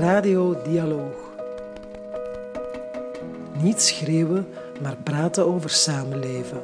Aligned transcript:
Radio 0.00 0.62
Dialoog. 0.62 1.14
Niet 3.52 3.82
schreeuwen, 3.82 4.48
maar 4.82 4.96
praten 4.96 5.46
over 5.46 5.70
samenleven. 5.70 6.62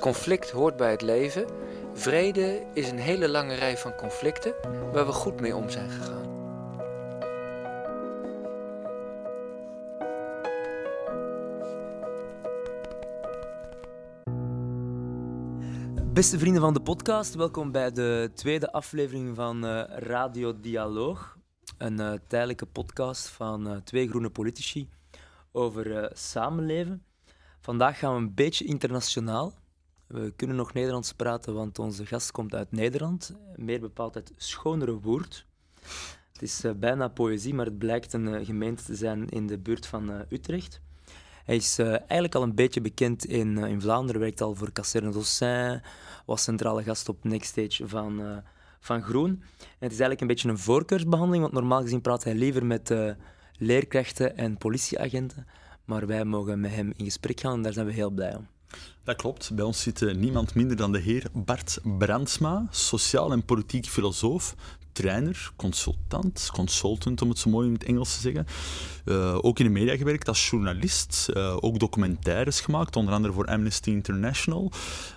Conflict 0.00 0.50
hoort 0.50 0.76
bij 0.76 0.90
het 0.90 1.02
leven. 1.02 1.46
Vrede 1.94 2.62
is 2.72 2.90
een 2.90 2.98
hele 2.98 3.28
lange 3.28 3.54
rij 3.54 3.76
van 3.76 3.94
conflicten 3.94 4.54
waar 4.92 5.06
we 5.06 5.12
goed 5.12 5.40
mee 5.40 5.56
om 5.56 5.70
zijn 5.70 5.90
gegaan. 5.90 6.27
Beste 16.18 16.38
vrienden 16.38 16.62
van 16.62 16.74
de 16.74 16.80
podcast, 16.80 17.34
welkom 17.34 17.72
bij 17.72 17.92
de 17.92 18.30
tweede 18.34 18.72
aflevering 18.72 19.36
van 19.36 19.64
uh, 19.64 19.82
Radio 19.88 20.60
Dialoog. 20.60 21.36
Een 21.76 22.00
uh, 22.00 22.12
tijdelijke 22.26 22.66
podcast 22.66 23.28
van 23.28 23.68
uh, 23.68 23.76
twee 23.76 24.08
groene 24.08 24.30
politici 24.30 24.88
over 25.52 26.10
samenleven. 26.14 27.02
Vandaag 27.60 27.98
gaan 27.98 28.14
we 28.14 28.20
een 28.20 28.34
beetje 28.34 28.64
internationaal. 28.64 29.52
We 30.06 30.32
kunnen 30.36 30.56
nog 30.56 30.72
Nederlands 30.72 31.12
praten, 31.12 31.54
want 31.54 31.78
onze 31.78 32.06
gast 32.06 32.30
komt 32.30 32.54
uit 32.54 32.72
Nederland, 32.72 33.34
meer 33.56 33.80
bepaald 33.80 34.16
uit 34.16 34.32
Schonere 34.36 35.00
Woerd. 35.00 35.46
Het 36.32 36.42
is 36.42 36.64
bijna 36.76 37.08
poëzie, 37.08 37.54
maar 37.54 37.66
het 37.66 37.78
blijkt 37.78 38.12
een 38.12 38.44
gemeente 38.44 38.82
te 38.82 38.94
zijn 38.94 39.28
in 39.28 39.46
de 39.46 39.58
buurt 39.58 39.86
van 39.86 40.24
Utrecht. 40.28 40.80
Hij 41.48 41.56
is 41.56 41.78
uh, 41.78 41.88
eigenlijk 41.88 42.34
al 42.34 42.42
een 42.42 42.54
beetje 42.54 42.80
bekend 42.80 43.24
in, 43.24 43.58
uh, 43.58 43.68
in 43.68 43.80
Vlaanderen, 43.80 44.20
werkt 44.20 44.40
al 44.40 44.54
voor 44.54 44.72
Caserne 44.72 45.10
Dossin, 45.10 45.80
was 46.26 46.42
centrale 46.42 46.82
gast 46.82 47.08
op 47.08 47.24
Next 47.24 47.50
Stage 47.50 47.88
van, 47.88 48.20
uh, 48.20 48.36
van 48.80 49.02
Groen. 49.02 49.30
En 49.30 49.66
het 49.78 49.92
is 49.92 50.00
eigenlijk 50.00 50.20
een 50.20 50.26
beetje 50.26 50.48
een 50.48 50.58
voorkeursbehandeling, 50.58 51.42
want 51.42 51.54
normaal 51.54 51.82
gezien 51.82 52.00
praat 52.00 52.24
hij 52.24 52.34
liever 52.34 52.66
met 52.66 52.94
leerkrachten 53.56 54.36
en 54.36 54.56
politieagenten. 54.56 55.46
Maar 55.84 56.06
wij 56.06 56.24
mogen 56.24 56.60
met 56.60 56.74
hem 56.74 56.92
in 56.96 57.04
gesprek 57.04 57.40
gaan 57.40 57.52
en 57.52 57.62
daar 57.62 57.72
zijn 57.72 57.86
we 57.86 57.92
heel 57.92 58.10
blij 58.10 58.34
om. 58.34 58.46
Dat 59.04 59.16
klopt. 59.16 59.54
Bij 59.54 59.64
ons 59.64 59.82
zit 59.82 60.16
niemand 60.16 60.54
minder 60.54 60.76
dan 60.76 60.92
de 60.92 61.00
heer 61.00 61.26
Bart 61.32 61.78
Brandsma, 61.98 62.66
sociaal 62.70 63.32
en 63.32 63.44
politiek 63.44 63.86
filosoof, 63.86 64.54
trainer, 64.98 65.50
consultant, 65.56 66.50
consultant 66.52 67.22
om 67.22 67.28
het 67.28 67.38
zo 67.38 67.50
mooi 67.50 67.66
in 67.66 67.72
het 67.72 67.84
Engels 67.84 68.14
te 68.14 68.20
zeggen. 68.20 68.46
Uh, 69.04 69.38
ook 69.40 69.58
in 69.58 69.64
de 69.64 69.70
media 69.70 69.96
gewerkt 69.96 70.28
als 70.28 70.50
journalist, 70.50 71.28
uh, 71.34 71.56
ook 71.60 71.78
documentaires 71.78 72.60
gemaakt, 72.60 72.96
onder 72.96 73.14
andere 73.14 73.32
voor 73.32 73.46
Amnesty 73.46 73.90
International. 73.90 74.72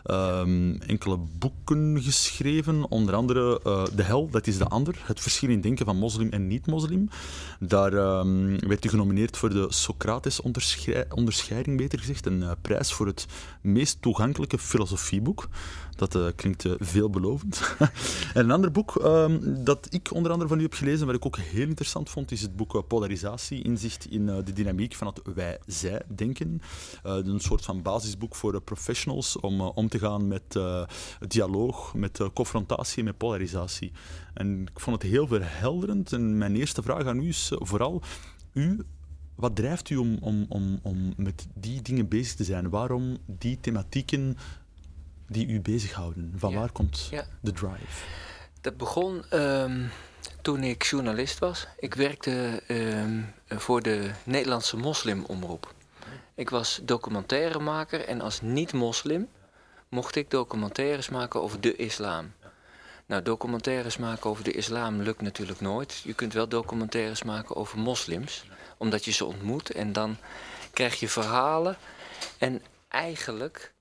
Um, 0.05 0.81
enkele 0.81 1.17
boeken 1.17 2.01
geschreven, 2.01 2.89
onder 2.89 3.15
andere 3.15 3.61
uh, 3.67 3.83
De 3.95 4.03
Hel, 4.03 4.29
dat 4.29 4.47
is 4.47 4.57
de 4.57 4.67
ander, 4.67 5.01
het 5.03 5.19
verschil 5.19 5.49
in 5.49 5.61
denken 5.61 5.85
van 5.85 5.97
moslim 5.97 6.29
en 6.29 6.47
niet-moslim. 6.47 7.09
Daar 7.59 7.93
um, 7.93 8.59
werd 8.59 8.83
hij 8.83 8.91
genomineerd 8.91 9.37
voor 9.37 9.49
de 9.49 9.65
Socrates-onderscheiding, 9.69 11.77
beter 11.77 11.99
gezegd, 11.99 12.25
een 12.25 12.43
prijs 12.61 12.91
voor 12.91 13.07
het 13.07 13.25
meest 13.61 14.01
toegankelijke 14.01 14.57
filosofieboek. 14.57 15.49
Dat 16.01 16.15
uh, 16.15 16.27
klinkt 16.35 16.63
uh, 16.63 16.73
veelbelovend. 16.79 17.75
en 18.33 18.43
een 18.43 18.51
ander 18.51 18.71
boek 18.71 18.95
um, 18.95 19.63
dat 19.63 19.87
ik 19.89 20.13
onder 20.13 20.31
andere 20.31 20.49
van 20.49 20.59
u 20.59 20.61
heb 20.61 20.73
gelezen, 20.73 21.05
wat 21.05 21.15
ik 21.15 21.25
ook 21.25 21.37
heel 21.37 21.67
interessant 21.67 22.09
vond, 22.09 22.31
is 22.31 22.41
het 22.41 22.55
boek 22.55 22.75
uh, 22.75 22.81
Polarisatie, 22.87 23.63
inzicht 23.63 24.05
in 24.05 24.25
de 24.25 24.53
dynamiek 24.53 24.95
van 24.95 25.07
het 25.07 25.21
wij-zij-denken. 25.35 26.61
een 27.03 27.39
soort 27.39 27.65
van 27.65 27.81
basisboek 27.81 28.35
voor 28.35 28.61
professionals 28.61 29.39
om 29.39 29.61
om 29.61 29.89
te 29.89 29.99
gaan 29.99 30.27
met 30.27 30.59
dialoog, 31.27 31.93
met 31.93 32.19
confrontatie 32.33 33.03
met 33.03 33.17
polarisatie. 33.17 33.91
En 34.33 34.61
ik 34.61 34.79
vond 34.79 35.01
het 35.01 35.11
heel 35.11 35.27
verhelderend. 35.27 36.13
En 36.13 36.37
mijn 36.37 36.55
eerste 36.55 36.81
vraag 36.81 37.05
aan 37.05 37.19
u 37.19 37.27
is 37.27 37.51
vooral, 37.55 38.01
u 38.53 38.85
wat 39.41 39.55
drijft 39.55 39.89
u 39.89 39.95
om, 39.95 40.17
om, 40.19 40.45
om, 40.49 40.79
om 40.81 41.13
met 41.17 41.47
die 41.53 41.81
dingen 41.81 42.07
bezig 42.07 42.35
te 42.35 42.43
zijn? 42.43 42.69
Waarom 42.69 43.17
die 43.25 43.59
thematieken 43.59 44.37
die 45.31 45.47
u 45.47 45.61
bezighouden? 45.61 46.33
Van 46.35 46.53
waar 46.53 46.71
komt 46.71 47.09
de 47.41 47.51
drive? 47.51 48.05
Dat 48.61 48.77
begon 48.77 49.23
um, 49.33 49.89
toen 50.41 50.63
ik 50.63 50.83
journalist 50.83 51.39
was. 51.39 51.67
Ik 51.77 51.93
werkte 51.93 52.63
um, 52.67 53.33
voor 53.47 53.81
de 53.81 54.11
Nederlandse 54.23 54.77
moslimomroep. 54.77 55.73
Ik 56.35 56.49
was 56.49 56.79
documentairemaker 56.83 58.05
en 58.05 58.21
als 58.21 58.41
niet-moslim 58.41 59.27
mocht 59.89 60.15
ik 60.15 60.29
documentaires 60.29 61.09
maken 61.09 61.41
over 61.41 61.61
de 61.61 61.75
islam. 61.75 62.31
Nou, 63.05 63.23
documentaires 63.23 63.97
maken 63.97 64.29
over 64.29 64.43
de 64.43 64.51
islam 64.51 65.01
lukt 65.01 65.21
natuurlijk 65.21 65.61
nooit. 65.61 66.01
Je 66.03 66.13
kunt 66.13 66.33
wel 66.33 66.47
documentaires 66.47 67.23
maken 67.23 67.55
over 67.55 67.79
moslims, 67.79 68.45
omdat 68.77 69.05
je 69.05 69.11
ze 69.11 69.25
ontmoet 69.25 69.71
en 69.71 69.93
dan 69.93 70.17
krijg 70.73 70.99
je 70.99 71.09
verhalen. 71.09 71.77
En 72.37 72.61
eigenlijk 72.87 73.73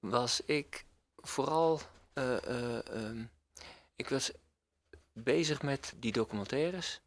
was 0.00 0.40
ik 0.40 0.84
vooral. 1.16 1.80
Uh, 2.14 2.36
uh, 2.48 2.78
um, 2.92 3.30
ik 3.96 4.08
was 4.08 4.30
bezig 5.12 5.62
met 5.62 5.92
die 5.96 6.12
documentaires. 6.12 7.00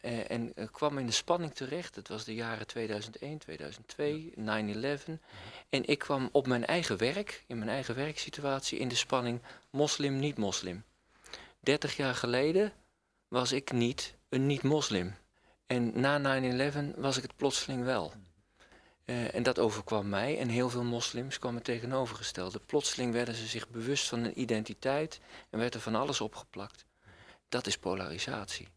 Uh, 0.00 0.30
en 0.30 0.54
kwam 0.70 0.98
in 0.98 1.06
de 1.06 1.12
spanning 1.12 1.54
terecht. 1.54 1.96
Het 1.96 2.08
was 2.08 2.24
de 2.24 2.34
jaren 2.34 2.66
2001, 2.66 3.38
2002, 3.38 4.32
9-11. 4.36 5.12
En 5.68 5.86
ik 5.86 5.98
kwam 5.98 6.28
op 6.32 6.46
mijn 6.46 6.66
eigen 6.66 6.96
werk, 6.96 7.44
in 7.46 7.58
mijn 7.58 7.70
eigen 7.70 7.94
werksituatie, 7.94 8.78
in 8.78 8.88
de 8.88 8.94
spanning 8.94 9.40
moslim, 9.70 10.18
niet-moslim. 10.18 10.84
30 11.60 11.96
jaar 11.96 12.14
geleden 12.14 12.72
was 13.28 13.52
ik 13.52 13.72
niet 13.72 14.14
een 14.28 14.46
niet-moslim. 14.46 15.14
En 15.66 16.00
na 16.00 16.40
9-11 16.92 16.96
was 16.96 17.16
ik 17.16 17.22
het 17.22 17.36
plotseling 17.36 17.84
wel. 17.84 18.12
Uh, 19.04 19.34
en 19.34 19.42
dat 19.42 19.58
overkwam 19.58 20.08
mij 20.08 20.38
en 20.38 20.48
heel 20.48 20.70
veel 20.70 20.84
moslims 20.84 21.38
kwamen 21.38 21.62
tegenovergestelde. 21.62 22.60
Plotseling 22.66 23.12
werden 23.12 23.34
ze 23.34 23.46
zich 23.46 23.68
bewust 23.68 24.08
van 24.08 24.24
een 24.24 24.40
identiteit 24.40 25.20
en 25.50 25.58
werd 25.58 25.74
er 25.74 25.80
van 25.80 25.94
alles 25.94 26.20
opgeplakt. 26.20 26.84
Dat 27.48 27.66
is 27.66 27.78
polarisatie. 27.78 28.68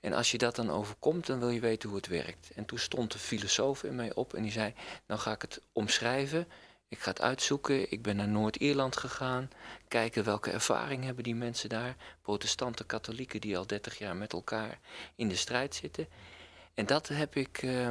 En 0.00 0.12
als 0.12 0.30
je 0.30 0.38
dat 0.38 0.56
dan 0.56 0.70
overkomt, 0.70 1.26
dan 1.26 1.38
wil 1.38 1.48
je 1.48 1.60
weten 1.60 1.88
hoe 1.88 1.98
het 1.98 2.06
werkt. 2.06 2.50
En 2.54 2.64
toen 2.64 2.78
stond 2.78 3.12
de 3.12 3.18
filosoof 3.18 3.84
in 3.84 3.94
mij 3.94 4.14
op 4.14 4.34
en 4.34 4.42
die 4.42 4.52
zei: 4.52 4.74
Nou 5.06 5.20
ga 5.20 5.32
ik 5.32 5.42
het 5.42 5.60
omschrijven. 5.72 6.48
Ik 6.88 6.98
ga 6.98 7.10
het 7.10 7.20
uitzoeken. 7.20 7.90
Ik 7.90 8.02
ben 8.02 8.16
naar 8.16 8.28
Noord-Ierland 8.28 8.96
gegaan. 8.96 9.50
Kijken 9.88 10.24
welke 10.24 10.50
ervaring 10.50 11.04
hebben 11.04 11.24
die 11.24 11.34
mensen 11.34 11.68
daar. 11.68 11.96
Protestanten, 12.22 12.86
katholieken 12.86 13.40
die 13.40 13.58
al 13.58 13.66
30 13.66 13.98
jaar 13.98 14.16
met 14.16 14.32
elkaar 14.32 14.78
in 15.14 15.28
de 15.28 15.36
strijd 15.36 15.74
zitten. 15.74 16.08
En 16.74 16.86
dat 16.86 17.08
heb 17.08 17.36
ik. 17.36 17.62
Uh, 17.62 17.88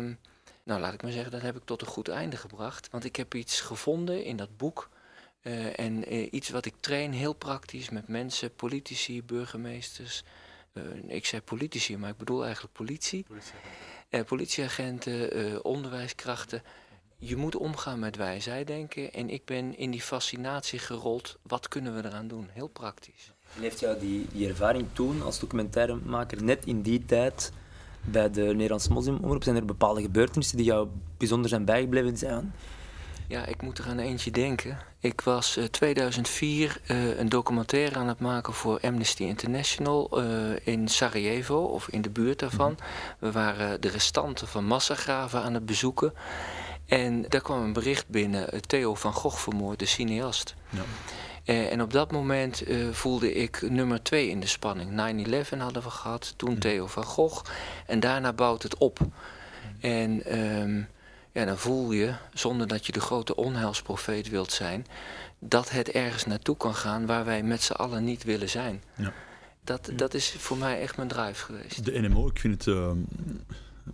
nou, 0.67 0.81
laat 0.81 0.93
ik 0.93 1.01
maar 1.01 1.11
zeggen, 1.11 1.31
dat 1.31 1.41
heb 1.41 1.55
ik 1.55 1.65
tot 1.65 1.81
een 1.81 1.87
goed 1.87 2.07
einde 2.07 2.37
gebracht. 2.37 2.89
Want 2.91 3.03
ik 3.03 3.15
heb 3.15 3.35
iets 3.35 3.61
gevonden 3.61 4.23
in 4.23 4.37
dat 4.37 4.57
boek. 4.57 4.89
Uh, 5.41 5.79
en 5.79 6.13
uh, 6.13 6.27
iets 6.31 6.49
wat 6.49 6.65
ik 6.65 6.73
train 6.79 7.11
heel 7.11 7.33
praktisch 7.33 7.89
met 7.89 8.07
mensen, 8.07 8.55
politici, 8.55 9.23
burgemeesters. 9.23 10.23
Uh, 10.73 10.83
ik 11.07 11.25
zei 11.25 11.41
politici, 11.41 11.97
maar 11.97 12.09
ik 12.09 12.17
bedoel 12.17 12.43
eigenlijk 12.43 12.73
politie. 12.73 13.25
Politieagenten, 13.27 14.25
politieagenten 14.25 15.65
onderwijskrachten. 15.65 16.63
Je 17.17 17.35
moet 17.35 17.55
omgaan 17.55 17.99
met 17.99 18.15
denken. 18.65 19.13
En 19.13 19.29
ik 19.29 19.45
ben 19.45 19.77
in 19.77 19.91
die 19.91 20.01
fascinatie 20.01 20.79
gerold. 20.79 21.37
Wat 21.41 21.67
kunnen 21.67 21.95
we 21.95 22.07
eraan 22.07 22.27
doen? 22.27 22.49
Heel 22.51 22.67
praktisch. 22.67 23.31
En 23.55 23.61
heeft 23.61 23.79
jou 23.79 23.99
die, 23.99 24.27
die 24.31 24.47
ervaring 24.47 24.87
toen 24.93 25.21
als 25.21 25.39
documentairemaker 25.39 26.43
net 26.43 26.65
in 26.65 26.81
die 26.81 27.05
tijd 27.05 27.51
bij 28.11 28.31
de 28.31 28.41
Nederlandse 28.41 28.91
moslimomroep? 28.91 29.43
Zijn 29.43 29.55
er 29.55 29.65
bepaalde 29.65 30.01
gebeurtenissen 30.01 30.57
die 30.57 30.65
jou 30.65 30.87
bijzonder 31.17 31.49
zijn 31.49 31.65
bijgebleven? 31.65 32.17
Zijn? 32.17 32.53
Ja, 33.27 33.45
ik 33.45 33.61
moet 33.61 33.77
er 33.77 33.87
aan 33.87 33.99
eentje 33.99 34.31
denken. 34.31 34.77
Ik 34.99 35.21
was 35.21 35.57
uh, 35.57 35.63
2004 35.63 36.81
uh, 36.87 37.19
een 37.19 37.29
documentaire 37.29 37.95
aan 37.95 38.07
het 38.07 38.19
maken 38.19 38.53
voor 38.53 38.79
Amnesty 38.81 39.23
International 39.23 40.23
uh, 40.23 40.67
in 40.67 40.87
Sarajevo, 40.87 41.57
of 41.57 41.87
in 41.87 42.01
de 42.01 42.09
buurt 42.09 42.39
daarvan. 42.39 42.69
Mm 42.69 42.75
We 43.19 43.31
waren 43.31 43.81
de 43.81 43.89
restanten 43.89 44.47
van 44.47 44.65
massagraven 44.65 45.41
aan 45.41 45.53
het 45.53 45.65
bezoeken. 45.65 46.13
En 46.85 47.25
daar 47.27 47.41
kwam 47.41 47.61
een 47.61 47.73
bericht 47.73 48.07
binnen, 48.07 48.61
Theo 48.67 48.95
van 48.95 49.13
Gogh 49.13 49.37
vermoord, 49.37 49.79
de 49.79 49.85
cineast. 49.85 50.55
Ja. 50.69 50.81
Uh, 51.47 51.71
en 51.71 51.81
op 51.81 51.93
dat 51.93 52.11
moment 52.11 52.69
uh, 52.69 52.89
voelde 52.91 53.33
ik 53.33 53.61
nummer 53.69 54.03
twee 54.03 54.29
in 54.29 54.39
de 54.39 54.47
spanning. 54.47 54.89
9-11 55.51 55.57
hadden 55.57 55.83
we 55.83 55.89
gehad, 55.89 56.33
toen 56.37 56.51
mm. 56.51 56.59
Theo 56.59 56.87
van 56.87 57.03
Gogh. 57.03 57.51
En 57.85 57.99
daarna 57.99 58.33
bouwt 58.33 58.63
het 58.63 58.77
op. 58.77 58.99
En 59.79 60.39
um, 60.39 60.87
ja, 61.31 61.45
dan 61.45 61.57
voel 61.57 61.91
je, 61.91 62.13
zonder 62.33 62.67
dat 62.67 62.85
je 62.85 62.91
de 62.91 62.99
grote 62.99 63.35
onheilsprofeet 63.35 64.29
wilt 64.29 64.51
zijn... 64.51 64.85
dat 65.39 65.69
het 65.69 65.91
ergens 65.91 66.25
naartoe 66.25 66.57
kan 66.57 66.75
gaan 66.75 67.05
waar 67.05 67.25
wij 67.25 67.43
met 67.43 67.61
z'n 67.61 67.73
allen 67.73 68.03
niet 68.03 68.23
willen 68.23 68.49
zijn. 68.49 68.83
Ja. 68.95 69.13
Dat, 69.63 69.89
dat 69.95 70.13
is 70.13 70.35
voor 70.37 70.57
mij 70.57 70.81
echt 70.81 70.97
mijn 70.97 71.07
drive 71.07 71.43
geweest. 71.45 71.85
De 71.85 71.99
NMO, 71.99 72.27
ik 72.27 72.39
vind 72.39 72.65
het... 72.65 72.75
Uh 72.75 72.91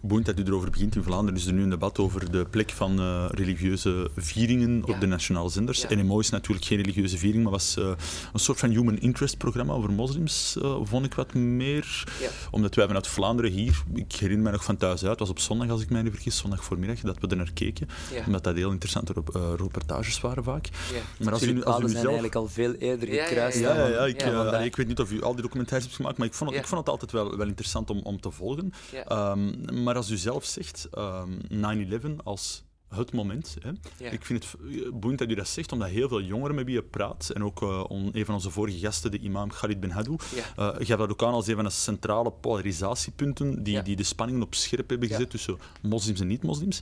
boeiend 0.01 0.25
dat 0.25 0.39
u 0.39 0.43
erover 0.43 0.69
begint. 0.69 0.95
In 0.95 1.03
Vlaanderen 1.03 1.39
is 1.39 1.45
er 1.45 1.53
nu 1.53 1.61
een 1.63 1.69
debat 1.69 1.99
over 1.99 2.31
de 2.31 2.45
plek 2.45 2.69
van 2.71 2.99
uh, 2.99 3.25
religieuze 3.31 4.09
vieringen 4.15 4.83
Ja. 4.85 4.93
op 4.93 4.99
de 4.99 5.05
nationale 5.05 5.49
zenders. 5.49 5.85
Ja. 5.89 5.95
NMO 5.95 6.19
is 6.19 6.29
natuurlijk 6.29 6.65
geen 6.65 6.77
religieuze 6.77 7.17
viering, 7.17 7.43
maar 7.43 7.51
was 7.51 7.77
eh, 7.77 7.91
een 8.33 8.39
soort 8.39 8.59
van 8.59 8.69
human 8.69 8.97
interest 8.99 9.37
programma 9.37 9.73
over 9.73 9.91
moslims, 9.91 10.57
eh, 10.61 10.77
vond 10.83 11.05
ik 11.05 11.13
wat 11.13 11.33
meer. 11.33 12.03
Ja. 12.21 12.29
Omdat 12.51 12.75
wij 12.75 12.85
vanuit 12.85 13.07
Vlaanderen 13.07 13.51
hier, 13.51 13.83
ik 13.93 14.11
herinner 14.11 14.43
mij 14.43 14.51
nog 14.51 14.63
van 14.63 14.77
thuis 14.77 15.01
uit, 15.01 15.09
het 15.09 15.19
was 15.19 15.29
op 15.29 15.39
zondag 15.39 15.69
als 15.69 15.81
ik 15.81 15.89
mij 15.89 16.01
niet 16.01 16.13
vergis, 16.13 16.37
zondag 16.37 16.63
voormiddag, 16.63 16.99
dat 16.99 17.17
we 17.19 17.27
er 17.27 17.37
naar 17.37 17.51
keken. 17.53 17.87
Ja. 18.13 18.23
Omdat 18.25 18.43
dat 18.43 18.55
heel 18.55 18.71
interessante 18.71 19.13
rep- 19.13 19.35
eh, 19.35 19.53
reportages 19.57 20.21
waren 20.21 20.43
vaak. 20.43 20.69
Ja. 20.93 21.23
Maar 21.23 21.33
als 21.33 21.43
u, 21.43 21.63
als 21.63 21.75
u 21.75 21.79
zijn 21.79 21.91
zelf... 21.91 22.03
eigenlijk 22.05 22.35
al 22.35 22.47
veel 22.47 22.73
eerder 22.73 23.07
gekruist. 23.07 23.59
ja, 23.59 23.73
Ja, 23.73 23.75
ja, 23.75 23.81
dan- 23.83 23.91
ja, 23.91 24.05
ik, 24.05 24.21
Ja, 24.21 24.27
eh, 24.27 24.33
vandaag. 24.35 24.53
allee, 24.53 24.65
ik 24.67 24.75
weet 24.75 24.87
niet 24.87 24.99
of 24.99 25.11
u 25.11 25.21
al 25.21 25.33
die 25.33 25.41
documentaires 25.41 25.83
hebt 25.87 25.95
gemaakt, 25.95 26.17
maar 26.17 26.27
ik 26.27 26.33
vond 26.33 26.49
het, 26.49 26.59
Ja. 26.59 26.63
ik 26.65 26.69
vond 26.71 26.81
het 26.81 26.89
altijd 26.89 27.11
wel, 27.11 27.37
wel 27.37 27.47
interessant 27.47 27.89
om, 27.89 27.99
om 28.03 28.21
te 28.21 28.31
volgen. 28.31 28.73
Ja. 28.91 29.35
Ehm, 29.83 29.93
maar 29.93 29.95
als 29.95 30.09
u 30.09 30.17
zelf 30.17 30.45
zegt, 30.45 30.87
ehm, 30.91 31.29
9-11 31.49 32.19
als 32.23 32.63
het 32.89 33.13
moment. 33.13 33.55
Hè. 33.61 33.69
Ja. 34.05 34.11
Ik 34.11 34.25
vind 34.25 34.43
het 34.43 34.53
eh, 34.71 34.91
boeiend 34.93 35.19
dat 35.19 35.29
u 35.29 35.35
dat 35.35 35.47
zegt, 35.47 35.71
omdat 35.71 35.87
heel 35.89 36.07
veel 36.07 36.21
jongeren 36.21 36.55
met 36.55 36.65
wie 36.65 36.73
je 36.75 36.83
praat, 36.83 37.29
en 37.33 37.43
ook 37.43 37.61
eh, 37.61 37.83
on- 37.87 38.09
een 38.13 38.25
van 38.25 38.33
onze 38.35 38.49
vorige 38.49 38.79
gasten, 38.79 39.11
de 39.11 39.17
imam 39.19 39.49
Khalid 39.49 39.79
Ben 39.79 39.89
Hadou, 39.91 40.17
Ja. 40.35 40.75
eh 40.75 40.87
gaf 40.87 40.97
dat 40.97 41.09
ook 41.09 41.23
aan 41.23 41.33
als 41.33 41.47
een 41.47 41.55
van 41.55 41.63
de 41.63 41.69
centrale 41.69 42.31
polarisatiepunten 42.31 43.63
die, 43.63 43.73
Ja. 43.73 43.81
die 43.81 43.95
de 43.95 44.03
spanningen 44.03 44.41
op 44.41 44.55
scherp 44.55 44.89
hebben 44.89 45.07
gezet 45.07 45.29
tussen 45.29 45.57
moslims 45.81 46.19
en 46.19 46.27
niet-moslims. 46.27 46.81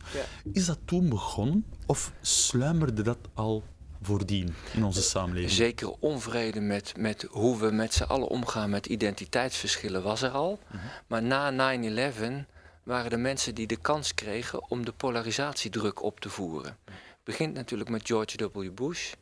Is 0.54 0.66
dat 0.66 0.80
toen 0.86 1.10
begonnen, 1.10 1.66
of 1.86 2.12
sluimerde 2.22 3.02
dat 3.02 3.18
al 3.34 3.64
voordien 4.02 4.54
in 4.74 4.84
onze 4.84 5.02
samenleving? 5.02 5.52
Zeker 5.52 5.90
onvrede 6.00 6.60
met, 6.60 6.94
met 6.98 7.28
hoe 7.30 7.58
we 7.60 7.72
met 7.72 7.94
z'n 7.94 8.04
allen 8.04 8.28
omgaan 8.28 8.70
met 8.70 8.86
identiteitsverschillen 8.86 10.04
was 10.04 10.22
er 10.22 10.30
al. 10.30 10.60
Maar 11.08 11.24
na 11.24 11.52
9-11 11.52 12.46
waren 12.84 13.12
er 13.12 13.20
mensen 13.20 13.56
die 13.56 13.68
de 13.68 13.78
kans 13.78 14.14
kregen 14.14 14.70
om 14.70 14.86
de 14.86 14.92
polarisatiedruk 14.92 16.04
op 16.04 16.20
te 16.20 16.30
voeren. 16.30 16.78
Het 16.86 17.24
begint 17.24 17.54
natuurlijk 17.54 17.90
met 17.90 18.06
George 18.06 18.50
W. 18.54 18.72
Bush. 18.72 19.14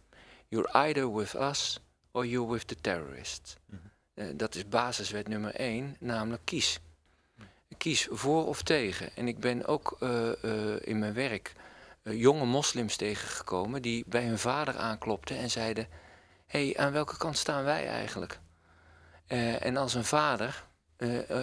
You're 0.47 0.71
either 0.71 1.13
with 1.13 1.33
us 1.33 1.79
or 2.11 2.25
you're 2.25 2.51
with 2.51 2.67
the 2.67 2.75
terrorists. 2.81 3.55
Eh, 4.13 4.25
dat 4.35 4.55
is 4.55 4.69
basiswet 4.69 5.27
nummer 5.27 5.55
één, 5.55 5.95
namelijk 5.99 6.41
kies. 6.45 6.79
Kies 7.77 8.07
voor 8.11 8.47
of 8.47 8.63
tegen. 8.63 9.15
En 9.15 9.27
ik 9.27 9.39
ben 9.39 9.65
ook 9.65 9.97
eh, 9.99 10.43
eh, 10.43 10.79
in 10.81 10.99
mijn 10.99 11.13
werk 11.13 11.53
jonge 12.03 12.45
moslims 12.45 12.95
tegengekomen 12.95 13.81
die 13.81 14.03
bij 14.07 14.25
hun 14.25 14.39
vader 14.39 14.77
aanklopten 14.77 15.37
en 15.37 15.49
zeiden: 15.49 15.87
Hé, 16.47 16.65
hey, 16.65 16.77
aan 16.77 16.91
welke 16.91 17.17
kant 17.17 17.37
staan 17.37 17.63
wij 17.63 17.87
eigenlijk? 17.87 18.39
En 19.59 19.77
als 19.77 19.93
een 19.93 20.05
vader 20.05 20.67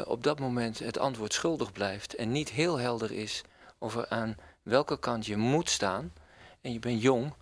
op 0.04 0.22
dat 0.22 0.38
moment 0.38 0.78
het 0.78 0.98
antwoord 0.98 1.32
schuldig 1.32 1.72
blijft 1.72 2.14
en 2.14 2.32
niet 2.32 2.50
heel 2.50 2.78
helder 2.78 3.12
is 3.12 3.42
over 3.78 4.08
aan 4.08 4.36
welke 4.62 4.98
kant 4.98 5.26
je 5.26 5.36
moet 5.36 5.70
staan, 5.70 6.12
en 6.60 6.72
je 6.72 6.78
bent 6.78 7.02
jong, 7.02 7.32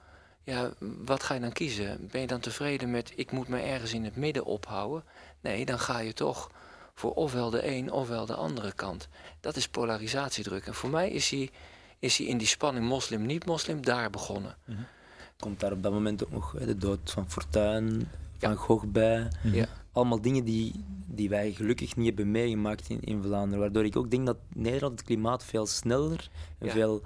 ja, 0.42 0.72
wat 1.04 1.22
ga 1.22 1.34
je 1.34 1.40
dan 1.40 1.52
kiezen? 1.52 2.08
Ben 2.10 2.20
je 2.20 2.26
dan 2.26 2.40
tevreden 2.40 2.90
met 2.90 3.12
ik 3.16 3.30
moet 3.30 3.48
me 3.48 3.60
ergens 3.60 3.92
in 3.92 4.04
het 4.04 4.16
midden 4.16 4.44
ophouden? 4.44 5.04
Nee, 5.40 5.64
dan 5.64 5.78
ga 5.78 5.98
je 5.98 6.12
toch 6.12 6.50
voor 6.94 7.14
ofwel 7.14 7.50
de 7.50 7.66
een 7.66 7.92
ofwel 7.92 8.26
de 8.26 8.34
andere 8.34 8.72
kant. 8.72 9.08
Dat 9.40 9.56
is 9.56 9.68
polarisatiedruk. 9.68 10.66
En 10.66 10.74
voor 10.74 10.90
mij 10.90 11.10
is 11.10 11.30
hij, 11.30 11.50
is 11.98 12.18
hij 12.18 12.26
in 12.26 12.38
die 12.38 12.46
spanning 12.46 12.86
moslim-niet-moslim 12.86 13.84
daar 13.84 14.10
begonnen. 14.10 14.56
Komt 15.38 15.60
daar 15.60 15.72
op 15.72 15.82
dat 15.82 15.92
moment 15.92 16.24
ook 16.24 16.30
nog 16.30 16.54
de 16.58 16.76
dood 16.76 17.10
van 17.10 17.30
Fortuyn, 17.30 18.08
van 18.38 18.50
Ja. 18.50 18.56
Gogh 18.56 18.86
bij. 18.86 19.28
Ja. 19.42 19.66
Allemaal 19.94 20.20
dingen 20.20 20.44
die, 20.44 20.84
die 21.06 21.28
wij 21.28 21.52
gelukkig 21.52 21.96
niet 21.96 22.06
hebben 22.06 22.30
meegemaakt 22.30 22.88
in, 22.88 23.00
in 23.00 23.22
Vlaanderen. 23.22 23.58
Waardoor 23.58 23.84
ik 23.84 23.96
ook 23.96 24.10
denk 24.10 24.26
dat 24.26 24.36
Nederland 24.54 24.92
het 24.98 25.06
klimaat 25.08 25.44
veel 25.44 25.66
sneller 25.66 26.30
en 26.58 26.66
Ja. 26.66 26.72
veel 26.72 27.02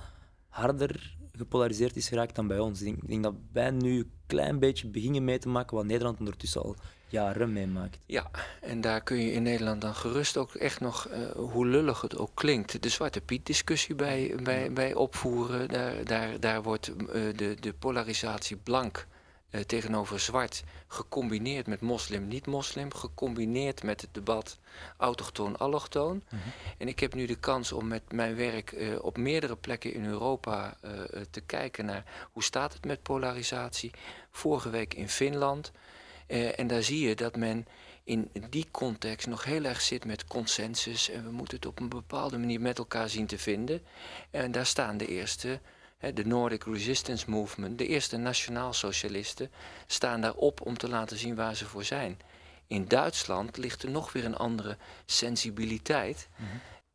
harder 0.49 1.17
gepolariseerd 1.33 1.97
is 1.97 2.09
geraakt 2.09 2.35
dan 2.35 2.47
bij 2.47 2.59
ons. 2.59 2.81
Ik 2.81 2.87
denk, 2.87 3.03
ik 3.03 3.09
denk 3.09 3.23
dat 3.23 3.35
wij 3.53 3.71
nu 3.71 3.99
een 3.99 4.11
klein 4.27 4.59
beetje 4.59 4.87
beginnen 4.89 5.25
mee 5.25 5.39
te 5.39 5.49
maken 5.49 5.77
wat 5.77 5.85
Nederland 5.87 6.19
ondertussen 6.19 6.63
al 6.63 6.77
jaren 7.09 7.53
meemaakt. 7.53 7.99
Ja, 8.07 8.31
en 8.61 8.81
daar 8.81 9.03
kun 9.03 9.17
je 9.17 9.33
in 9.33 9.43
Nederland 9.43 9.81
dan 9.81 9.95
gerust 9.95 10.37
ook 10.37 10.55
echt 10.55 10.81
nog, 10.81 11.07
eh, 11.07 11.21
hoe 11.31 11.67
lullig 11.67 12.01
het 12.01 12.17
ook 12.19 12.31
klinkt, 12.35 12.83
de 12.83 12.89
Zwarte 12.89 13.21
Piet-discussie 13.21 13.95
bij, 13.95 14.35
bij, 14.43 14.73
bij 14.73 14.95
opvoeren. 14.95 15.69
Daar, 15.69 16.05
daar, 16.05 16.41
daar 16.41 16.63
wordt 16.63 16.89
eh, 16.89 17.23
de, 17.37 17.57
de 17.61 17.73
polarisatie 17.79 18.57
blank 18.57 19.07
eh, 19.51 19.61
tegenover 19.61 20.21
zwart 20.21 20.63
gecombineerd 20.87 21.67
met 21.67 21.81
moslim-niet-moslim, 21.81 22.95
gecombineerd 22.95 23.83
met 23.83 24.01
het 24.01 24.15
debat 24.15 24.59
autochtoon-allochtoon. 24.97 26.23
En 26.79 26.89
ik 26.89 27.01
heb 27.01 27.15
nu 27.15 27.27
de 27.27 27.39
kans 27.39 27.73
om 27.73 27.89
met 27.89 28.13
mijn 28.13 28.37
werk 28.37 28.73
eh, 28.73 29.05
op 29.05 29.17
meerdere 29.17 29.57
plekken 29.57 29.93
in 29.93 30.05
Europa 30.05 30.77
eh, 30.81 30.91
te 31.31 31.41
kijken 31.41 31.85
naar 31.85 32.29
hoe 32.33 32.43
staat 32.43 32.73
het 32.73 32.85
met 32.85 33.03
polarisatie. 33.03 33.91
Vorige 34.31 34.71
week 34.71 34.95
in 34.95 35.09
Finland. 35.09 35.73
En 36.57 36.67
daar 36.67 36.83
zie 36.83 37.09
je 37.09 37.15
dat 37.15 37.37
men 37.37 37.67
in 38.05 38.31
die 38.51 38.67
context 38.71 39.27
nog 39.27 39.45
heel 39.45 39.65
erg 39.65 39.81
zit 39.81 40.05
met 40.05 40.25
consensus. 40.25 41.11
En 41.11 41.25
we 41.25 41.31
moeten 41.31 41.57
het 41.57 41.67
op 41.67 41.81
een 41.81 41.89
bepaalde 41.89 42.39
manier 42.39 42.61
met 42.61 42.79
elkaar 42.79 43.09
zien 43.09 43.27
te 43.27 43.39
vinden. 43.39 43.83
En 44.31 44.53
daar 44.53 44.67
staan 44.67 44.97
de 44.97 45.07
eerste, 45.07 45.61
de 46.15 46.27
Nordic 46.27 46.65
Resistance 46.65 47.31
Movement, 47.31 47.79
de 47.79 47.87
eerste 47.87 48.17
nationaal-socialisten, 48.17 49.51
staan 49.87 50.21
daarop 50.21 50.61
om 50.67 50.79
te 50.79 50.89
laten 50.89 51.19
zien 51.19 51.35
waar 51.35 51.55
ze 51.57 51.65
voor 51.65 51.85
zijn. 51.85 52.19
In 52.67 52.85
Duitsland 52.89 53.57
ligt 53.57 53.83
er 53.83 53.91
nog 53.91 54.13
weer 54.13 54.25
een 54.25 54.37
andere 54.37 54.77
sensibiliteit. 55.07 56.29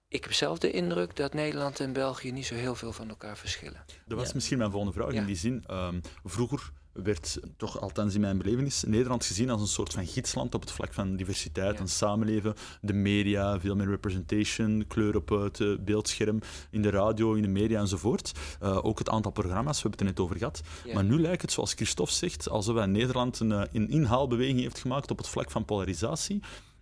Ik 0.08 0.24
heb 0.24 0.34
zelf 0.34 0.58
de 0.58 0.72
indruk 0.72 1.16
dat 1.16 1.34
Nederland 1.34 1.80
en 1.80 1.94
België 1.94 2.32
niet 2.32 2.46
zo 2.46 2.56
heel 2.56 2.76
veel 2.76 2.94
van 2.94 3.10
elkaar 3.10 3.38
verschillen. 3.38 3.84
Dat 4.06 4.18
was 4.18 4.28
Ja. 4.28 4.34
misschien 4.34 4.58
mijn 4.58 4.72
volgende 4.72 4.96
vraag. 4.96 5.14
Ja. 5.14 5.20
In 5.20 5.26
die 5.26 5.36
zin, 5.36 5.64
ehm, 5.68 6.00
vroeger 6.24 6.72
werd, 6.94 7.40
toch 7.58 7.80
althans 7.80 8.16
in 8.16 8.22
mijn 8.22 8.38
belevenis, 8.38 8.84
Nederland 8.88 9.26
gezien 9.26 9.50
als 9.50 9.62
een 9.62 9.68
soort 9.68 9.94
van 9.94 10.08
gidsland 10.08 10.56
op 10.56 10.62
het 10.62 10.72
vlak 10.72 10.94
van 10.94 11.16
diversiteit 11.16 11.74
Ja. 11.74 11.80
en 11.80 11.88
samenleven. 11.88 12.54
De 12.82 12.94
media, 12.94 13.60
veel 13.60 13.76
meer 13.76 13.88
representation, 13.90 14.86
kleur 14.88 15.16
op 15.16 15.30
het 15.30 15.60
eh, 15.60 15.78
beeldscherm, 15.80 16.40
in 16.70 16.82
de 16.82 16.90
radio, 16.90 17.34
in 17.34 17.42
de 17.42 17.48
media 17.48 17.80
enzovoort. 17.80 18.32
Eh, 18.60 18.86
ook 18.86 19.00
het 19.00 19.10
aantal 19.10 19.32
programma's, 19.32 19.82
we 19.82 19.90
hebben 19.90 19.92
het 19.92 20.00
er 20.00 20.16
net 20.16 20.20
over 20.20 20.38
gehad. 20.38 20.62
Ja. 20.86 20.94
Maar 20.94 21.04
nu 21.04 21.20
lijkt 21.22 21.42
het, 21.42 21.52
zoals 21.52 21.74
Christophe 21.74 22.14
zegt, 22.14 22.50
alsof 22.50 22.86
Nederland 22.86 23.40
een, 23.40 23.52
eh, 23.52 23.62
een 23.72 23.90
inhaalbeweging 23.90 24.60
heeft 24.60 24.80
gemaakt 24.80 25.12
op 25.12 25.18
het 25.18 25.28
vlak 25.28 25.52
van 25.52 25.66
polarisatie. 25.66 26.42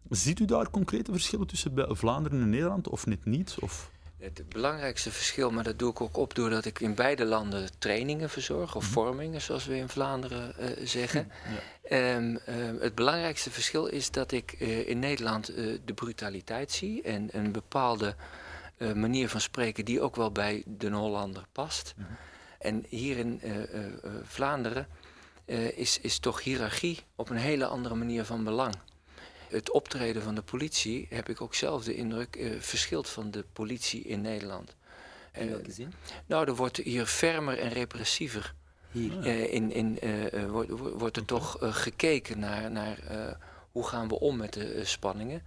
Ziet 0.09 0.39
u 0.39 0.45
daar 0.45 0.69
concrete 0.69 1.11
verschillen 1.11 1.47
tussen 1.47 1.71
Vlaanderen 1.97 2.41
en 2.41 2.49
Nederland, 2.49 2.89
of 2.89 3.05
net 3.05 3.25
niet? 3.25 3.55
Of... 3.59 3.91
Het 4.21 4.49
belangrijkste 4.49 5.11
verschil, 5.11 5.51
maar 5.51 5.63
dat 5.63 5.79
doe 5.79 5.91
ik 5.91 6.01
ook 6.01 6.17
op 6.17 6.35
doordat 6.35 6.65
ik 6.65 6.79
in 6.79 6.95
beide 6.95 7.25
landen 7.25 7.69
trainingen 7.79 8.29
verzorg, 8.29 8.75
of 8.75 8.85
vormingen 8.85 9.41
zoals 9.41 9.65
we 9.65 9.75
in 9.75 9.89
Vlaanderen 9.89 10.57
eh, 10.57 10.87
zeggen. 10.87 11.31
Ehm, 11.81 12.35
ehm, 12.45 12.75
het 12.79 12.95
belangrijkste 12.95 13.51
verschil 13.51 13.85
is 13.85 14.11
dat 14.11 14.31
ik 14.31 14.51
eh, 14.51 14.89
in 14.89 14.99
Nederland 14.99 15.49
eh, 15.49 15.77
de 15.85 15.93
brutaliteit 15.93 16.71
zie 16.71 17.01
en 17.01 17.29
een 17.31 17.51
bepaalde 17.51 18.15
manier 18.95 19.29
van 19.29 19.41
spreken 19.41 19.85
die 19.85 20.01
ook 20.01 20.15
wel 20.15 20.31
bij 20.31 20.63
de 20.65 20.89
Hollander 20.89 21.45
past. 21.51 21.93
En 22.59 22.85
hier 22.89 23.17
in 23.17 23.41
Vlaanderen 24.23 24.87
is, 25.75 25.99
is 25.99 26.19
toch 26.19 26.43
hiërarchie 26.43 26.99
op 27.15 27.29
een 27.29 27.37
hele 27.37 27.65
andere 27.65 27.95
manier 27.95 28.25
van 28.25 28.43
belang. 28.43 28.75
Het 29.51 29.71
optreden 29.71 30.21
van 30.21 30.35
de 30.35 30.41
politie, 30.41 31.07
heb 31.09 31.29
ik 31.29 31.41
ook 31.41 31.55
zelf 31.55 31.83
de 31.83 31.95
indruk, 31.95 32.35
eh, 32.35 32.51
verschilt 32.59 33.09
van 33.09 33.31
de 33.31 33.45
politie 33.53 34.01
in 34.03 34.21
Nederland. 34.21 34.75
In 35.33 35.41
Eh, 35.41 35.49
welke 35.49 35.71
zin? 35.71 35.93
nou, 36.25 36.47
er 36.47 36.55
wordt 36.55 36.77
hier 36.77 37.05
fermer 37.05 37.59
en 37.59 37.69
repressiever. 37.69 38.53
Hier. 38.91 39.19
Eh, 39.25 39.53
in, 39.53 39.71
in, 39.71 39.99
wordt, 40.49 40.69
wordt- 40.69 41.17
er 41.17 41.25
toch 41.25 41.57
gekeken 41.61 42.39
naar, 42.39 42.71
naar 42.71 42.97
hoe 43.71 43.87
gaan 43.87 44.07
we 44.07 44.19
om 44.19 44.37
met 44.37 44.53
de 44.53 44.85
spanningen. 44.85 45.43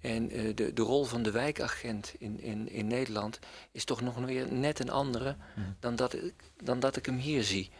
En 0.00 0.28
de, 0.28 0.72
de 0.72 0.82
rol 0.82 1.04
van 1.04 1.22
de 1.22 1.30
wijkagent 1.30 2.14
in, 2.18 2.40
in, 2.40 2.68
in 2.70 2.86
Nederland 2.86 3.38
is 3.72 3.84
toch 3.84 4.00
nog 4.00 4.14
weer 4.16 4.52
net 4.52 4.78
een 4.80 4.90
andere 4.90 5.36
dan, 5.80 5.96
dat 5.96 6.14
ik, 6.14 6.34
dan 6.62 6.80
dat 6.80 6.96
ik 6.96 7.06
hem 7.06 7.16
hier 7.18 7.42
zie. 7.44 7.70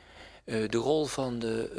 De 0.45 0.77
rol 0.77 1.05
van 1.07 1.39
de, 1.39 1.71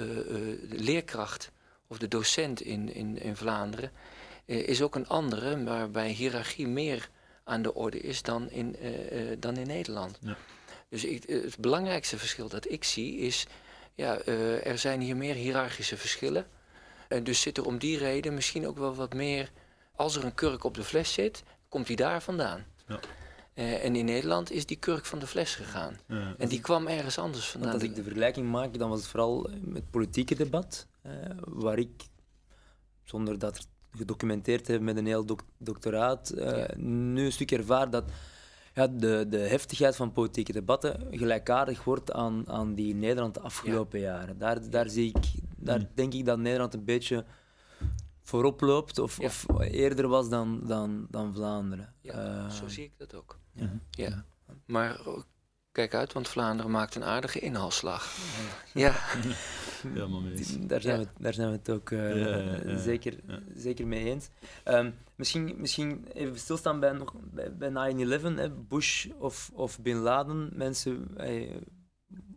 de 0.69 0.79
leerkracht 0.83 1.51
of 1.91 1.97
de 1.97 2.07
docent 2.07 2.61
in, 2.61 2.93
in, 2.93 3.21
in 3.21 3.35
Vlaanderen 3.35 3.91
eh, 4.45 4.67
is 4.67 4.81
ook 4.81 4.95
een 4.95 5.07
andere, 5.07 5.63
waarbij 5.63 6.09
hiërarchie 6.09 6.67
meer 6.67 7.09
aan 7.43 7.61
de 7.61 7.73
orde 7.73 7.99
is 7.99 8.21
dan 8.21 8.49
in, 8.49 8.75
eh, 8.75 9.31
eh, 9.31 9.37
dan 9.39 9.57
in 9.57 9.67
Nederland. 9.67 10.17
Ja. 10.21 10.37
Dus 10.89 11.05
ik, 11.05 11.23
het 11.27 11.57
belangrijkste 11.57 12.17
verschil 12.17 12.49
dat 12.49 12.71
ik 12.71 12.83
zie 12.83 13.17
is, 13.17 13.47
ja, 13.95 14.17
eh, 14.17 14.65
er 14.65 14.77
zijn 14.77 15.01
hier 15.01 15.17
meer 15.17 15.35
hiërarchische 15.35 15.97
verschillen. 15.97 16.45
En 17.07 17.23
dus 17.23 17.41
zit 17.41 17.57
er 17.57 17.65
om 17.65 17.77
die 17.77 17.97
reden 17.97 18.33
misschien 18.33 18.67
ook 18.67 18.77
wel 18.77 18.95
wat 18.95 19.13
meer, 19.13 19.51
als 19.95 20.15
er 20.15 20.23
een 20.23 20.35
kurk 20.35 20.63
op 20.63 20.75
de 20.75 20.83
fles 20.83 21.13
zit, 21.13 21.43
komt 21.69 21.87
die 21.87 21.95
daar 21.95 22.21
vandaan. 22.21 22.65
Ja. 22.87 22.99
Eh, 23.53 23.85
en 23.85 23.95
in 23.95 24.05
Nederland 24.05 24.51
is 24.51 24.65
die 24.65 24.77
kurk 24.77 25.05
van 25.05 25.19
de 25.19 25.27
fles 25.27 25.55
gegaan. 25.55 25.99
En 26.37 26.47
die 26.47 26.61
kwam 26.61 26.87
ergens 26.87 27.17
anders 27.17 27.43
Want 27.43 27.51
vandaan. 27.51 27.73
als 27.73 27.83
ik 27.83 27.95
de 27.95 28.03
vergelijking 28.03 28.49
maak, 28.49 28.77
dan 28.77 28.89
was 28.89 28.99
het 28.99 29.07
vooral 29.07 29.49
het 29.73 29.91
politieke 29.91 30.35
debat, 30.35 30.87
waar 31.39 31.77
ik, 31.79 32.03
zonder 33.03 33.39
dat 33.39 33.67
gedocumenteerd 33.91 34.63
te 34.65 34.71
hebben 34.71 34.89
met 34.89 34.97
een 34.97 35.05
heel 35.05 35.25
doc- 35.25 35.45
doctoraat, 35.57 36.29
eh, 36.29 36.57
Ja. 36.57 36.67
nu 36.77 37.25
een 37.25 37.31
stuk 37.31 37.51
ervaar 37.51 37.89
dat 37.89 38.11
ja, 38.73 38.87
de, 38.87 39.25
de 39.29 39.37
heftigheid 39.39 39.95
van 39.95 40.11
politieke 40.11 40.51
debatten 40.51 41.07
gelijkaardig 41.11 41.83
wordt 41.83 42.11
aan, 42.11 42.49
aan 42.49 42.73
die 42.75 42.89
in 42.89 42.99
Nederland 42.99 43.33
de 43.33 43.39
afgelopen 43.39 43.99
jaren. 43.99 44.37
Daar, 44.37 44.69
daar, 44.69 44.89
zie 44.89 45.07
ik, 45.07 45.25
daar 45.57 45.79
Mm. 45.79 45.87
denk 45.93 46.13
ik 46.13 46.25
dat 46.25 46.37
Nederland 46.39 46.73
een 46.73 46.85
beetje 46.85 47.25
voorop 48.23 48.61
loopt 48.61 48.99
of, 48.99 49.17
Ja. 49.19 49.25
of 49.25 49.45
eerder 49.59 50.07
was 50.07 50.29
dan, 50.29 50.61
dan, 50.63 51.07
dan 51.09 51.33
Vlaanderen. 51.33 51.93
Ja, 52.01 52.13
Eh, 52.13 52.49
zo 52.49 52.67
zie 52.67 52.83
ik 52.83 52.91
dat 52.97 53.15
ook. 53.15 53.39
ja. 53.53 53.69
Ja. 53.91 54.25
Maar 54.65 55.01
oh, 55.07 55.21
kijk 55.71 55.93
uit, 55.93 56.13
want 56.13 56.27
Vlaanderen 56.27 56.71
maakt 56.71 56.95
een 56.95 57.03
aardige 57.03 57.39
inhaalslag. 57.39 58.17
Ja, 58.73 58.95
Helemaal 59.93 60.21
mee 60.21 60.31
eens. 60.37 60.57
Daar 60.59 60.81
zijn, 60.81 60.99
Ja. 60.99 61.05
we, 61.05 61.21
daar 61.23 61.33
zijn 61.33 61.49
we 61.49 61.55
het 61.55 61.69
ook 61.69 61.91
eh, 61.91 62.19
Ja, 62.21 62.37
ja, 62.37 62.61
ja, 62.65 62.77
zeker, 62.77 63.19
ja. 63.27 63.39
zeker 63.55 63.87
mee 63.87 64.05
eens. 64.05 64.29
Ehm, 64.63 64.91
misschien, 65.15 65.53
misschien 65.57 66.05
even 66.13 66.39
stilstaan 66.39 66.79
bij, 66.79 66.91
nog, 66.91 67.13
bij, 67.33 67.55
bij 67.55 67.93
9-11. 67.93 68.35
hè. 68.35 68.49
Bush 68.49 69.07
of, 69.17 69.51
of 69.53 69.79
Bin 69.81 69.97
Laden. 69.97 70.49
Mensen 70.53 71.17
eh, 71.17 71.55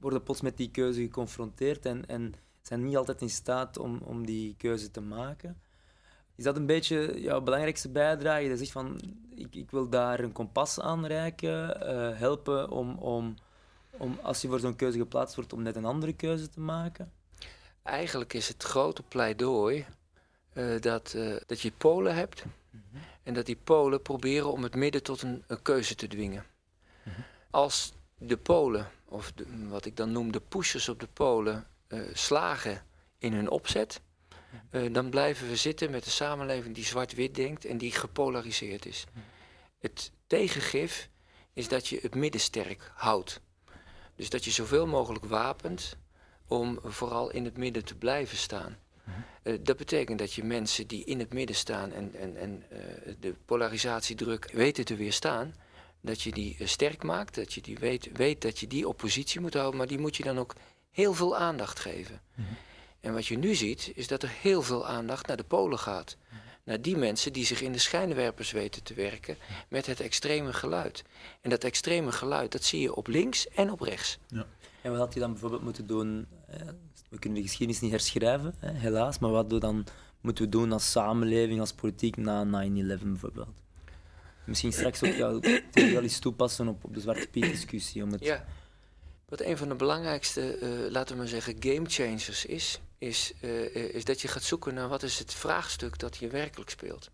worden 0.01 0.23
plots 0.23 0.41
met 0.41 0.57
die 0.57 0.71
keuze 0.71 1.01
geconfronteerd 1.01 1.87
en, 1.87 2.07
en 2.07 2.33
zijn 2.63 2.85
niet 2.85 2.97
altijd 2.97 3.21
in 3.21 3.31
staat 3.31 3.79
om, 3.79 3.99
om 4.05 4.27
die 4.27 4.55
keuze 4.57 4.91
te 4.91 5.01
maken. 5.01 5.59
Is 6.37 6.45
dat 6.45 6.57
een 6.57 6.67
beetje 6.67 7.21
jouw 7.21 7.41
belangrijkste 7.41 7.91
bijdrage? 7.91 8.45
Je 8.45 8.57
zegt 8.57 8.73
van, 8.73 9.01
ik, 9.35 9.55
ik 9.55 9.71
wil 9.71 9.89
daar 9.89 10.21
een 10.21 10.33
kompas 10.33 10.81
aanreiken, 10.81 11.81
eh 11.87 12.19
helpen 12.19 12.71
om, 12.71 12.95
om, 12.99 13.35
om, 13.91 14.19
als 14.23 14.43
je 14.43 14.49
voor 14.49 14.61
zo'n 14.61 14.77
keuze 14.77 14.99
geplaatst 14.99 15.35
wordt, 15.37 15.53
om 15.53 15.63
net 15.63 15.77
een 15.77 15.85
andere 15.85 16.13
keuze 16.13 16.49
te 16.49 16.61
maken? 16.61 17.13
Eigenlijk 17.85 18.33
is 18.33 18.49
het 18.49 18.63
grote 18.63 19.03
pleidooi 19.03 19.87
eh, 20.53 20.81
dat, 20.81 21.15
eh, 21.15 21.37
dat 21.47 21.61
je 21.61 21.73
Polen 21.73 22.15
hebt. 22.15 22.45
En 23.23 23.35
dat 23.35 23.47
die 23.47 23.59
Polen 23.65 24.03
proberen 24.03 24.53
om 24.53 24.63
het 24.63 24.75
midden 24.75 25.03
tot 25.03 25.23
een, 25.23 25.45
een 25.47 25.63
keuze 25.63 25.95
te 25.95 26.07
dwingen. 26.07 26.47
Als 27.51 27.93
de 28.19 28.37
Polen, 28.37 28.91
of 29.05 29.33
de, 29.33 29.47
wat 29.69 29.85
ik 29.85 29.97
dan 29.97 30.13
noem 30.13 30.33
de 30.33 30.41
pushers 30.41 30.89
op 30.89 31.01
de 31.01 31.09
Polen, 31.13 31.67
eh, 31.87 32.01
slagen 32.13 32.83
in 33.19 33.33
hun 33.33 33.51
opzet, 33.51 34.01
eh, 34.71 34.93
dan 34.93 35.11
blijven 35.11 35.49
we 35.49 35.57
zitten 35.57 35.91
met 35.91 36.05
een 36.05 36.11
samenleving 36.11 36.75
die 36.75 36.85
zwart-wit 36.85 37.35
denkt 37.35 37.65
en 37.65 37.79
die 37.79 37.93
gepolariseerd 37.93 38.87
is. 38.87 39.05
Het 39.79 40.11
tegengif 40.27 41.09
is 41.53 41.69
dat 41.69 41.89
je 41.89 41.99
het 42.03 42.15
midden 42.15 42.41
sterk 42.41 42.93
houdt. 42.95 43.41
Dus 44.17 44.31
dat 44.31 44.45
je 44.45 44.51
zoveel 44.51 44.87
mogelijk 44.87 45.25
wapent 45.25 45.97
om 46.47 46.79
vooral 46.83 47.31
in 47.31 47.45
het 47.45 47.57
midden 47.57 47.85
te 47.85 47.95
blijven 47.95 48.37
staan. 48.37 48.77
Eh, 49.43 49.55
dat 49.61 49.77
betekent 49.77 50.19
dat 50.19 50.33
je 50.33 50.45
mensen 50.45 50.87
die 50.87 51.05
in 51.05 51.19
het 51.19 51.33
midden 51.33 51.57
staan 51.57 51.93
en, 51.93 52.15
en, 52.15 52.37
en 52.37 52.65
eh, 52.69 52.79
de 53.21 53.35
polarisatiedruk 53.45 54.51
weten 54.53 54.85
te 54.85 54.97
weerstaan, 54.97 55.55
dat 56.01 56.23
je 56.23 56.33
die 56.33 56.57
eh, 56.59 56.67
sterk 56.67 57.03
maakt, 57.03 57.35
dat 57.35 57.53
je 57.53 57.61
die 57.61 57.79
weet, 57.79 58.09
weet 58.13 58.43
dat 58.43 58.59
je 58.59 58.67
die 58.67 58.89
op 58.89 58.97
positie 58.97 59.41
moet 59.41 59.55
houden, 59.55 59.79
maar 59.79 59.87
die 59.87 59.99
moet 59.99 60.17
je 60.17 60.23
dan 60.23 60.39
ook 60.39 60.55
heel 60.91 61.15
veel 61.15 61.37
aandacht 61.37 61.81
geven. 61.81 62.21
En 63.01 63.13
wat 63.13 63.27
je 63.27 63.39
nu 63.39 63.55
ziet, 63.55 63.93
is 63.95 64.07
dat 64.07 64.23
er 64.23 64.31
heel 64.41 64.63
veel 64.63 64.87
aandacht 64.87 65.27
naar 65.27 65.37
de 65.37 65.45
Polen 65.45 65.79
gaat. 65.79 66.17
Naar 66.65 66.81
die 66.81 66.97
mensen 66.97 67.33
die 67.33 67.45
zich 67.45 67.61
in 67.61 67.73
de 67.73 67.79
schijnwerpers 67.79 68.51
weten 68.51 68.83
te 68.83 68.95
werken 68.95 69.37
met 69.69 69.87
het 69.87 70.01
extreme 70.01 70.53
geluid. 70.53 71.03
En 71.41 71.51
dat 71.51 71.65
extreme 71.65 72.13
geluid, 72.13 72.53
dat 72.53 72.65
zie 72.65 72.81
je 72.81 72.95
op 72.95 73.07
links 73.07 73.49
en 73.49 73.71
op 73.71 73.81
rechts. 73.81 74.19
En 74.85 74.91
wat 74.91 75.01
had 75.01 75.15
je 75.15 75.21
dan 75.21 75.31
bijvoorbeeld 75.31 75.63
moeten 75.63 75.87
doen? 75.87 76.27
We 77.09 77.19
kunnen 77.19 77.39
de 77.39 77.49
geschiedenis 77.49 77.81
niet 77.81 77.91
herschrijven, 77.91 78.55
helaas, 78.61 79.19
maar 79.19 79.31
wat 79.31 79.51
dan 79.61 79.87
moeten 80.21 80.45
we 80.45 80.51
doen 80.51 80.73
als 80.73 80.91
samenleving, 80.91 81.61
als 81.61 81.73
politiek 81.73 82.17
na 82.17 82.45
9-11 82.45 83.03
bijvoorbeeld? 83.03 83.63
Misschien 84.45 84.73
straks 84.73 85.03
ook 85.03 85.15
jou, 85.15 85.63
wel 85.73 86.03
eens 86.03 86.19
toepassen 86.19 86.69
op, 86.69 86.85
de 86.91 87.01
Zwarte 87.01 87.29
Piet 87.29 87.45
discussie. 87.45 88.03
Om 88.03 88.13
het... 88.13 88.25
Ja. 88.25 88.45
Wat 89.29 89.41
een 89.41 89.57
van 89.57 89.69
de 89.69 89.75
belangrijkste, 89.75 90.57
eh, 90.57 90.69
laten 90.91 91.15
we 91.15 91.21
maar 91.21 91.31
zeggen, 91.31 91.57
game 91.59 91.89
changers 91.89 92.47
is, 92.47 92.81
is, 92.99 93.33
eh, 93.41 93.77
eh, 93.77 93.95
is 93.95 94.05
dat 94.05 94.21
je 94.21 94.29
gaat 94.29 94.43
zoeken 94.43 94.75
naar 94.75 94.89
wat 94.89 95.03
is 95.03 95.19
het 95.19 95.35
vraagstuk 95.35 95.99
dat 95.99 96.17
hier 96.17 96.31
werkelijk 96.31 96.71
speelt. 96.71 97.11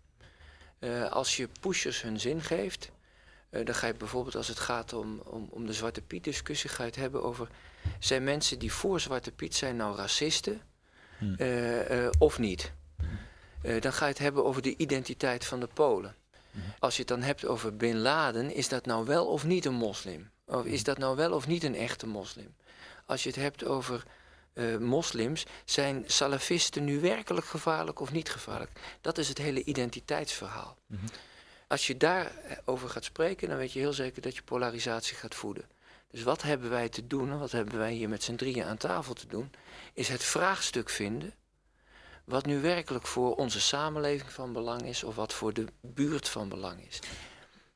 Als 1.09 1.37
je 1.37 1.49
pushers 1.59 2.01
hun 2.01 2.19
zin 2.19 2.41
geeft, 2.41 2.91
eh, 3.51 3.65
dan 3.65 3.75
ga 3.75 3.87
je 3.87 3.93
bijvoorbeeld 3.93 4.35
als 4.35 4.47
het 4.47 4.59
gaat 4.59 4.93
om, 4.93 5.19
om, 5.19 5.47
om 5.49 5.65
de 5.65 5.73
Zwarte 5.73 6.01
Piet 6.01 6.23
discussie, 6.23 6.69
ga 6.69 6.83
je 6.83 6.89
het 6.89 6.99
hebben 6.99 7.23
over, 7.23 7.47
zijn 7.99 8.23
mensen 8.23 8.59
die 8.59 8.73
voor 8.73 8.99
Zwarte 8.99 9.31
Piet 9.31 9.55
zijn 9.55 9.75
nou 9.75 9.95
racisten 9.95 10.61
Hmm. 11.17 11.35
eh, 11.37 12.05
eh, 12.05 12.11
of 12.19 12.39
niet? 12.39 12.71
Dan 13.79 13.93
ga 13.93 14.05
je 14.05 14.11
het 14.11 14.19
hebben 14.19 14.45
over 14.45 14.61
de 14.61 14.77
identiteit 14.77 15.45
van 15.45 15.59
de 15.59 15.67
Polen. 15.67 16.15
Als 16.79 16.93
je 16.93 16.99
het 16.99 17.07
dan 17.07 17.21
hebt 17.21 17.45
over 17.45 17.75
Bin 17.75 17.97
Laden, 17.97 18.53
is 18.53 18.69
dat 18.69 18.85
nou 18.85 19.05
wel 19.05 19.25
of 19.25 19.45
niet 19.45 19.65
een 19.65 19.73
moslim? 19.73 20.29
Of 20.45 20.65
is 20.65 20.83
dat 20.83 20.97
nou 20.97 21.15
wel 21.15 21.33
of 21.33 21.47
niet 21.47 21.63
een 21.63 21.75
echte 21.75 22.07
moslim? 22.07 22.55
Als 23.05 23.23
je 23.23 23.29
het 23.29 23.37
hebt 23.37 23.65
over 23.65 24.03
moslims, 24.79 25.45
zijn 25.65 26.03
salafisten 26.07 26.83
nu 26.83 26.99
werkelijk 26.99 27.45
gevaarlijk 27.45 27.99
of 27.99 28.11
niet 28.11 28.29
gevaarlijk? 28.29 28.71
Dat 29.01 29.17
is 29.17 29.27
het 29.27 29.37
hele 29.37 29.63
identiteitsverhaal. 29.63 30.77
Als 31.71 31.87
je 31.87 31.97
daarover 31.97 32.89
gaat 32.89 33.03
spreken, 33.03 33.47
dan 33.47 33.57
weet 33.57 33.71
je 33.71 33.79
heel 33.79 33.93
zeker 33.93 34.21
dat 34.21 34.35
je 34.35 34.41
polarisatie 34.41 35.15
gaat 35.15 35.35
voeden. 35.35 35.65
Dus 36.09 36.23
wat 36.23 36.41
hebben 36.41 36.69
wij 36.69 36.89
te 36.89 37.07
doen, 37.07 37.31
en 37.31 37.39
wat 37.39 37.51
hebben 37.51 37.77
wij 37.77 37.93
hier 37.93 38.09
met 38.09 38.23
z'n 38.23 38.35
drieën 38.35 38.63
aan 38.63 38.77
tafel 38.77 39.13
te 39.13 39.27
doen, 39.27 39.51
is 39.93 40.07
het 40.07 40.23
vraagstuk 40.23 40.89
vinden 40.89 41.33
wat 42.23 42.45
nu 42.45 42.61
werkelijk 42.61 43.07
voor 43.07 43.35
onze 43.35 43.61
samenleving 43.61 44.31
van 44.31 44.53
belang 44.53 44.81
is 44.81 45.03
of 45.03 45.15
wat 45.15 45.33
voor 45.33 45.53
de 45.53 45.65
buurt 45.81 46.29
van 46.29 46.49
belang 46.49 46.87
is. 46.87 46.99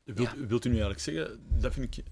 Wilt, 0.04 0.34
wilt 0.48 0.66
u 0.66 0.70
nu 0.70 0.76
eigenlijk 0.82 1.04
zeggen, 1.04 1.46
dat 1.60 1.74
vind 1.74 1.98
ik 1.98 2.06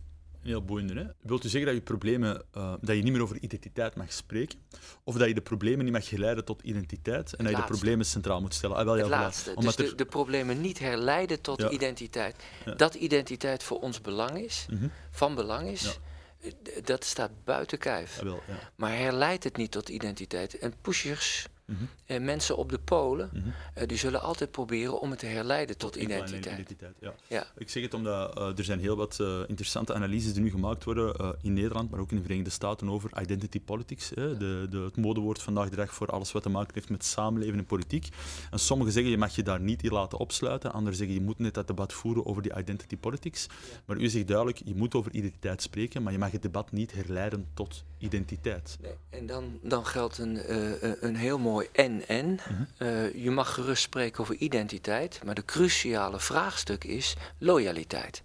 een 0.43 0.50
heel 0.50 0.63
boeiende, 0.65 0.93
hè? 0.93 1.05
Wilt 1.21 1.43
u 1.43 1.50
zeggen 1.50 1.65
dat 1.71 1.79
je 1.79 1.85
problemen, 1.85 2.43
eh, 2.53 2.73
dat 2.81 2.95
je 2.95 3.01
niet 3.03 3.12
meer 3.12 3.21
over 3.21 3.38
identiteit 3.39 3.95
mag 3.95 4.13
spreken? 4.13 4.59
Of 5.03 5.15
dat 5.15 5.27
je 5.27 5.33
de 5.33 5.41
problemen 5.41 5.83
niet 5.85 5.93
mag 5.93 6.07
geleiden 6.07 6.45
tot 6.45 6.62
identiteit 6.62 7.35
en 7.35 7.43
dat 7.45 7.53
je 7.53 7.59
de 7.62 7.67
problemen 7.67 8.05
centraal 8.05 8.41
moet 8.41 8.53
stellen? 8.53 8.77
Ah, 8.77 8.83
wel, 8.85 8.97
ja, 8.97 9.05
voilà. 9.05 9.09
laatste. 9.09 9.50
Dus 9.50 9.55
Omdat 9.57 9.77
de, 9.77 9.85
er- 9.85 9.95
de 9.95 10.05
problemen 10.05 10.62
niet 10.62 10.79
herleiden 10.79 11.41
tot 11.41 11.62
Ja. 11.62 11.69
identiteit. 11.69 12.35
Ja. 12.65 12.73
Dat 12.73 12.93
identiteit 12.95 13.63
voor 13.63 13.79
ons 13.79 14.01
belang 14.01 14.38
is, 14.39 14.65
Mhm. 14.69 14.88
van 15.12 15.35
belang 15.35 15.67
is, 15.67 15.97
Ja. 16.41 16.51
dat 16.83 17.03
staat 17.03 17.31
buiten 17.43 17.77
kijf. 17.77 18.19
Ah, 18.19 18.25
ja. 18.47 18.55
Maar 18.75 18.97
herleidt 18.97 19.43
het 19.43 19.57
niet 19.57 19.71
tot 19.71 19.89
identiteit. 19.89 20.57
En 20.59 20.73
pushers, 20.81 21.45
Mhm. 21.73 21.83
en 22.05 22.25
mensen 22.25 22.57
op 22.57 22.69
de 22.69 22.79
polen, 22.79 23.29
Mhm. 23.33 23.47
eh, 23.73 23.87
die 23.87 23.97
zullen 23.97 24.21
altijd 24.21 24.51
proberen 24.51 24.99
om 25.01 25.09
het 25.09 25.19
te 25.19 25.25
herleiden 25.25 25.77
tot 25.77 25.95
identiteit. 25.95 26.45
identiteit 26.45 26.95
ja. 26.99 27.13
Ja. 27.27 27.45
Ik 27.57 27.69
zeg 27.69 27.83
het 27.83 27.93
omdat 27.93 28.37
eh, 28.37 28.57
er 28.57 28.63
zijn 28.63 28.79
heel 28.79 28.95
wat 28.95 29.19
eh, 29.19 29.39
interessante 29.47 29.93
analyses 29.93 30.33
die 30.33 30.43
nu 30.43 30.49
gemaakt 30.49 30.83
worden 30.83 31.15
eh, 31.15 31.29
in 31.41 31.53
Nederland, 31.53 31.89
maar 31.91 31.99
ook 31.99 32.09
in 32.11 32.17
de 32.17 32.23
Verenigde 32.23 32.49
Staten 32.51 32.89
over 32.89 33.21
identity 33.21 33.61
politics. 33.61 34.11
Hè, 34.15 34.37
de, 34.37 34.67
de, 34.69 34.77
het 34.79 34.97
modewoord 34.97 35.41
vandaag 35.41 35.69
de 35.69 35.75
dag 35.75 35.93
voor 35.93 36.07
alles 36.07 36.31
wat 36.31 36.43
te 36.43 36.49
maken 36.49 36.73
heeft 36.73 36.89
met 36.89 37.05
samenleven 37.05 37.57
en 37.57 37.65
politiek. 37.65 38.07
En 38.51 38.59
sommigen 38.59 38.93
zeggen 38.93 39.11
je 39.11 39.17
mag 39.17 39.35
je 39.35 39.43
daar 39.43 39.59
niet 39.59 39.83
in 39.83 39.91
laten 39.91 40.17
opsluiten, 40.17 40.73
anderen 40.73 40.97
zeggen 40.97 41.15
je 41.15 41.21
moet 41.21 41.39
net 41.39 41.53
dat 41.53 41.67
debat 41.67 41.93
voeren 41.93 42.25
over 42.25 42.41
die 42.41 42.57
identity 42.57 42.97
politics. 42.97 43.47
Maar 43.85 43.97
u 43.97 44.07
zegt 44.09 44.27
duidelijk, 44.27 44.61
je 44.65 44.75
moet 44.75 44.95
over 44.95 45.11
identiteit 45.13 45.61
spreken, 45.61 46.03
maar 46.03 46.11
je 46.11 46.19
mag 46.19 46.31
het 46.31 46.41
debat 46.41 46.71
niet 46.71 46.93
herleiden 46.93 47.47
tot 47.53 47.83
identiteit. 47.97 48.77
Nee, 48.81 48.91
en 49.09 49.25
dan, 49.25 49.59
dan 49.61 49.85
geldt 49.85 50.17
een, 50.17 50.37
eh, 50.37 50.83
eh, 50.91 50.97
een 50.99 51.15
heel 51.15 51.39
mooi 51.39 51.62
en-en. 51.72 52.39
Eh, 52.77 53.13
je 53.24 53.32
mag 53.32 53.53
gerust 53.53 53.84
spreken 53.84 54.22
over 54.22 54.36
identiteit, 54.36 55.22
maar 55.25 55.36
de 55.36 55.46
cruciale 55.46 56.20
vraagstuk 56.20 56.84
is 56.84 57.15
loyaliteit. 57.38 58.24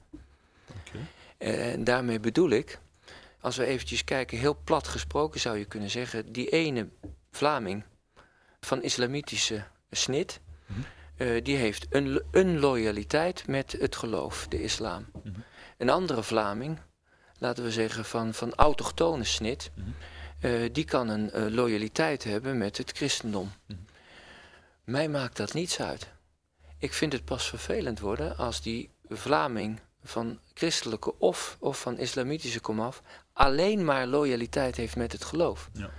En 1.38 1.84
daarmee 1.84 2.20
bedoel 2.20 2.50
ik, 2.50 2.78
als 3.40 3.56
we 3.56 3.64
eventjes 3.64 4.04
kijken, 4.04 4.38
heel 4.38 4.58
plat 4.64 4.88
gesproken 4.88 5.40
zou 5.40 5.58
je 5.58 5.64
kunnen 5.64 5.90
zeggen, 5.90 6.32
die 6.32 6.48
ene 6.48 6.88
Vlaming 7.30 7.84
van 8.60 8.82
islamitische 8.82 9.64
snit, 9.90 10.40
Mhm. 10.66 10.80
eh, 11.16 11.44
die 11.44 11.56
heeft 11.56 11.86
een, 11.90 12.22
een 12.30 12.58
loyaliteit 12.58 13.46
met 13.46 13.72
het 13.80 13.96
geloof, 13.96 14.46
de 14.48 14.62
islam. 14.62 15.06
Mhm. 15.24 15.34
Een 15.76 15.90
andere 15.90 16.22
Vlaming, 16.22 16.78
laten 17.38 17.64
we 17.64 17.70
zeggen 17.70 18.04
van, 18.04 18.34
van 18.34 18.54
autochtone 18.54 19.24
snit, 19.24 19.70
Mhm. 19.74 19.88
Eh, 20.40 20.50
die 20.72 20.84
kan 20.84 21.08
een 21.08 21.30
eh, 21.30 21.46
loyaliteit 21.48 22.24
hebben 22.24 22.58
met 22.58 22.76
het 22.76 22.90
christendom. 22.92 23.52
Mhm. 23.66 23.78
Mij 24.84 25.08
maakt 25.08 25.36
dat 25.36 25.54
niets 25.54 25.80
uit. 25.80 26.08
Ik 26.78 26.92
vind 26.92 27.12
het 27.12 27.24
pas 27.24 27.48
vervelend 27.48 28.00
worden 28.00 28.36
als 28.36 28.62
die 28.62 28.90
Vlaming 29.08 29.80
van 30.04 30.38
christelijke 30.54 31.18
of, 31.18 31.56
of 31.60 31.80
van 31.80 31.98
islamitische 31.98 32.60
komaf 32.60 33.02
alleen 33.32 33.84
maar 33.84 34.06
loyaliteit 34.06 34.76
heeft 34.76 34.96
met 34.96 35.12
het 35.12 35.24
geloof. 35.24 35.70
Ja. 35.72 35.90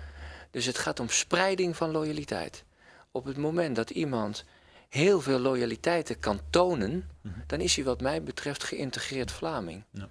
Dus 0.52 0.66
het 0.66 0.78
gaat 0.78 1.00
om 1.00 1.10
spreiding 1.10 1.76
van 1.76 1.92
loyaliteit. 1.92 2.64
Op 3.12 3.26
het 3.26 3.38
moment 3.38 3.76
dat 3.76 3.90
iemand 3.90 4.46
heel 4.90 5.22
veel 5.22 5.40
loyaliteiten 5.40 6.20
kan 6.20 6.40
tonen, 6.50 7.10
Mhm. 7.22 7.40
dan 7.48 7.60
is 7.60 7.76
hij 7.76 7.86
wat 7.86 8.02
mij 8.02 8.24
betreft 8.24 8.64
geïntegreerd 8.64 9.32
Vlaming. 9.32 9.84
Ja. 9.92 10.10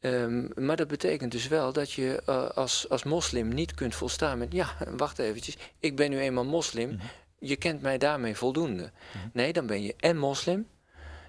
Ehm, 0.00 0.46
maar 0.54 0.76
dat 0.76 0.88
betekent 0.88 1.32
dus 1.32 1.48
wel 1.48 1.72
dat 1.72 1.92
je 1.92 2.22
eh, 2.26 2.48
als, 2.50 2.88
als 2.88 3.02
moslim 3.02 3.48
niet 3.48 3.74
kunt 3.74 3.94
volstaan 3.94 4.38
met... 4.38 4.52
ja, 4.52 4.76
wacht 4.96 5.18
eventjes, 5.18 5.56
ik 5.78 5.96
ben 5.96 6.10
nu 6.10 6.18
eenmaal 6.18 6.44
moslim, 6.44 6.88
Mhm. 6.90 7.06
je 7.38 7.56
kent 7.56 7.82
mij 7.82 7.98
daarmee 7.98 8.36
voldoende. 8.36 8.90
Nee, 9.32 9.52
dan 9.52 9.66
ben 9.66 9.82
je 9.82 9.94
en 9.96 10.16
moslim 10.16 10.68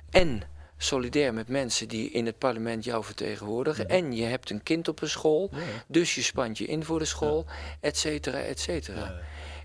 en 0.09 0.41
solidair 0.77 1.33
met 1.33 1.47
mensen 1.47 1.87
die 1.87 2.09
in 2.11 2.25
het 2.25 2.37
parlement 2.37 2.83
jou 2.83 3.03
vertegenwoordigen. 3.03 3.89
En 3.89 4.15
je 4.15 4.23
hebt 4.25 4.49
een 4.49 4.63
kind 4.63 4.87
op 4.87 5.01
een 5.01 5.09
school, 5.09 5.51
dus 5.87 6.15
je 6.15 6.21
spant 6.21 6.57
je 6.57 6.65
in 6.65 6.83
voor 6.83 6.99
de 6.99 7.05
school, 7.05 7.45
et 7.79 7.97
cetera, 7.97 8.37
et 8.39 8.59
cetera. 8.59 9.21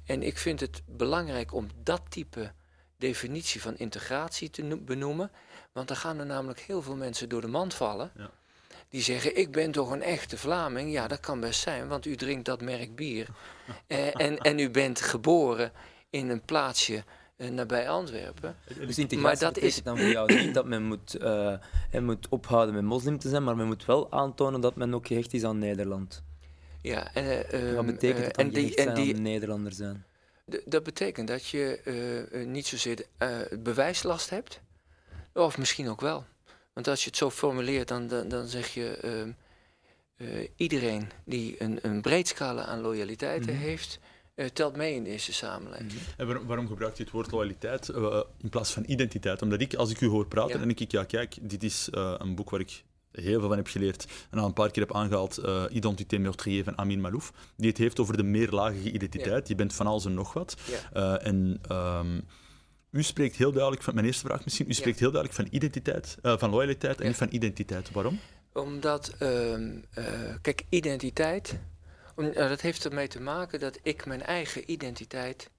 En 0.06 0.22
ik 0.22 0.38
vind 0.38 0.60
het 0.60 0.82
belangrijk 0.86 1.52
om 1.54 1.68
dat 1.82 2.02
type 2.08 2.52
definitie 2.98 3.60
van 3.60 3.76
integratie 3.76 4.50
te 4.50 4.76
benoemen. 4.76 5.30
Want 5.72 5.88
dan 5.88 5.96
gaan 5.96 6.18
er 6.18 6.26
namelijk 6.26 6.60
heel 6.60 6.82
veel 6.82 6.96
mensen 6.96 7.28
door 7.28 7.40
de 7.40 7.46
mand 7.46 7.74
vallen. 7.74 8.12
Die 8.94 9.02
zeggen, 9.02 9.36
ik 9.36 9.52
ben 9.52 9.70
toch 9.70 9.90
een 9.90 10.02
echte 10.02 10.38
Vlaming. 10.38 10.92
Ja, 10.92 11.08
dat 11.08 11.20
kan 11.20 11.40
best 11.40 11.60
zijn, 11.60 11.88
want 11.88 12.06
u 12.06 12.16
drinkt 12.16 12.44
dat 12.44 12.60
merk 12.60 12.96
bier. 12.96 13.28
eh, 13.86 14.20
en, 14.20 14.38
en 14.38 14.58
u 14.58 14.70
bent 14.70 15.00
geboren 15.00 15.72
in 16.10 16.28
een 16.28 16.40
plaatsje 16.40 17.04
uh, 17.36 17.50
nabij 17.50 17.88
Antwerpen. 17.88 18.56
Dus 18.78 19.06
maar 19.16 19.38
dat 19.38 19.58
is 19.58 19.82
dan 19.82 19.98
voor 19.98 20.08
jou 20.08 20.34
niet 20.34 20.54
dat 20.54 20.66
men 20.66 20.82
moet, 20.82 21.22
uh, 21.22 21.56
moet 22.00 22.28
ophouden 22.28 22.74
met 22.74 22.84
moslim 22.84 23.18
te 23.18 23.28
zijn, 23.28 23.44
maar 23.44 23.56
men 23.56 23.66
moet 23.66 23.84
wel 23.84 24.12
aantonen 24.12 24.60
dat 24.60 24.76
men 24.76 24.94
ook 24.94 25.06
gehecht 25.06 25.34
is 25.34 25.44
aan 25.44 25.58
Nederland. 25.58 26.22
Ja, 26.82 27.14
en, 27.14 27.46
uh, 27.54 27.74
Wat 27.74 27.86
betekent 27.86 28.24
het 28.24 28.34
dan 28.34 28.44
en 28.44 28.52
die, 28.52 28.74
en 28.74 28.94
die, 28.94 29.14
Nederlander 29.14 29.72
zijn? 29.72 30.04
Dat 30.64 30.82
betekent 30.82 31.28
dat 31.28 31.46
je 31.46 32.44
niet 32.46 32.66
zozeer 32.66 33.06
bewijslast 33.58 34.30
hebt, 34.30 34.60
of 35.32 35.58
misschien 35.58 35.88
ook 35.88 36.00
wel. 36.00 36.24
Want 36.74 36.88
als 36.88 37.02
je 37.02 37.08
het 37.08 37.16
zo 37.16 37.30
formuleert, 37.30 37.88
dan, 37.88 38.06
dan, 38.06 38.28
dan 38.28 38.46
zeg 38.46 38.68
je... 38.68 38.96
Ehm, 38.96 39.30
iedereen 40.56 41.10
die 41.24 41.62
een, 41.62 41.78
een 41.82 42.00
breed 42.00 42.28
scala 42.28 42.64
aan 42.64 42.80
loyaliteiten 42.80 43.54
mhm. 43.54 43.62
heeft 43.62 43.98
uh, 44.34 44.46
telt 44.46 44.76
mee 44.76 44.94
in 44.94 45.04
deze 45.04 45.32
samenleving. 45.32 45.92
Mhm. 45.92 46.00
En 46.16 46.26
waarom, 46.26 46.46
waarom 46.46 46.66
gebruikt 46.66 46.96
je 46.96 47.02
het 47.02 47.12
woord 47.12 47.30
loyaliteit 47.30 47.88
uh, 47.88 48.20
in 48.40 48.48
plaats 48.48 48.72
van 48.72 48.84
identiteit? 48.86 49.42
Omdat 49.42 49.60
ik, 49.60 49.74
als 49.74 49.90
ik 49.90 50.00
u 50.00 50.06
hoor 50.06 50.26
praten, 50.26 50.58
denk 50.58 50.80
ik, 50.80 50.90
ja 50.90 51.04
kijk, 51.04 51.36
dit 51.40 51.62
is 51.62 51.88
een 51.90 52.34
boek 52.34 52.50
waar 52.50 52.60
ik 52.60 52.84
heel 53.10 53.38
veel 53.38 53.48
van 53.48 53.56
heb 53.56 53.66
geleerd 53.66 54.06
en 54.30 54.38
al 54.38 54.46
een 54.46 54.52
paar 54.52 54.70
keer 54.70 54.82
heb 54.82 54.94
aangehaald, 54.94 55.38
uh, 55.38 55.64
Identité 55.70 56.18
meurtrier 56.18 56.64
van 56.64 56.78
Amin 56.78 57.00
Malouf, 57.00 57.32
die 57.56 57.68
het 57.68 57.78
heeft 57.78 58.00
over 58.00 58.16
de 58.16 58.22
meerlagige 58.22 58.90
identiteit. 58.90 59.42
Ja. 59.42 59.44
Je 59.46 59.54
bent 59.54 59.74
van 59.74 59.86
alles 59.86 60.04
en 60.04 60.14
nog 60.14 60.32
wat. 60.32 60.56
Ja. 60.92 61.18
en... 61.18 61.60
Um, 61.70 62.24
u 62.94 63.02
spreekt 63.02 63.36
heel 63.36 63.52
duidelijk 63.52 63.82
van, 63.82 63.94
mijn 63.94 64.06
eerste 64.06 64.26
vraag 64.26 64.44
misschien, 64.44 64.68
u 64.68 64.72
spreekt 64.72 64.98
heel 64.98 65.10
duidelijk 65.10 65.40
van 65.40 65.56
identiteit, 65.58 66.16
van 66.22 66.50
loyaliteit 66.50 67.00
en 67.00 67.06
niet 67.06 67.16
van 67.16 67.28
identiteit. 67.30 67.90
Waarom? 67.90 68.20
Omdat, 68.52 69.14
uh, 69.20 70.34
kijk, 70.42 70.62
identiteit 70.68 71.58
nou, 72.16 72.32
dat 72.32 72.60
heeft 72.60 72.84
ermee 72.84 73.08
te 73.08 73.20
maken 73.20 73.60
dat 73.60 73.78
ik 73.82 74.06
mijn 74.06 74.22
eigen 74.22 74.70
identiteit 74.70 75.50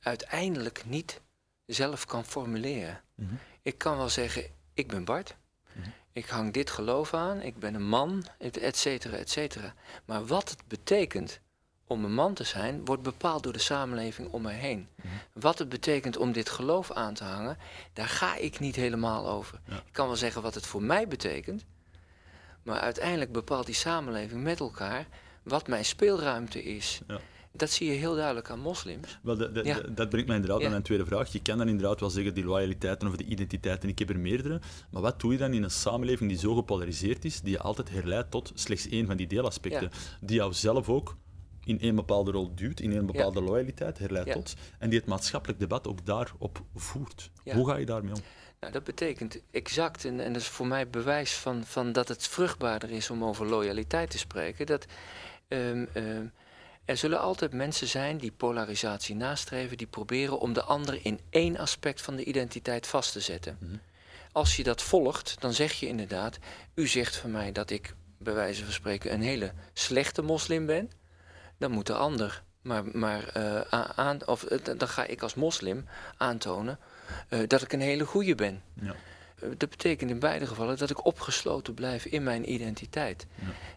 uiteindelijk 0.00 0.82
niet 0.86 1.20
zelf 1.66 2.04
kan 2.04 2.24
formuleren. 2.24 3.00
Mhm. 3.14 3.34
Ik 3.62 3.78
kan 3.78 3.96
wel 3.96 4.08
zeggen, 4.08 4.44
ik 4.74 4.88
ben 4.88 5.04
Bart, 5.04 5.36
mhm. 5.72 5.88
ik 6.12 6.26
hang 6.26 6.52
dit 6.52 6.70
geloof 6.70 7.14
aan, 7.14 7.40
ik 7.40 7.58
ben 7.58 7.74
een 7.74 7.88
man, 7.88 8.24
et 8.38 8.76
cetera, 8.76 9.16
et 9.16 9.30
cetera. 9.30 9.74
Maar 10.04 10.26
wat 10.26 10.50
het 10.50 10.66
betekent 10.66 11.40
om 11.90 12.04
een 12.04 12.14
man 12.14 12.34
te 12.34 12.44
zijn, 12.44 12.84
wordt 12.84 13.02
bepaald 13.02 13.42
door 13.42 13.52
de 13.52 13.58
samenleving 13.58 14.32
om 14.32 14.42
me 14.42 14.50
heen. 14.50 14.88
Mhm. 14.94 15.08
Wat 15.32 15.58
het 15.58 15.68
betekent 15.68 16.16
om 16.16 16.32
dit 16.32 16.48
geloof 16.48 16.90
aan 16.90 17.14
te 17.14 17.24
hangen, 17.24 17.58
daar 17.92 18.08
ga 18.08 18.36
ik 18.36 18.60
niet 18.60 18.76
helemaal 18.76 19.28
over. 19.28 19.60
Ik 19.68 19.92
kan 19.92 20.06
wel 20.06 20.16
zeggen 20.16 20.42
wat 20.42 20.54
het 20.54 20.66
voor 20.66 20.82
mij 20.82 21.08
betekent, 21.08 21.64
maar 22.62 22.80
uiteindelijk 22.80 23.32
bepaalt 23.32 23.66
die 23.66 23.74
samenleving 23.74 24.42
met 24.42 24.60
elkaar 24.60 25.06
wat 25.42 25.68
mijn 25.68 25.84
speelruimte 25.84 26.62
is. 26.62 27.00
Ja. 27.06 27.20
Dat 27.52 27.70
zie 27.70 27.86
je 27.90 27.98
heel 27.98 28.14
duidelijk 28.14 28.50
aan 28.50 28.60
moslims. 28.60 29.18
Wel, 29.22 29.36
dat 29.94 30.08
brengt 30.08 30.26
mij 30.26 30.36
inderdaad 30.36 30.64
aan 30.64 30.70
mijn 30.70 30.82
tweede 30.82 31.06
vraag. 31.06 31.32
Je 31.32 31.42
kan 31.42 31.58
dan 31.58 31.68
inderdaad 31.68 32.00
wel 32.00 32.10
zeggen 32.10 32.34
die 32.34 32.44
loyaliteiten 32.44 33.08
of 33.08 33.16
de 33.16 33.24
identiteiten, 33.24 33.88
ik 33.88 33.98
heb 33.98 34.10
er 34.10 34.18
meerdere. 34.18 34.60
Maar 34.90 35.02
wat 35.02 35.20
doe 35.20 35.32
je 35.32 35.38
dan 35.38 35.52
in 35.52 35.62
een 35.62 35.70
samenleving 35.70 36.30
die 36.30 36.38
zo 36.38 36.54
gepolariseerd 36.54 37.24
is, 37.24 37.40
die 37.40 37.52
je 37.52 37.60
altijd 37.60 37.90
herleidt 37.90 38.30
tot 38.30 38.52
slechts 38.54 38.88
één 38.88 39.06
van 39.06 39.16
die 39.16 39.26
deelaspecten, 39.26 39.90
die 40.20 40.36
jou 40.36 40.52
zelf 40.52 40.88
ook 40.88 41.16
in 41.64 41.80
één 41.80 41.94
bepaalde 41.94 42.30
rol 42.30 42.54
duwt, 42.54 42.80
in 42.80 42.92
één 42.92 43.06
bepaalde 43.06 43.40
loyaliteit 43.40 43.98
herleidt 43.98 44.32
tot, 44.32 44.54
en 44.78 44.90
die 44.90 44.98
het 44.98 45.08
maatschappelijk 45.08 45.60
debat 45.60 45.86
ook 45.86 46.06
daarop 46.06 46.62
voert. 46.74 47.30
Hoe 47.44 47.68
ga 47.68 47.76
je 47.76 47.86
daarmee 47.86 48.14
om? 48.14 48.20
Nou, 48.60 48.72
dat 48.72 48.84
betekent 48.84 49.40
exact, 49.50 50.04
en, 50.04 50.20
en 50.20 50.32
dat 50.32 50.42
is 50.42 50.48
voor 50.48 50.66
mij 50.66 50.88
bewijs 50.88 51.32
van, 51.32 51.64
van 51.64 51.92
dat 51.92 52.08
het 52.08 52.26
vruchtbaarder 52.26 52.90
is 52.90 53.10
om 53.10 53.24
over 53.24 53.46
loyaliteit 53.46 54.10
te 54.10 54.18
spreken, 54.18 54.66
dat 54.66 54.86
Um, 55.52 55.88
um, 55.94 56.32
er 56.84 56.96
zullen 56.96 57.20
altijd 57.20 57.52
mensen 57.52 57.86
zijn 57.86 58.18
die 58.18 58.32
polarisatie 58.32 59.14
nastreven, 59.14 59.76
die 59.76 59.86
proberen 59.86 60.40
om 60.40 60.52
de 60.52 60.62
ander 60.62 60.98
in 61.02 61.20
één 61.30 61.56
aspect 61.56 62.00
van 62.00 62.16
de 62.16 62.24
identiteit 62.24 62.86
vast 62.86 63.12
te 63.12 63.20
zetten. 63.20 63.56
Mhm. 63.60 63.76
Als 64.32 64.56
je 64.56 64.62
dat 64.62 64.82
volgt, 64.82 65.40
dan 65.40 65.52
zeg 65.52 65.72
je 65.72 65.86
inderdaad: 65.86 66.38
U 66.74 66.86
zegt 66.86 67.16
van 67.16 67.30
mij 67.30 67.52
dat 67.52 67.70
ik, 67.70 67.94
bij 68.18 68.34
wijze 68.34 68.64
van 68.64 68.72
spreken, 68.72 69.12
een 69.12 69.22
hele 69.22 69.52
slechte 69.72 70.22
moslim 70.22 70.66
ben. 70.66 70.90
Dan 71.60 71.70
moet 71.70 71.86
de 71.86 71.94
ander 71.94 72.42
maar, 72.62 72.84
maar 72.92 73.32
uh, 73.36 73.60
aan, 73.96 74.26
of 74.26 74.50
uh, 74.50 74.58
dan 74.76 74.88
ga 74.88 75.06
ik 75.06 75.22
als 75.22 75.34
moslim 75.34 75.84
aantonen 76.16 76.78
uh, 77.28 77.40
dat 77.46 77.62
ik 77.62 77.72
een 77.72 77.80
hele 77.80 78.04
goede 78.04 78.34
ben. 78.34 78.62
Ja. 78.80 78.94
dat 79.56 79.70
betekent 79.70 80.10
in 80.10 80.18
beide 80.18 80.46
gevallen 80.46 80.78
dat 80.78 80.90
ik 80.90 81.04
opgesloten 81.04 81.74
blijf 81.74 82.04
in 82.04 82.22
mijn 82.22 82.52
identiteit. 82.52 83.26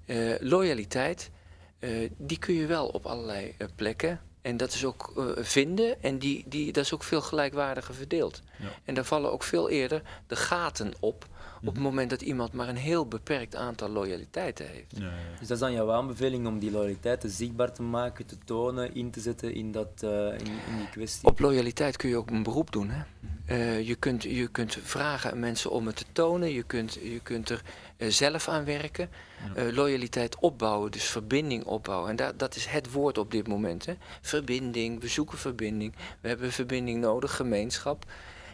Ja. 0.06 0.38
loyaliteit 0.39 1.32
eh, 1.80 2.10
die 2.17 2.39
kun 2.39 2.54
je 2.54 2.65
wel 2.65 2.88
op 2.88 3.06
allerlei 3.06 3.56
plekken. 3.76 4.22
En 4.41 4.58
dat 4.58 4.74
is 4.74 4.86
ook 4.86 5.34
vinden. 5.38 6.04
En 6.04 6.17
die, 6.17 6.43
die, 6.48 6.72
dat 6.72 6.84
is 6.84 6.93
ook 6.93 7.04
veel 7.04 7.22
gelijkwaardiger 7.22 7.96
verdeeld. 7.96 8.41
Ja. 8.60 8.67
En 8.84 8.93
daar 8.93 9.06
vallen 9.06 9.32
ook 9.32 9.43
veel 9.43 9.69
eerder 9.69 10.02
de 10.28 10.36
gaten 10.36 10.93
op. 11.00 11.28
Op 11.65 11.73
het 11.73 11.84
moment 11.84 12.10
dat 12.10 12.21
iemand 12.21 12.54
maar 12.54 12.69
een 12.69 12.76
heel 12.76 13.08
beperkt 13.08 13.56
aantal 13.56 13.89
loyaliteiten 13.89 14.67
heeft. 14.67 14.97
Ja, 14.97 15.06
ja. 15.06 15.12
Dus 15.39 15.47
dat 15.47 15.58
is 15.58 15.60
dan 15.60 15.73
jouw 15.73 15.91
aanbeveling 15.91 16.47
om 16.47 16.60
die 16.60 16.71
loyaliteiten 16.71 17.30
zichtbaar 17.30 17.73
te 17.73 17.82
maken, 17.82 18.26
te 18.26 18.38
tonen, 18.45 18.95
in 18.95 19.12
te 19.12 19.19
zetten 19.19 19.54
in, 19.54 19.71
dat, 19.71 20.02
in, 20.02 20.38
in, 20.39 20.78
die 20.78 20.89
kwestie? 20.91 21.28
Op 21.28 21.39
loyaliteit 21.39 21.97
kun 21.97 22.10
je 22.10 22.17
ook 22.17 22.30
een 22.30 22.43
beroep 22.43 22.71
doen. 22.71 22.89
Hè? 22.89 23.04
Uh, 23.49 23.82
je, 23.88 23.95
kunt, 23.95 24.23
je 24.23 24.47
kunt 24.47 24.78
vragen 24.84 25.32
aan 25.32 25.39
mensen 25.39 25.71
om 25.71 25.88
het 25.88 25.95
te 25.95 26.06
tonen. 26.12 26.54
Je 26.54 26.63
kunt, 26.63 26.93
je 26.93 27.19
kunt 27.23 27.49
er 27.49 27.62
uh, 27.97 28.10
zelf 28.10 28.47
aan 28.47 28.65
werken. 28.65 29.10
Uh, 29.58 29.76
loyaliteit 29.76 30.39
opbouwen, 30.39 30.91
dus 30.91 31.04
verbinding 31.04 31.63
opbouwen. 31.63 32.10
En 32.10 32.15
dat, 32.15 32.39
dat 32.39 32.56
is 32.56 32.65
het 32.65 32.91
woord 32.91 33.17
op 33.17 33.32
dit 33.32 33.47
moment. 33.47 33.86
Hè? 33.86 33.93
Verbinding, 34.21 35.02
we 35.02 35.08
zoeken 35.08 35.38
verbinding. 35.38 35.93
We 36.21 36.28
hebben 36.28 36.52
verbinding 36.52 36.99
nodig, 36.99 37.36
gemeenschap. 37.36 38.06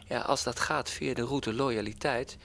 Ja, 0.08 0.20
als 0.20 0.44
dat 0.44 0.60
gaat 0.60 0.90
via 0.90 1.14
de 1.14 1.26
route 1.26 1.54
loyaliteit, 1.54 2.38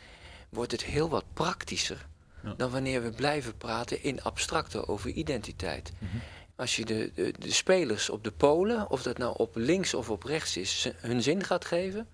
wordt 0.55 0.73
het 0.73 0.85
heel 0.85 1.09
wat 1.09 1.25
praktischer 1.33 2.07
ja. 2.43 2.55
dan 2.57 2.71
wanneer 2.71 3.03
we 3.03 3.11
blijven 3.11 3.57
praten 3.57 4.03
in 4.03 4.23
abstracte 4.23 4.89
over 4.89 5.11
identiteit. 5.11 5.93
Mhm. 5.99 6.17
Als 6.57 6.77
je 6.77 6.85
de, 6.85 7.11
de, 7.15 7.33
de, 7.39 7.53
spelers 7.53 8.11
op 8.11 8.25
de 8.25 8.31
polen, 8.31 8.91
of 8.91 9.03
dat 9.03 9.19
nou 9.19 9.35
op 9.37 9.57
links 9.57 9.95
of 9.95 10.11
op 10.11 10.23
rechts 10.23 10.57
is, 10.57 10.89
hun 10.97 11.23
zin 11.23 11.45
gaat 11.45 11.65
geven, 11.65 12.07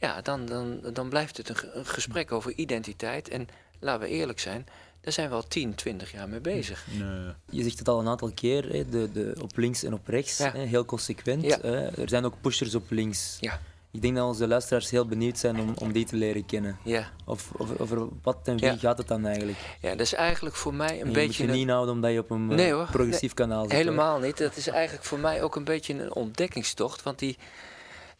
ja, 0.00 0.20
dan, 0.20 0.46
dan, 0.46 0.80
dan 0.92 1.08
blijft 1.08 1.36
het 1.36 1.48
een, 1.48 1.86
gesprek 1.86 2.32
over 2.32 2.52
identiteit. 2.52 3.28
En 3.28 3.48
laten 3.78 4.08
we 4.08 4.14
eerlijk 4.14 4.40
zijn, 4.40 4.66
daar 5.00 5.12
zijn 5.12 5.28
we 5.28 5.34
al 5.34 5.48
10, 5.48 5.74
20 5.74 6.12
jaar 6.12 6.28
mee 6.28 6.40
bezig. 6.40 6.86
Nee. 6.90 7.32
Je 7.50 7.62
zegt 7.62 7.78
het 7.78 7.88
al 7.88 8.00
een 8.00 8.08
aantal 8.08 8.30
keer, 8.34 8.72
hè, 8.72 8.88
de, 8.88 9.12
de, 9.12 9.36
op 9.40 9.56
links 9.56 9.82
en 9.82 9.92
op 9.92 10.06
rechts, 10.06 10.38
hè, 10.38 10.58
heel 10.58 10.84
consequent. 10.84 11.42
Hè. 11.44 11.88
Er 11.88 12.08
zijn 12.08 12.24
ook 12.24 12.40
pushers 12.40 12.74
op 12.74 12.90
links. 12.90 13.36
Ja. 13.40 13.60
Ik 13.92 14.02
denk 14.02 14.16
dat 14.16 14.26
onze 14.26 14.46
luisteraars 14.46 14.90
heel 14.90 15.06
benieuwd 15.06 15.38
zijn 15.38 15.60
om, 15.60 15.74
om 15.78 15.92
die 15.92 16.04
te 16.04 16.16
leren 16.16 16.46
kennen. 16.46 16.78
Ja. 16.84 17.10
Of, 17.24 17.50
over 17.78 18.08
wat 18.22 18.38
en 18.44 18.56
wie 18.56 18.78
gaat 18.78 18.98
het 18.98 19.08
dan 19.08 19.26
eigenlijk? 19.26 19.58
Ja, 19.80 19.90
dat 19.90 20.00
is 20.00 20.14
eigenlijk 20.14 20.56
voor 20.56 20.74
mij 20.74 21.00
een 21.00 21.12
beetje... 21.12 21.42
Je 21.42 21.48
moet 21.48 21.58
je 21.58 21.64
niet 21.64 21.70
houden 21.70 21.94
omdat 21.94 22.12
je 22.12 22.18
op 22.18 22.30
een 22.30 22.46
nee, 22.46 22.84
progressief 22.84 23.34
kanaal 23.34 23.62
zit. 23.62 23.72
Helemaal 23.72 24.18
niet. 24.18 24.38
Dat 24.38 24.56
is 24.56 24.66
eigenlijk 24.66 25.04
voor 25.04 25.18
mij 25.18 25.42
ook 25.42 25.56
een 25.56 25.64
beetje 25.64 25.94
een 25.94 26.14
ontdekkingstocht. 26.14 27.02
Want 27.02 27.18
die, 27.18 27.38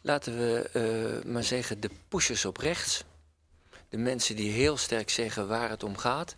laten 0.01 0.37
we 0.37 0.69
uh, 1.23 1.31
maar 1.31 1.43
zeggen, 1.43 1.79
de 1.79 1.89
pushers 2.07 2.45
op 2.45 2.57
rechts, 2.57 3.03
de 3.89 3.97
mensen 3.97 4.35
die 4.35 4.51
heel 4.51 4.77
sterk 4.77 5.09
zeggen 5.09 5.47
waar 5.47 5.69
het 5.69 5.83
om 5.83 5.97
gaat, 5.97 6.35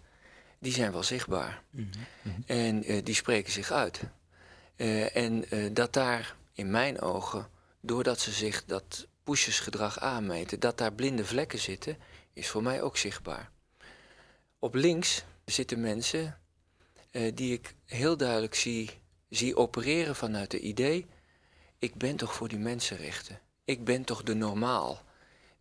die 0.59 0.73
zijn 0.73 0.91
wel 0.91 1.03
zichtbaar. 1.03 1.61
Mm 1.69 1.89
-hmm. 2.21 2.43
En 2.45 2.91
uh, 2.91 3.03
die 3.03 3.15
spreken 3.15 3.51
zich 3.51 3.71
uit. 3.71 4.01
Uh, 4.77 5.15
en 5.15 5.45
dat 5.73 5.93
daar 5.93 6.35
in 6.53 6.71
mijn 6.71 7.01
ogen, 7.01 7.47
doordat 7.81 8.19
ze 8.19 8.31
zich 8.31 8.63
dat 8.65 9.07
pushersgedrag 9.23 9.99
aanmeten, 9.99 10.59
dat 10.59 10.77
daar 10.77 10.93
blinde 10.93 11.25
vlekken 11.25 11.59
zitten, 11.59 11.97
is 12.33 12.49
voor 12.49 12.63
mij 12.63 12.81
ook 12.81 12.97
zichtbaar. 12.97 13.51
Op 14.59 14.75
links 14.75 15.23
zitten 15.45 15.81
mensen 15.81 16.39
die 17.33 17.53
ik 17.53 17.75
heel 17.86 18.17
duidelijk 18.17 18.55
zie, 18.55 18.89
zie 19.29 19.55
opereren 19.55 20.15
vanuit 20.15 20.51
het 20.51 20.62
idee: 20.62 21.05
ik 21.79 21.95
ben 21.95 22.15
toch 22.15 22.33
voor 22.33 22.47
die 22.47 22.59
mensenrechten 22.59 23.39
ik 23.65 23.83
ben 23.83 24.03
toch 24.03 24.23
de 24.23 24.33
normaal. 24.33 25.01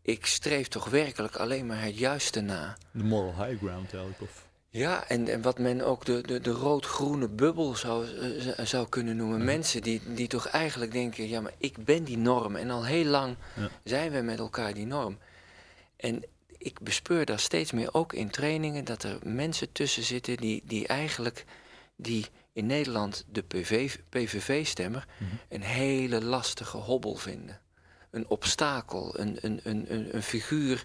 Ik 0.03 0.27
streef 0.27 0.69
toch 0.69 0.89
werkelijk 0.89 1.37
alleen 1.37 1.67
maar 1.67 1.83
het 1.83 1.99
juiste 1.99 2.41
na. 2.41 2.77
De 2.91 3.05
moral 3.05 3.47
high 3.47 3.65
ground 3.65 3.95
eigenlijk? 3.95 4.21
Of? 4.21 4.49
Ja, 4.73 5.09
en, 5.09 5.29
en 5.29 5.43
wat 5.43 5.59
men 5.59 5.81
ook 5.81 6.05
de, 6.05 6.21
de, 6.21 6.41
de 6.41 6.51
rood-groene 6.51 7.29
bubbel 7.29 7.77
zou, 7.77 8.07
uh, 8.07 8.53
zou 8.65 8.89
kunnen 8.89 9.17
noemen. 9.17 9.45
Mensen 9.45 9.83
die, 9.83 10.01
die 10.15 10.29
toch 10.29 10.47
eigenlijk 10.47 10.93
denken, 10.93 11.29
ja, 11.29 11.41
maar 11.41 11.53
ik 11.59 11.85
ben 11.85 12.05
die 12.05 12.19
norm. 12.19 12.57
En 12.57 12.71
al 12.71 12.85
heel 12.85 13.05
lang 13.05 13.37
zijn 13.85 14.11
we 14.11 14.21
met 14.21 14.39
elkaar 14.39 14.75
die 14.75 14.87
norm. 14.87 15.19
En 15.97 16.25
ik 16.59 16.81
bespeur 16.81 17.25
daar 17.25 17.39
steeds 17.39 17.73
meer 17.73 17.95
ook 17.95 18.13
in 18.13 18.31
trainingen 18.31 18.85
dat 18.85 19.03
er 19.03 19.19
mensen 19.23 19.73
tussen 19.73 20.03
zitten 20.03 20.37
die, 20.37 20.63
die 20.65 20.87
eigenlijk 20.87 21.45
die 21.97 22.27
in 22.53 22.67
Nederland 22.67 23.25
de 23.33 23.43
PV, 23.43 23.97
PVV-stemmer 24.09 25.07
een 25.49 25.63
hele 25.63 26.25
lastige 26.25 26.77
hobbel 26.77 27.15
vinden. 27.15 27.61
Een 28.11 28.29
obstakel, 28.29 29.19
een, 29.19 29.39
een, 29.41 29.61
een, 29.63 29.85
een, 29.95 30.15
een 30.17 30.23
figuur 30.23 30.85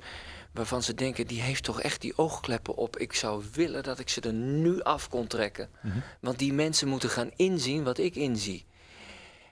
waarvan 0.57 0.83
ze 0.83 0.93
denken, 0.93 1.27
die 1.27 1.41
heeft 1.41 1.63
toch 1.63 1.81
echt 1.81 2.01
die 2.01 2.17
oogkleppen 2.17 2.75
op. 2.75 2.97
Ik 2.97 3.13
zou 3.13 3.43
willen 3.53 3.83
dat 3.83 3.99
ik 3.99 4.09
ze 4.09 4.21
er 4.21 4.33
nu 4.33 4.81
af 4.81 5.09
kon 5.09 5.27
trekken. 5.27 5.69
Want 6.19 6.39
die 6.39 6.53
mensen 6.53 6.87
moeten 6.87 7.09
gaan 7.09 7.31
inzien 7.35 7.83
wat 7.83 7.97
ik 7.97 8.15
inzie. 8.15 8.65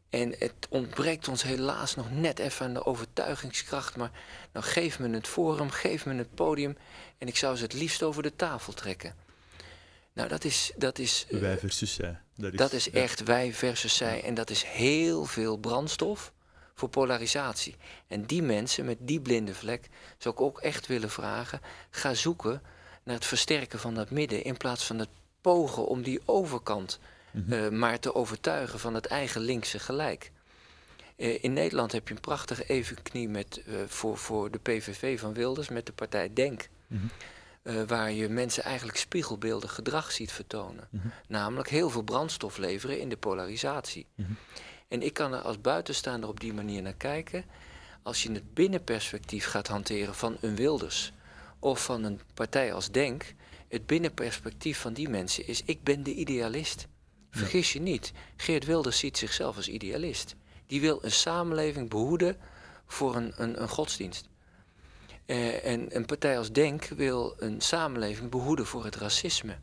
En 0.10 0.36
het 0.40 0.54
ontbreekt 0.70 1.28
ons 1.28 1.44
helaas 1.44 1.96
nog 1.96 2.12
net 2.12 2.40
even 2.40 2.66
aan 2.66 2.74
de 2.74 2.86
overtuigingskracht. 2.86 3.96
Maar 3.96 4.12
nou 4.54 4.66
geef 4.66 5.00
me 5.00 5.10
het 5.10 5.28
forum, 5.28 5.70
geef 5.70 6.06
me 6.06 6.16
het 6.16 6.36
podium. 6.36 6.78
En 7.18 7.28
ik 7.28 7.38
zou 7.38 7.56
ze 7.56 7.64
het 7.64 7.74
liefst 7.74 8.04
over 8.04 8.24
de 8.24 8.36
tafel 8.36 8.74
trekken. 8.74 9.16
Nou, 10.14 10.30
dat 10.30 10.44
is. 10.44 10.72
Dat 10.76 11.00
is, 11.00 11.26
eh, 11.30 11.40
Wij 11.40 11.58
versus 11.58 11.94
zij. 11.94 12.20
Dat 12.36 12.52
is, 12.52 12.58
dat 12.58 12.74
is 12.74 12.90
echt 12.90 13.24
wij 13.24 13.54
versus 13.54 13.96
zij. 13.96 14.24
En 14.24 14.34
dat 14.34 14.50
is 14.50 14.64
heel 14.64 15.26
veel 15.26 15.58
brandstof 15.58 16.34
voor 16.76 16.90
polarisatie. 16.90 17.76
En 18.08 18.26
die 18.26 18.42
mensen 18.42 18.86
met 18.86 18.98
die 19.00 19.22
blinde 19.22 19.54
vlek 19.54 19.90
zou 20.18 20.36
ik 20.36 20.42
ook 20.42 20.60
echt 20.60 20.88
willen 20.88 21.10
vragen: 21.10 21.62
ga 21.90 22.14
zoeken 22.14 22.62
naar 23.04 23.16
het 23.16 23.26
versterken 23.26 23.80
van 23.80 23.94
dat 23.94 24.10
midden. 24.10 24.44
In 24.44 24.58
plaats 24.58 24.86
van 24.86 25.00
het 25.00 25.10
pogen 25.42 25.88
om 25.88 26.02
die 26.02 26.22
overkant 26.26 27.00
eh, 27.50 27.70
maar 27.70 28.00
te 28.00 28.16
overtuigen 28.16 28.80
van 28.80 28.94
het 28.94 29.06
eigen 29.06 29.42
linkse 29.42 29.80
gelijk. 29.80 30.32
Eh, 31.16 31.44
in 31.44 31.54
Nederland 31.54 31.92
heb 31.92 32.08
je 32.08 32.14
een 32.14 32.20
prachtige 32.20 32.64
evenknie 32.64 33.30
met, 33.30 33.64
eh, 33.66 33.74
voor, 33.88 34.18
voor 34.18 34.52
de 34.52 34.60
PVV 34.60 35.20
van 35.20 35.34
Wilders 35.34 35.70
met 35.70 35.86
de 35.86 35.94
partij 35.94 36.34
Denk. 36.34 36.70
Eh, 37.62 37.84
waar 37.88 38.12
je 38.12 38.30
mensen 38.30 38.64
eigenlijk 38.64 38.98
spiegelbeeldig 38.98 39.74
gedrag 39.74 40.12
ziet 40.12 40.32
vertonen. 40.32 40.88
Namelijk 41.28 41.70
heel 41.70 41.90
veel 41.90 42.02
brandstof 42.02 42.58
leveren 42.58 43.00
in 43.00 43.10
de 43.10 43.18
polarisatie. 43.18 44.08
En 44.88 45.02
ik 45.02 45.14
kan 45.14 45.34
er 45.34 45.42
als 45.42 45.62
buitenstaander 45.62 46.30
op 46.30 46.40
die 46.40 46.54
manier 46.54 46.82
naar 46.82 46.94
kijken. 46.94 47.46
Als 48.04 48.24
je 48.24 48.32
het 48.32 48.54
binnenperspectief 48.54 49.46
gaat 49.46 49.68
hanteren 49.68 50.16
van 50.16 50.38
een 50.42 50.56
Wilders 50.56 51.14
of 51.60 51.84
van 51.84 52.04
een 52.04 52.22
partij 52.34 52.74
als 52.74 52.92
Denk, 52.92 53.34
het 53.68 53.86
binnenperspectief 53.86 54.80
van 54.80 54.94
die 54.94 55.10
mensen 55.10 55.48
is: 55.48 55.62
ik 55.66 55.84
ben 55.84 56.04
de 56.04 56.14
idealist. 56.14 56.88
Vergis 57.30 57.74
je 57.74 57.82
niet, 57.82 58.12
Geert 58.38 58.66
Wilders 58.66 59.00
ziet 59.00 59.18
zichzelf 59.18 59.56
als 59.56 59.68
idealist. 59.68 60.36
Die 60.68 60.82
wil 60.82 61.00
een 61.04 61.12
samenleving 61.12 61.90
behoeden 61.90 62.38
voor 62.86 63.16
een, 63.16 63.34
een, 63.38 63.62
een 63.62 63.70
godsdienst. 63.70 64.30
Eh, 65.26 65.66
en 65.66 65.96
een 65.96 66.06
partij 66.06 66.38
als 66.38 66.52
Denk 66.52 66.86
wil 66.86 67.36
een 67.38 67.62
samenleving 67.62 68.30
behoeden 68.30 68.66
voor 68.66 68.84
het 68.84 68.96
racisme. 68.96 69.58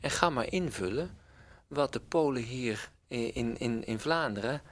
En 0.00 0.10
ga 0.10 0.30
maar 0.30 0.52
invullen 0.52 1.18
wat 1.66 1.92
de 1.92 2.00
Polen 2.00 2.42
hier 2.42 2.90
in, 3.08 3.58
in, 3.58 3.84
in 3.84 3.98
Vlaanderen 3.98 4.62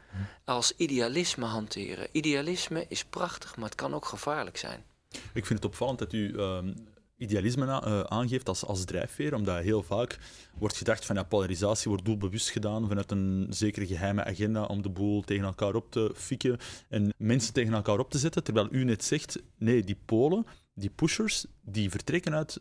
als 0.44 0.72
idealisme 0.77 1.44
hanteren. 1.44 2.09
Idealisme 2.12 2.85
is 2.88 3.05
prachtig, 3.05 3.57
maar 3.57 3.64
het 3.64 3.75
kan 3.75 3.94
ook 3.94 4.05
gevaarlijk 4.05 4.57
zijn. 4.57 4.85
Ik 5.11 5.46
vind 5.46 5.62
het 5.62 5.64
opvallend 5.64 5.99
dat 5.99 6.12
u 6.12 6.38
ehm, 6.38 6.72
idealisme 7.16 7.66
eh, 7.66 8.01
aangeeft 8.01 8.49
als, 8.49 8.64
als 8.64 8.85
drijfveer, 8.85 9.35
omdat 9.35 9.62
heel 9.62 9.83
vaak 9.83 10.18
wordt 10.59 10.77
gedacht 10.77 11.05
van 11.05 11.16
ja, 11.16 11.22
polarisatie 11.22 11.88
wordt 11.88 12.05
doelbewust 12.05 12.51
gedaan 12.51 12.88
vanuit 12.88 13.11
een 13.11 13.46
zekere 13.51 13.87
geheime 13.87 14.25
agenda 14.25 14.64
om 14.64 14.83
de 14.83 14.88
boel 14.88 15.22
tegen 15.22 15.44
elkaar 15.44 15.75
op 15.75 15.90
te 15.90 16.12
fikken 16.14 16.59
en 16.88 17.14
mensen 17.16 17.53
tegen 17.53 17.75
elkaar 17.75 17.99
op 17.99 18.11
te 18.11 18.18
zetten, 18.18 18.44
terwijl 18.44 18.68
u 18.70 18.85
net 18.85 19.05
zegt, 19.05 19.42
nee, 19.59 19.85
die 19.85 19.99
Polen, 20.05 20.46
die 20.75 20.90
pushers, 20.90 21.46
die 21.61 21.90
vertrekken 21.90 22.35
uit, 22.35 22.61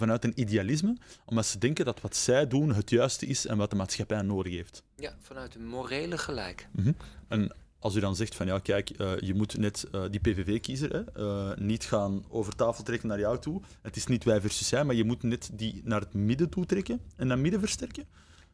vanuit 0.00 0.24
een 0.24 0.40
idealisme, 0.40 0.96
omdat 1.24 1.46
ze 1.46 1.58
denken 1.58 1.84
dat 1.84 2.00
wat 2.00 2.16
zij 2.16 2.46
doen 2.46 2.74
het 2.74 2.90
juiste 2.90 3.26
is 3.26 3.46
en 3.46 3.56
wat 3.56 3.70
de 3.70 3.76
maatschappij 3.76 4.22
nodig 4.22 4.52
heeft. 4.52 4.82
Ja, 4.96 5.16
vanuit 5.20 5.54
een 5.54 5.66
morele 5.66 6.18
gelijk. 6.18 6.68
Mhm. 6.72 6.92
En 7.28 7.52
als 7.78 7.94
u 7.94 8.00
dan 8.00 8.16
zegt 8.16 8.34
van 8.34 8.46
ja, 8.46 8.58
kijk, 8.58 8.90
eh, 8.90 9.12
je 9.20 9.34
moet 9.34 9.56
net 9.58 9.84
eh, 9.92 10.02
die 10.10 10.20
PVV-kiezer 10.20 11.04
eh, 11.14 11.50
niet 11.56 11.84
gaan 11.84 12.24
over 12.28 12.54
tafel 12.56 12.84
trekken 12.84 13.08
naar 13.08 13.18
jou 13.18 13.38
toe. 13.38 13.60
Het 13.82 13.96
is 13.96 14.06
niet 14.06 14.24
wij 14.24 14.40
versus 14.40 14.68
zij, 14.68 14.84
maar 14.84 14.94
je 14.94 15.04
moet 15.04 15.22
net 15.22 15.50
die 15.52 15.80
naar 15.84 16.00
het 16.00 16.14
midden 16.14 16.48
toe 16.48 16.66
trekken 16.66 17.00
en 17.16 17.26
naar 17.26 17.38
midden 17.38 17.60
versterken. 17.60 18.04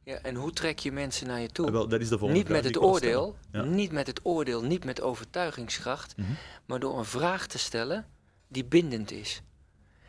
Ja, 0.02 0.16
en 0.16 0.35
hoe 0.35 0.52
trek 0.52 0.78
je 0.78 0.92
mensen 0.92 1.26
naar 1.26 1.40
je 1.40 1.48
toe? 1.48 1.70
Wel, 1.70 1.88
dat 1.88 2.00
is 2.00 2.09
de 2.09 2.18
volgende 2.18 2.42
Niet 2.42 2.48
met 2.52 2.64
het 2.64 2.78
oordeel. 2.78 3.37
Ja. 3.52 3.62
niet 3.64 3.92
met 3.92 4.06
het 4.06 4.20
oordeel, 4.22 4.62
niet 4.62 4.85
met 4.85 5.00
overtuigingskracht, 5.00 6.16
Mhm. 6.16 6.30
maar 6.66 6.80
door 6.80 6.98
een 6.98 7.04
vraag 7.04 7.46
te 7.46 7.59
stellen 7.59 8.06
die 8.48 8.64
bindend 8.64 9.11
is. 9.11 9.42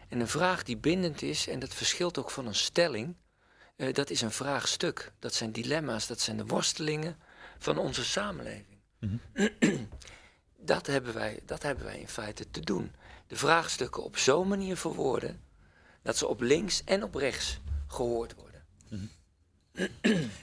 En 0.07 0.19
een 0.19 0.27
vraag 0.27 0.63
die 0.63 0.77
bindend 0.77 1.21
is, 1.21 1.47
en 1.47 1.59
dat 1.59 1.73
verschilt 1.73 2.17
ook 2.17 2.31
van 2.31 2.47
een 2.47 2.55
stelling, 2.55 3.15
eh, 3.75 3.93
dat 3.93 4.09
is 4.09 4.21
een 4.21 4.31
vraagstuk. 4.31 5.11
Dat 5.19 5.33
zijn 5.33 5.51
dilemma's, 5.51 6.07
dat 6.07 6.19
zijn 6.19 6.37
de 6.37 6.45
worstelingen 6.45 7.17
van 7.57 7.77
onze 7.77 8.05
samenleving. 8.05 8.79
dat, 10.57 10.87
hebben 10.87 11.13
wij, 11.13 11.39
dat 11.45 11.63
hebben 11.63 11.85
wij 11.85 11.99
in 11.99 12.07
feite 12.07 12.49
te 12.51 12.59
doen. 12.59 12.91
De 13.27 13.35
vraagstukken 13.35 14.03
op 14.03 14.17
zo'n 14.17 14.47
manier 14.47 14.77
verwoorden 14.77 15.41
dat 16.01 16.17
ze 16.17 16.27
op 16.27 16.41
links 16.41 16.83
en 16.83 17.03
op 17.03 17.15
rechts 17.15 17.59
gehoord 17.87 18.35
worden. 18.35 18.47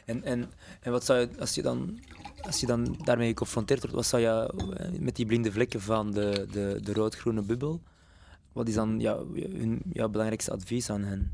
En, 0.05 0.25
en, 0.25 0.53
en 0.81 0.93
wat 0.93 1.05
zou 1.05 1.21
je, 1.21 1.29
als 1.39 1.55
je 1.55 1.63
dan, 1.63 2.01
als 2.43 2.61
je 2.61 2.67
dan 2.67 2.99
daarmee 3.05 3.29
geconfronteerd 3.29 3.81
wordt, 3.81 3.95
wat 3.95 4.07
zou 4.07 4.23
je 4.23 4.53
eh, 4.77 5.01
met 5.01 5.17
die 5.17 5.27
blinde 5.27 5.53
vlekken 5.53 5.81
van 5.81 6.11
de, 6.11 6.47
de, 6.51 6.79
de 6.83 6.93
rood-groene 6.93 7.43
bubbel, 7.43 7.83
wat 8.55 8.69
is 8.69 8.75
dan 8.75 9.01
ja, 9.01 9.17
hun, 9.35 9.83
jouw 9.93 10.09
belangrijkste 10.09 10.51
advies 10.51 10.91
aan 10.91 11.03
hen? 11.05 11.33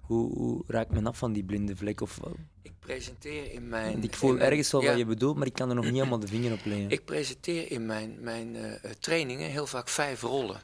Hoe, 0.00 0.32
hoe 0.38 0.62
raakt 0.66 0.90
men 0.92 1.06
af 1.06 1.18
van 1.18 1.32
die 1.32 1.44
blinde 1.44 1.76
vlek? 1.76 2.00
Of? 2.00 2.20
Ik 2.62 2.72
presenteer 2.78 3.52
in 3.52 3.68
mijn. 3.68 3.92
Want 3.92 4.04
ik 4.04 4.14
voel 4.14 4.32
mijn- 4.32 4.50
ergens 4.50 4.70
wel 4.72 4.82
ja, 4.82 4.88
wat 4.88 4.98
je 4.98 5.04
bedoelt, 5.06 5.36
maar 5.36 5.46
ik 5.46 5.52
kan 5.52 5.68
er 5.68 5.74
nog 5.74 5.84
niet 5.84 5.94
helemaal 5.94 6.18
de 6.18 6.26
vinger 6.26 6.52
op 6.52 6.64
leggen. 6.64 6.90
Ik 6.90 7.04
presenteer 7.04 7.70
in 7.70 7.86
mijn, 7.86 8.16
mijn 8.20 8.56
eh, 8.56 8.90
trainingen 8.90 9.50
heel 9.50 9.66
vaak 9.66 9.88
vijf 9.88 10.20
rollen. 10.22 10.60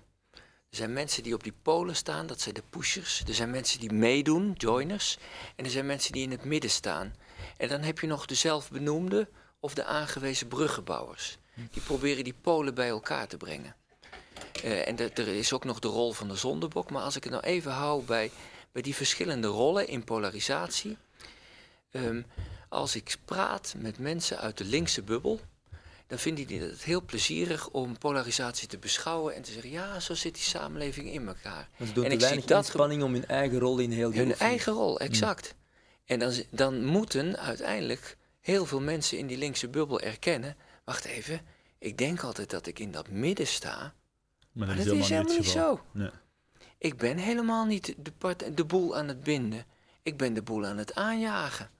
Er 0.70 0.78
zijn 0.78 0.92
mensen 0.92 1.22
die 1.22 1.34
op 1.34 1.42
die 1.42 1.54
polen 1.62 1.96
staan, 1.96 2.26
dat 2.26 2.40
zijn 2.40 2.54
de 2.54 2.62
pushers. 2.70 3.22
Er 3.26 3.34
zijn 3.34 3.50
mensen 3.50 3.80
die 3.80 3.92
meedoen, 3.92 4.52
joiners. 4.56 5.18
En 5.56 5.64
er 5.64 5.70
zijn 5.70 5.86
mensen 5.86 6.12
die 6.12 6.22
in 6.22 6.30
het 6.30 6.44
midden 6.44 6.70
staan. 6.70 7.14
En 7.56 7.68
dan 7.68 7.80
heb 7.80 7.98
je 7.98 8.06
nog 8.06 8.26
de 8.26 8.34
zelfbenoemde 8.34 9.28
of 9.60 9.74
de 9.74 9.84
aangewezen 9.84 10.48
bruggenbouwers. 10.48 11.38
Die 11.70 11.82
proberen 11.82 12.24
die 12.24 12.34
polen 12.40 12.74
bij 12.74 12.88
elkaar 12.88 13.26
te 13.28 13.36
brengen. 13.36 13.74
Eh, 14.62 14.88
en 14.88 14.96
de- 14.96 15.10
er 15.14 15.28
is 15.28 15.52
ook 15.52 15.64
nog 15.64 15.78
de 15.78 15.88
rol 15.88 16.12
van 16.12 16.28
de 16.28 16.36
zondebok. 16.36 16.90
Maar 16.90 17.02
als 17.02 17.16
ik 17.16 17.22
het 17.24 17.32
nou 17.32 17.44
even 17.44 17.72
hou 17.72 18.02
bij, 18.02 18.30
bij 18.72 18.82
die 18.82 18.94
verschillende 18.94 19.46
rollen 19.48 19.88
in 19.88 20.04
polarisatie. 20.04 20.96
Ehm, 21.90 22.22
als 22.68 22.96
ik 22.96 23.16
praat 23.24 23.74
met 23.78 23.98
mensen 23.98 24.38
uit 24.38 24.58
de 24.58 24.64
linkse 24.64 25.02
bubbel, 25.02 25.40
dan 26.06 26.18
vinden 26.18 26.46
die 26.46 26.60
het 26.60 26.82
heel 26.82 27.02
plezierig 27.02 27.68
om 27.68 27.98
polarisatie 27.98 28.68
te 28.68 28.78
beschouwen 28.78 29.34
en 29.34 29.42
te 29.42 29.52
zeggen: 29.52 29.70
ja, 29.70 30.00
zo 30.00 30.14
zit 30.14 30.34
die 30.34 30.42
samenleving 30.42 31.12
in 31.12 31.26
elkaar. 31.28 31.68
Doen 31.94 32.04
en 32.04 32.10
ik 32.12 32.20
zie 32.20 32.42
dat 32.46 32.64
inspanning 32.64 33.02
om 33.02 33.12
hun 33.12 33.26
eigen 33.26 33.58
rol 33.58 33.78
in 33.78 33.90
heel 33.90 34.10
die 34.10 34.20
Hun 34.20 34.34
eigen 34.36 34.72
rol, 34.72 35.00
exact. 35.00 35.54
En 36.04 36.18
dan, 36.18 36.32
dan 36.50 36.84
moeten 36.84 37.36
uiteindelijk 37.38 38.16
heel 38.40 38.66
veel 38.66 38.80
mensen 38.80 39.18
in 39.18 39.26
die 39.26 39.38
linkse 39.38 39.68
bubbel 39.68 40.00
erkennen: 40.00 40.56
wacht 40.84 41.04
even, 41.04 41.40
ik 41.78 41.98
denk 41.98 42.22
altijd 42.22 42.50
dat 42.50 42.66
ik 42.66 42.78
in 42.78 42.90
dat 42.90 43.08
midden 43.08 43.46
sta, 43.46 43.94
Maar 44.52 44.66
maar 44.66 44.76
dat 44.76 44.86
is 44.86 45.08
helemaal 45.08 45.34
niet 45.36 45.48
zo. 45.48 45.80
Nee. 45.92 46.10
Ik 46.78 46.96
ben 46.96 47.16
helemaal 47.18 47.64
niet 47.64 47.94
de, 47.98 48.12
part, 48.12 48.56
de 48.56 48.64
boel 48.64 48.96
aan 48.96 49.08
het 49.08 49.22
binden. 49.22 49.64
Ik 50.02 50.16
ben 50.16 50.34
de 50.34 50.42
boel 50.42 50.66
aan 50.66 50.78
het 50.78 50.94
aanjagen. 50.94 51.70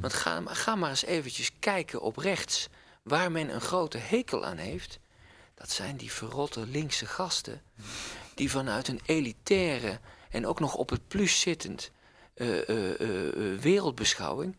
Want 0.00 0.12
ga, 0.12 0.40
maar- 0.40 0.56
ga 0.56 0.74
maar 0.74 0.90
eens 0.90 1.04
eventjes 1.04 1.50
kijken 1.58 2.00
op 2.00 2.16
rechts. 2.16 2.68
Waar 3.02 3.32
men 3.32 3.54
een 3.54 3.60
grote 3.60 3.98
hekel 3.98 4.44
aan 4.44 4.56
heeft. 4.56 4.98
Dat 5.54 5.70
zijn 5.70 5.96
die 5.96 6.12
verrotte 6.12 6.66
linkse 6.66 7.06
gasten. 7.06 7.62
Die 8.34 8.50
vanuit 8.50 8.88
een 8.88 9.00
elitaire 9.06 10.00
en 10.30 10.46
ook 10.46 10.60
nog 10.60 10.74
op 10.74 10.90
het 10.90 11.08
plus 11.08 11.40
zittend 11.40 11.90
eh, 12.34 12.68
eh, 12.68 13.00
eh, 13.00 13.60
wereldbeschouwing. 13.60 14.56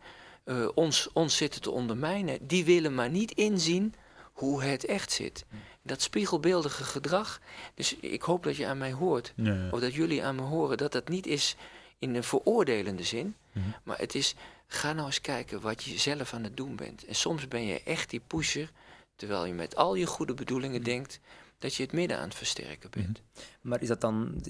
ons, 0.74 1.12
ons 1.12 1.36
zitten 1.36 1.60
te 1.60 1.70
ondermijnen. 1.70 2.46
Die 2.46 2.64
willen 2.64 2.94
maar 2.94 3.10
niet 3.10 3.32
inzien 3.32 3.94
hoe 4.32 4.62
het 4.62 4.84
echt 4.84 5.12
zit. 5.12 5.44
Dat 5.88 6.02
spiegelbeeldige 6.02 6.84
gedrag. 6.84 7.40
Dus 7.74 7.96
ik 7.96 8.22
hoop 8.22 8.42
dat 8.42 8.56
je 8.56 8.66
aan 8.66 8.78
mij 8.78 8.92
hoort. 8.92 9.32
Ja, 9.36 9.54
ja. 9.54 9.70
Of 9.70 9.80
dat 9.80 9.94
jullie 9.94 10.24
aan 10.24 10.34
me 10.34 10.42
horen 10.42 10.76
dat 10.76 10.92
dat 10.92 11.08
niet 11.08 11.26
is 11.26 11.56
in 11.98 12.14
een 12.14 12.24
veroordelende 12.24 13.02
zin. 13.02 13.34
Mhm. 13.52 13.66
Maar 13.82 13.98
het 13.98 14.14
is, 14.14 14.34
ga 14.66 14.92
nou 14.92 15.06
eens 15.06 15.20
kijken 15.20 15.60
wat 15.60 15.84
je 15.84 15.98
zelf 15.98 16.34
aan 16.34 16.44
het 16.44 16.56
doen 16.56 16.76
bent. 16.76 17.04
En 17.04 17.14
soms 17.14 17.48
ben 17.48 17.66
je 17.66 17.82
echt 17.82 18.10
die 18.10 18.22
pusher, 18.26 18.70
terwijl 19.16 19.44
je 19.44 19.54
met 19.54 19.76
al 19.76 19.94
je 19.94 20.06
goede 20.06 20.34
bedoelingen 20.34 20.82
denkt 20.82 21.20
dat 21.58 21.74
je 21.74 21.82
het 21.82 21.92
midden 21.92 22.16
aan 22.18 22.28
het 22.28 22.34
versterken 22.34 22.90
bent. 22.90 23.22
Maar 23.60 23.82
is 23.82 23.88
dat 23.88 24.00
dan, 24.00 24.42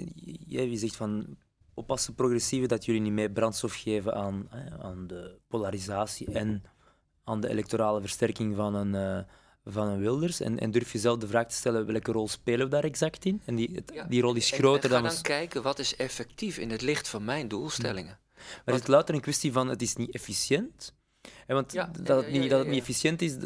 jij 0.46 0.77
zegt 0.77 0.96
van 0.96 1.37
oppassen 1.74 2.14
progressieven 2.14 2.68
dat 2.68 2.85
jullie 2.85 3.01
niet 3.01 3.12
meer 3.12 3.31
brandstof 3.31 3.74
geven 3.74 4.14
aan, 4.14 4.46
hè, 4.48 4.79
aan 4.79 5.07
de 5.07 5.38
polarisatie 5.48 6.33
en 6.33 6.62
aan 7.24 7.40
de 7.40 7.48
electorale 7.48 8.01
versterking 8.01 8.57
van 8.57 8.74
een, 8.74 8.94
eh, 8.94 9.24
van 9.71 9.89
een 9.89 9.99
Wilders? 10.01 10.41
En, 10.41 10.59
en 10.59 10.71
durf 10.71 10.93
je 10.93 10.99
zelf 10.99 11.19
de 11.19 11.27
vraag 11.27 11.47
te 11.49 11.55
stellen, 11.55 11.87
welke 11.87 12.13
rol 12.13 12.29
spelen 12.29 12.65
we 12.67 12.71
daar 12.73 12.85
exact 12.85 13.25
in? 13.25 13.43
En 13.45 13.55
die, 13.55 13.71
het- 13.75 13.91
Ja, 13.95 14.05
die 14.05 14.21
rol 14.23 14.35
is 14.35 14.51
groter 14.51 14.91
en 14.91 14.97
ga 14.97 15.03
dan... 15.03 15.13
dan 15.13 15.23
kijken 15.23 15.63
wat 15.63 15.79
is 15.79 15.97
effectief 15.97 16.59
in 16.59 16.71
het 16.71 16.83
licht 16.83 17.09
van 17.09 17.25
mijn 17.25 17.49
doelstellingen. 17.49 18.19
Maar 18.65 18.75
is 18.75 18.81
het 18.81 18.89
louter 18.89 19.15
een 19.15 19.21
kwestie 19.21 19.53
van, 19.53 19.69
het 19.69 19.83
is 19.83 19.97
niet 19.97 20.15
efficiënt? 20.15 20.97
En 21.47 21.55
want 21.55 21.73
Ja, 21.73 21.91
dat, 22.03 22.23
het 22.25 22.33
niet, 22.33 22.51
dat 22.51 22.59
het 22.59 22.69
niet 22.69 22.81
efficiënt 22.81 23.23
is, 23.23 23.37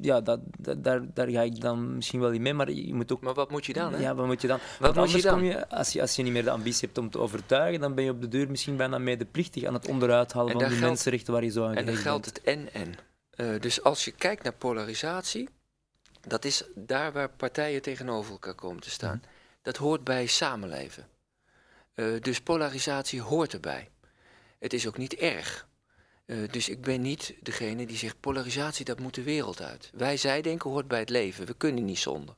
ja, 0.00 0.20
dat, 0.20 0.40
dat- 0.58 0.84
daar, 0.84 1.14
daar 1.14 1.28
ga 1.28 1.40
ik 1.42 1.60
dan 1.60 1.94
misschien 1.96 2.20
wel 2.20 2.30
in 2.30 2.42
mee, 2.42 2.54
maar 2.54 2.70
je 2.70 2.94
moet 2.94 3.12
ook... 3.12 3.20
Maar 3.22 3.34
wat 3.34 3.50
moet 3.50 3.66
je 3.66 3.72
dan? 3.72 3.92
Hè? 3.92 4.00
Ja, 4.00 4.14
wat 4.14 4.26
moet 4.26 4.40
je 4.40 4.46
dan? 4.48 4.58
Wat 4.80 4.94
moet 4.94 5.10
je 5.10 5.22
dan? 5.22 5.34
kom 5.34 5.44
je, 5.44 5.68
als 5.68 5.92
je, 5.92 6.00
als 6.00 6.16
je 6.16 6.22
niet 6.22 6.32
meer 6.32 6.44
de 6.44 6.50
ambitie 6.50 6.80
hebt 6.86 6.98
om 6.98 7.10
te 7.10 7.18
overtuigen, 7.18 7.80
dan 7.80 7.94
ben 7.94 8.04
je 8.04 8.10
op 8.10 8.20
de 8.20 8.28
deur 8.28 8.50
misschien 8.50 8.76
bijna 8.76 8.98
medeplichtig 8.98 9.64
aan 9.64 9.74
het 9.74 9.86
onderuit 9.88 10.32
halen 10.32 10.52
En 10.52 10.58
van 10.58 10.68
die 10.68 10.76
geldt- 10.76 10.88
mensenrechten 10.92 11.32
waar 11.32 11.44
je 11.44 11.50
zo 11.50 11.64
aan 11.66 11.74
En 11.74 11.86
dan 11.86 11.96
geldt 11.96 12.26
het 12.26 12.42
en-en. 12.42 12.94
Eh, 13.30 13.60
dus 13.60 13.82
als 13.82 14.04
je 14.04 14.10
kijkt 14.10 14.42
naar 14.42 14.52
polarisatie, 14.54 15.48
dat 16.26 16.44
is 16.44 16.64
daar 16.74 17.12
waar 17.12 17.30
partijen 17.30 17.82
tegenover 17.82 18.32
elkaar 18.32 18.54
komen 18.54 18.82
te 18.82 18.90
staan. 18.90 19.16
Mhm. 19.16 19.26
Dat 19.62 19.76
hoort 19.76 20.04
bij 20.04 20.26
samenleven. 20.26 21.08
Eh, 21.94 22.20
dus 22.20 22.40
polarisatie 22.40 23.20
hoort 23.20 23.52
erbij. 23.52 23.90
Het 24.58 24.72
is 24.72 24.86
ook 24.86 24.98
niet 24.98 25.14
erg. 25.14 25.66
Eh, 26.24 26.36
dus 26.50 26.68
ik 26.68 26.80
ben 26.80 27.00
niet 27.00 27.34
degene 27.40 27.86
die 27.86 27.96
zegt 27.96 28.20
polarisatie, 28.20 28.84
dat 28.84 29.00
moet 29.00 29.14
de 29.14 29.22
wereld 29.22 29.62
uit. 29.62 29.90
Wij 29.94 30.16
zijdenken 30.16 30.70
hoort 30.70 30.88
bij 30.88 30.98
het 30.98 31.10
leven. 31.10 31.46
We 31.46 31.54
kunnen 31.54 31.84
niet 31.84 31.98
zonder. 31.98 32.34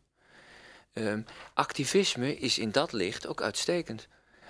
Ehm, 0.93 1.23
activisme 1.55 2.37
is 2.37 2.59
in 2.59 2.71
dat 2.71 2.93
licht 2.93 3.27
ook 3.27 3.43
uitstekend. 3.43 4.09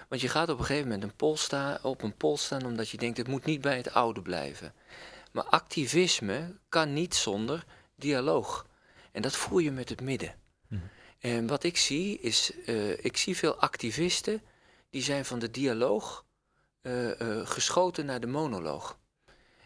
Want 0.08 0.20
je 0.20 0.28
gaat 0.28 0.48
op 0.48 0.58
een 0.58 0.64
gegeven 0.64 0.88
moment 0.88 1.02
een 1.10 1.16
pol 1.16 1.36
sta- 1.36 1.78
op 1.82 2.02
een 2.02 2.16
pol 2.16 2.36
staan 2.36 2.64
omdat 2.64 2.88
je 2.88 2.96
denkt 2.96 3.16
het 3.16 3.28
moet 3.28 3.44
niet 3.44 3.60
bij 3.60 3.76
het 3.76 3.92
oude 3.92 4.22
blijven. 4.22 4.74
Maar 5.32 5.44
activisme 5.44 6.56
kan 6.68 6.92
niet 6.92 7.14
zonder 7.14 7.64
dialoog. 7.96 8.66
En 9.14 9.22
dat 9.22 9.36
voer 9.36 9.62
je 9.62 9.70
met 9.70 9.88
het 9.88 10.00
midden. 10.00 10.34
En 11.18 11.46
wat 11.46 11.64
ik 11.64 11.76
zie 11.76 12.18
is, 12.18 12.52
eh, 12.66 13.04
ik 13.04 13.16
zie 13.16 13.36
veel 13.36 13.56
activisten 13.56 14.42
die 14.90 15.02
zijn 15.02 15.24
van 15.24 15.38
de 15.38 15.50
dialoog 15.50 16.24
eh, 16.80 17.20
eh, 17.20 17.46
geschoten 17.46 18.06
naar 18.06 18.20
de 18.20 18.26
monoloog. 18.26 18.98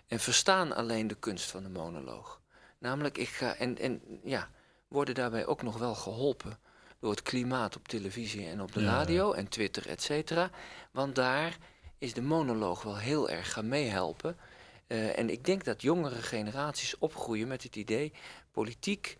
En 0.06 0.20
verstaan 0.20 0.72
alleen 0.74 1.06
de 1.06 1.14
kunst 1.14 1.50
van 1.50 1.62
de 1.62 1.68
monoloog. 1.68 2.40
Namelijk, 2.78 3.18
ik 3.18 3.28
ga, 3.28 3.54
en, 3.54 3.78
en 3.78 4.20
ja, 4.24 4.50
worden 4.88 5.14
daarbij 5.14 5.46
ook 5.46 5.62
nog 5.62 5.78
wel 5.78 5.94
geholpen 5.94 6.58
door 7.00 7.11
het 7.11 7.22
klimaat 7.22 7.76
op 7.76 7.88
televisie 7.88 8.46
en 8.48 8.61
op 8.61 8.72
de 8.72 8.80
Ja, 8.80 8.87
ja. 8.87 8.92
radio 8.92 9.32
en 9.32 9.48
Twitter, 9.48 9.88
et 9.88 10.02
cetera. 10.02 10.50
Want 10.90 11.14
daar 11.14 11.58
is 11.98 12.14
de 12.14 12.22
monoloog 12.22 12.82
wel 12.82 12.98
heel 12.98 13.28
erg 13.28 13.52
gaan 13.52 13.68
meehelpen. 13.68 14.37
Eh, 14.87 15.18
en 15.18 15.30
ik 15.30 15.44
denk 15.44 15.64
dat 15.64 15.82
jongere 15.82 16.22
generaties 16.22 16.98
opgroeien 16.98 17.48
met 17.48 17.62
het 17.62 17.76
idee: 17.76 18.12
politiek 18.52 19.16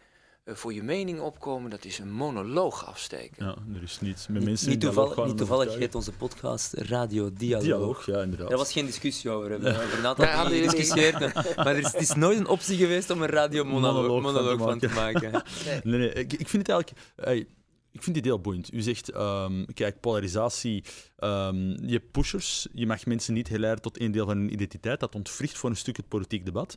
voor 0.53 0.75
je 0.75 0.83
mening 0.83 1.21
opkomen, 1.21 1.71
dat 1.71 1.85
is 1.85 1.99
een 1.99 2.13
monoloog 2.13 2.87
afsteken. 2.87 3.47
Ja, 3.47 3.57
er 3.75 3.83
is 3.83 4.01
niets 4.01 4.27
met 4.27 4.37
Niet, 4.37 4.49
mensen 4.49 4.69
niet 4.69 4.81
die 4.81 4.91
toevallig, 4.91 5.27
niet 5.27 5.37
toevallig 5.37 5.75
heet 5.75 5.95
onze 5.95 6.13
podcast 6.13 6.73
Radio 6.73 7.33
Dialoog. 7.33 7.65
Dialoog, 7.65 8.07
ja, 8.07 8.23
inderdaad. 8.23 8.49
Daar 8.49 8.59
was 8.59 8.73
geen 8.73 8.87
discussie 8.87 9.31
over. 9.31 9.61
We 9.61 9.71
hebben 9.71 9.99
een 9.99 10.07
aantal 10.07 10.27
jullie- 10.27 10.69
gediscussieerd. 10.69 11.35
Maar 11.57 11.67
er 11.67 11.79
is, 11.79 11.93
het 11.93 12.01
is 12.01 12.15
nooit 12.15 12.39
een 12.39 12.49
optie 12.49 12.77
geweest 12.77 13.11
om 13.11 13.23
een 13.23 13.29
radiomonoloog 13.29 13.93
Monoloog 13.95 14.23
van 14.23 14.33
monoloog 14.33 14.79
te 14.79 14.89
van 14.89 15.11
te 15.13 15.21
maken. 15.21 15.43
Nee, 15.91 15.99
nee, 15.99 16.13
ik, 16.13 16.33
ik 16.33 16.49
vind 16.49 16.67
het 16.67 16.69
eigenlijk... 16.77 17.07
ey, 17.17 17.47
ik 17.93 18.03
vind 18.03 18.17
dit 18.17 18.25
heel 18.25 18.41
boeiend. 18.41 18.73
U 18.73 18.81
zegt, 18.83 19.11
ehm, 19.11 19.65
kijk, 19.75 20.01
polarisatie, 20.01 20.85
ehm, 21.17 21.57
je 21.87 21.93
hebt 21.93 22.11
pushers, 22.11 22.69
je 22.73 22.87
mag 22.87 23.07
mensen 23.07 23.35
niet 23.35 23.49
heel 23.49 23.63
erg 23.63 23.79
tot 23.81 23.99
één 23.99 24.13
deel 24.13 24.27
van 24.27 24.37
hun 24.37 24.53
identiteit, 24.53 25.01
dat 25.01 25.15
ontwricht 25.15 25.59
voor 25.59 25.71
een 25.71 25.77
stuk 25.77 25.97
het 25.97 26.09
politiek 26.09 26.45
debat. 26.45 26.75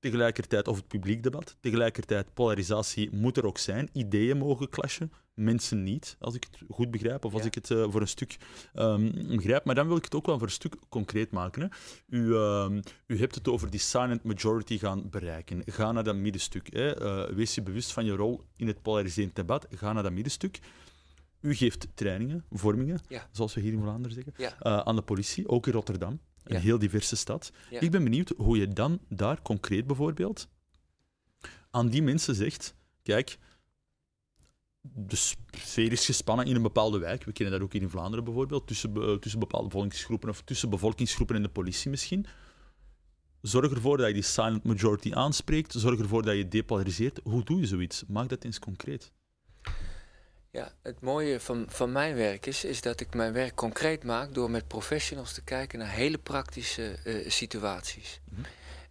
Tegelijkertijd, 0.00 0.68
of 0.68 0.76
het 0.76 0.86
publiek 0.86 1.22
debat, 1.22 1.56
tegelijkertijd, 1.60 2.34
polarisatie 2.34 3.08
moet 3.12 3.36
er 3.36 3.46
ook 3.46 3.58
zijn. 3.58 3.88
Ideeën 3.92 4.36
mogen 4.38 4.68
clashen, 4.68 5.12
mensen 5.34 5.82
niet, 5.82 6.16
als 6.18 6.34
ik 6.34 6.44
het 6.50 6.60
goed 6.70 6.90
begrijp, 6.90 7.24
of 7.24 7.32
als 7.32 7.42
Ja. 7.42 7.46
ik 7.48 7.54
het 7.54 7.70
eh, 7.70 7.84
voor 7.90 8.00
een 8.00 8.08
stuk 8.08 8.36
ehm, 8.74 9.36
begrijp. 9.36 9.64
Maar 9.64 9.74
dan 9.74 9.86
wil 9.86 9.96
ik 9.96 10.04
het 10.04 10.14
ook 10.14 10.26
wel 10.26 10.38
voor 10.38 10.46
een 10.46 10.52
stuk 10.52 10.76
concreet 10.88 11.30
maken. 11.30 11.62
Hè. 11.62 11.68
U, 12.18 12.34
ehm, 12.34 12.80
u 13.06 13.18
hebt 13.18 13.34
het 13.34 13.48
over 13.48 13.70
die 13.70 13.80
silent 13.80 14.22
majority 14.24 14.78
gaan 14.78 15.10
bereiken. 15.10 15.62
Ga 15.66 15.92
naar 15.92 16.04
dat 16.04 16.16
middenstuk. 16.16 16.72
Hè. 16.72 16.94
Eh, 17.28 17.34
wees 17.34 17.54
je 17.54 17.62
bewust 17.62 17.92
van 17.92 18.04
je 18.04 18.12
rol 18.12 18.40
in 18.56 18.66
het 18.66 18.82
polariserend 18.82 19.34
debat. 19.36 19.66
Ga 19.70 19.92
naar 19.92 20.02
dat 20.02 20.12
middenstuk. 20.12 20.58
U 21.40 21.54
geeft 21.54 21.86
trainingen, 21.94 22.44
vormingen, 22.50 23.00
Ja. 23.08 23.28
zoals 23.32 23.54
we 23.54 23.60
hier 23.60 23.72
in 23.72 23.80
Vlaanderen 23.80 24.14
zeggen, 24.14 24.32
Ja. 24.36 24.56
eh, 24.60 24.78
aan 24.78 24.96
de 24.96 25.02
politie, 25.02 25.48
ook 25.48 25.66
in 25.66 25.72
Rotterdam. 25.72 26.20
Een 26.44 26.54
Ja. 26.56 26.60
heel 26.62 26.78
diverse 26.78 27.16
stad. 27.16 27.52
Ja. 27.70 27.80
Ik 27.80 27.90
ben 27.90 28.04
benieuwd 28.04 28.32
hoe 28.36 28.58
je 28.58 28.68
dan 28.68 29.00
daar 29.08 29.42
concreet 29.42 29.86
bijvoorbeeld 29.86 30.48
aan 31.70 31.88
die 31.88 32.02
mensen 32.02 32.34
zegt: 32.34 32.74
kijk, 33.02 33.38
de 34.82 35.16
sfeer 35.16 35.92
is 35.92 36.04
gespannen 36.04 36.46
in 36.46 36.54
een 36.56 36.62
bepaalde 36.62 36.98
wijk. 36.98 37.24
We 37.24 37.32
kennen 37.32 37.54
dat 37.54 37.62
ook 37.62 37.72
hier 37.72 37.82
in 37.82 37.90
Vlaanderen 37.90 38.24
bijvoorbeeld, 38.24 38.66
tussen, 38.66 39.20
tussen 39.20 39.40
bepaalde 39.40 39.66
bevolkingsgroepen 39.68 40.28
of 40.28 40.42
tussen 40.42 40.70
bevolkingsgroepen 40.70 41.36
en 41.36 41.42
de 41.42 41.48
politie 41.48 41.90
misschien. 41.90 42.26
Zorg 43.42 43.70
ervoor 43.72 43.96
dat 43.96 44.06
je 44.06 44.12
die 44.12 44.22
silent 44.22 44.64
majority 44.64 45.12
aanspreekt. 45.12 45.72
Zorg 45.72 45.98
ervoor 46.00 46.22
dat 46.22 46.36
je 46.36 46.48
depolariseert. 46.48 47.20
Hoe 47.22 47.44
doe 47.44 47.60
je 47.60 47.66
zoiets? 47.66 48.04
Maak 48.08 48.28
dat 48.28 48.44
eens 48.44 48.58
concreet. 48.58 49.12
Ja, 50.52 50.72
het 50.82 51.00
mooie 51.00 51.40
van, 51.40 51.66
van 51.68 51.92
mijn 51.92 52.14
werk 52.14 52.46
is, 52.46 52.64
is 52.64 52.80
dat 52.80 53.00
ik 53.00 53.14
mijn 53.14 53.32
werk 53.32 53.54
concreet 53.54 54.04
maak 54.04 54.34
door 54.34 54.50
met 54.50 54.68
professionals 54.68 55.32
te 55.32 55.42
kijken 55.42 55.78
naar 55.78 55.90
hele 55.90 56.18
praktische 56.18 56.98
eh, 57.04 57.30
situaties. 57.30 58.20
Mhm. 58.24 58.40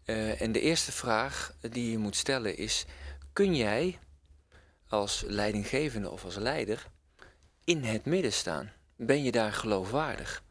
Eh, 0.06 0.42
en 0.42 0.52
de 0.52 0.62
eerste 0.62 0.92
vraag 0.92 1.54
die 1.62 1.92
je 1.92 1.98
moet 1.98 2.16
stellen 2.16 2.58
is: 2.58 2.86
kun 3.34 3.56
jij 3.56 4.00
als 4.88 5.24
leidinggevende 5.28 6.10
of 6.10 6.24
als 6.24 6.36
leider 6.36 6.88
in 7.64 7.84
het 7.84 8.06
midden 8.06 8.34
staan? 8.34 8.72
Ben 8.96 9.24
je 9.24 9.32
daar 9.32 9.54
geloofwaardig? 9.54 10.44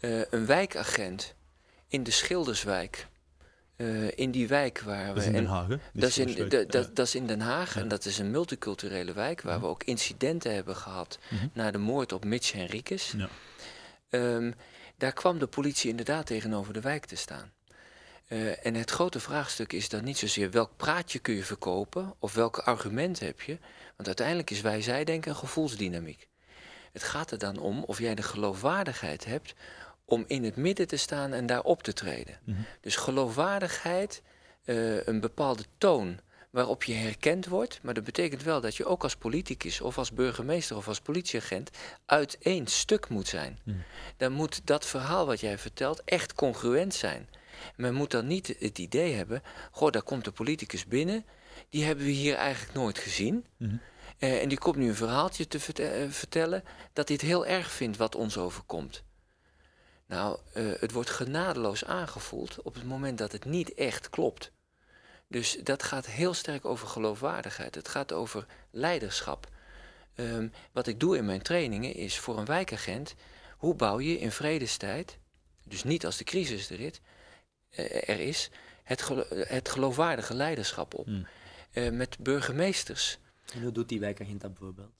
Eh, 0.00 0.20
een 0.30 0.46
wijkagent 0.46 1.34
in 1.88 2.02
de 2.02 2.10
Schilderswijk, 2.10 3.06
eh, 3.76 4.18
in 4.18 4.30
die 4.30 4.48
wijk 4.48 4.80
waar 4.80 5.06
we. 5.08 5.14
Dat 5.14 5.22
is 5.22 5.26
in 5.28 5.34
en- 5.34 5.42
Den 5.42 5.50
Haag, 5.52 5.68
hè? 5.68 5.76
Dat 5.92 6.08
is, 6.08 6.18
in, 6.18 6.26
dat, 6.48 6.52
Ja. 6.52 6.64
dat, 6.64 6.96
dat 6.96 7.06
is 7.06 7.14
in 7.14 7.26
Den 7.26 7.40
Haag 7.40 7.74
Ja. 7.74 7.80
en 7.80 7.88
dat 7.88 8.04
is 8.04 8.18
een 8.18 8.30
multiculturele 8.30 9.12
wijk 9.12 9.40
waar 9.42 9.60
we 9.60 9.66
ook 9.66 9.84
incidenten 9.84 10.54
hebben 10.54 10.76
gehad 10.76 11.18
Mhm. 11.30 11.46
na 11.52 11.70
de 11.70 11.78
moord 11.78 12.12
op 12.12 12.24
Mitch 12.24 12.52
Henriques. 12.52 13.14
Ja. 13.16 13.28
Ehm, 14.08 14.52
daar 14.96 15.12
kwam 15.12 15.38
de 15.38 15.46
politie 15.46 15.90
inderdaad 15.90 16.26
tegenover 16.26 16.72
de 16.72 16.80
wijk 16.80 17.04
te 17.04 17.16
staan. 17.16 17.52
Eh, 18.28 18.66
en 18.66 18.74
het 18.74 18.90
grote 18.90 19.20
vraagstuk 19.20 19.72
is 19.72 19.88
dan 19.88 20.04
niet 20.04 20.18
zozeer 20.18 20.50
welk 20.50 20.70
praatje 20.76 21.18
kun 21.18 21.34
je 21.34 21.44
verkopen 21.44 22.14
of 22.18 22.34
welke 22.34 22.62
argumenten 22.62 23.26
heb 23.26 23.40
je. 23.40 23.58
Want 23.96 24.06
uiteindelijk 24.06 24.50
is 24.50 24.60
wij 24.60 24.82
zij 24.82 25.04
denken 25.04 25.30
een 25.30 25.36
gevoelsdynamiek. 25.36 26.28
Het 26.92 27.02
gaat 27.02 27.30
er 27.30 27.38
dan 27.38 27.58
om 27.58 27.82
of 27.84 27.98
jij 27.98 28.14
de 28.14 28.22
geloofwaardigheid 28.22 29.24
hebt 29.24 29.54
om 30.04 30.24
in 30.26 30.44
het 30.44 30.56
midden 30.56 30.86
te 30.86 30.96
staan 30.96 31.32
en 31.32 31.46
daar 31.46 31.62
op 31.62 31.82
te 31.82 31.92
treden. 31.92 32.38
Mhm. 32.44 32.60
Dus 32.80 32.96
geloofwaardigheid, 32.96 34.22
eh, 34.64 35.06
een 35.06 35.20
bepaalde 35.20 35.64
toon 35.78 36.20
waarop 36.50 36.84
je 36.84 36.94
herkend 36.94 37.46
wordt. 37.46 37.78
Maar 37.82 37.94
dat 37.94 38.04
betekent 38.04 38.42
wel 38.42 38.60
dat 38.60 38.76
je 38.76 38.84
ook 38.84 39.02
als 39.02 39.16
politicus 39.16 39.80
of 39.80 39.98
als 39.98 40.12
burgemeester 40.12 40.76
of 40.76 40.88
als 40.88 41.00
politieagent 41.00 41.70
uit 42.06 42.38
één 42.38 42.66
stuk 42.66 43.08
moet 43.08 43.28
zijn. 43.28 43.58
Mhm. 43.64 43.76
Dan 44.16 44.32
moet 44.32 44.66
dat 44.66 44.86
verhaal 44.86 45.26
wat 45.26 45.40
jij 45.40 45.58
vertelt 45.58 46.02
echt 46.04 46.34
congruent 46.34 46.94
zijn. 46.94 47.28
Men 47.76 47.94
moet 47.94 48.10
dan 48.10 48.26
niet 48.26 48.56
het 48.58 48.78
idee 48.78 49.14
hebben, 49.14 49.42
goh, 49.70 49.90
daar 49.90 50.02
komt 50.02 50.24
de 50.24 50.32
politicus 50.32 50.86
binnen, 50.86 51.24
die 51.68 51.84
hebben 51.84 52.04
we 52.04 52.10
hier 52.10 52.34
eigenlijk 52.34 52.74
nooit 52.74 52.98
gezien. 52.98 53.46
Mhm. 53.56 53.76
Eh, 54.18 54.42
en 54.42 54.48
die 54.48 54.58
komt 54.58 54.76
nu 54.76 54.88
een 54.88 54.94
verhaaltje 54.94 55.48
te 55.48 55.58
eh, 55.58 56.10
vertellen 56.10 56.64
dat 56.92 57.08
hij 57.08 57.16
het 57.16 57.26
heel 57.26 57.46
erg 57.46 57.70
vindt 57.70 57.96
wat 57.96 58.14
ons 58.14 58.38
overkomt. 58.38 59.02
Nou, 60.06 60.38
eh, 60.52 60.64
het 60.78 60.92
wordt 60.92 61.10
genadeloos 61.10 61.84
aangevoeld 61.84 62.62
op 62.62 62.74
het 62.74 62.84
moment 62.84 63.18
dat 63.18 63.32
het 63.32 63.44
niet 63.44 63.74
echt 63.74 64.10
klopt. 64.10 64.52
Dus 65.28 65.58
dat 65.62 65.82
gaat 65.82 66.06
heel 66.06 66.34
sterk 66.34 66.64
over 66.64 66.86
geloofwaardigheid. 66.88 67.74
Het 67.74 67.88
gaat 67.88 68.12
over 68.12 68.46
leiderschap. 68.70 69.48
Ehm, 70.14 70.48
wat 70.72 70.86
ik 70.86 71.00
doe 71.00 71.16
in 71.16 71.24
mijn 71.24 71.42
trainingen 71.42 71.94
is 71.94 72.18
voor 72.18 72.38
een 72.38 72.44
wijkagent, 72.44 73.14
hoe 73.56 73.74
bouw 73.74 74.00
je 74.00 74.18
in 74.18 74.32
vredestijd, 74.32 75.18
dus 75.64 75.84
niet 75.84 76.06
als 76.06 76.16
de 76.16 76.24
crisis 76.24 76.70
er 76.70 76.80
is, 76.80 77.00
eh, 77.70 78.08
er 78.08 78.20
is 78.20 78.50
het, 78.82 79.02
gelo- 79.02 79.26
het 79.30 79.68
geloofwaardige 79.68 80.34
leiderschap 80.34 80.94
op. 80.94 81.06
Hmm. 81.06 81.26
Eh, 81.70 81.90
met 81.90 82.18
burgemeesters. 82.18 83.18
En 83.52 83.62
hoe 83.62 83.72
doet 83.72 83.88
die 83.88 84.00
wijkagent 84.00 84.40
dat 84.40 84.50
bijvoorbeeld? 84.50 84.92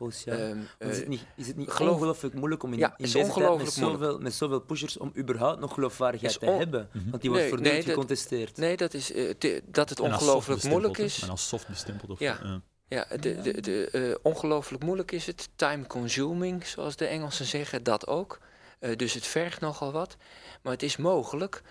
Volgens 0.00 0.24
jou? 0.24 0.38
Ehm, 0.40 0.58
is, 0.78 0.88
eh, 0.88 0.96
het 0.98 1.08
niet, 1.08 1.22
is 1.36 1.46
het 1.46 1.56
niet 1.56 1.70
geloof- 1.70 1.94
ongelooflijk 1.94 2.34
moeilijk 2.34 2.62
om 2.62 2.72
in, 2.72 2.78
Ja, 2.78 2.88
in 2.96 3.04
deze 3.04 3.12
tijd 3.32 3.56
met 3.58 3.72
zoveel, 3.72 4.18
met 4.18 4.34
zoveel 4.34 4.60
pushers 4.60 4.96
om 4.96 5.12
überhaupt 5.16 5.60
nog 5.60 5.74
geloofwaardigheid 5.74 6.38
te 6.38 6.46
hebben? 6.50 6.88
Mhm. 6.92 7.10
Want 7.10 7.20
die 7.22 7.30
wordt 7.30 7.44
Nee, 7.44 7.48
voortdurend 7.52 7.84
nee, 7.84 7.94
gecontesteerd. 7.94 8.56
Nee, 8.56 8.76
dat, 8.76 8.94
is, 8.94 9.12
eh, 9.12 9.30
te- 9.38 9.62
dat 9.66 9.88
het 9.88 10.00
ongelooflijk 10.00 10.64
moeilijk 10.64 10.98
is. 10.98 11.22
En 11.22 11.28
als 11.30 11.48
soft 11.48 11.68
bestempeld. 11.68 12.10
Of, 12.10 12.18
Ja. 12.18 12.40
eh, 12.42 12.54
Ja, 12.88 13.06
de, 13.20 13.40
de, 13.40 13.60
de, 13.60 13.88
eh, 13.90 14.14
ongelooflijk 14.22 14.84
moeilijk 14.84 15.12
is 15.12 15.26
het. 15.26 15.48
Time 15.56 15.86
consuming, 15.86 16.66
zoals 16.66 16.96
de 16.96 17.06
Engelsen 17.06 17.46
zeggen, 17.46 17.82
dat 17.82 18.06
ook. 18.06 18.38
Eh, 18.78 18.96
dus 18.96 19.14
het 19.14 19.26
vergt 19.26 19.60
nogal 19.60 19.92
wat. 19.92 20.16
Maar 20.62 20.72
het 20.72 20.82
is 20.82 20.96
mogelijk 20.96 21.62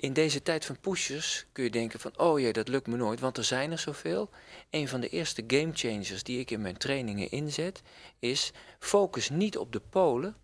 in 0.00 0.12
deze 0.12 0.42
tijd 0.42 0.64
van 0.64 0.80
pushers 0.80 1.46
kun 1.52 1.64
je 1.64 1.70
denken 1.70 2.00
van, 2.00 2.18
oh 2.18 2.40
jee, 2.40 2.52
dat 2.52 2.68
lukt 2.68 2.86
me 2.86 2.96
nooit, 2.96 3.20
want 3.20 3.36
er 3.36 3.44
zijn 3.44 3.70
er 3.70 3.78
zoveel. 3.78 4.30
Een 4.70 4.88
van 4.88 5.00
de 5.00 5.08
eerste 5.08 5.44
game 5.46 5.70
changers 5.72 6.22
die 6.22 6.38
ik 6.38 6.50
in 6.50 6.60
mijn 6.60 6.76
trainingen 6.76 7.30
inzet, 7.30 7.82
is 8.18 8.52
focus 8.78 9.30
niet 9.30 9.58
op 9.58 9.72
de 9.72 9.80
polen, 9.80 10.36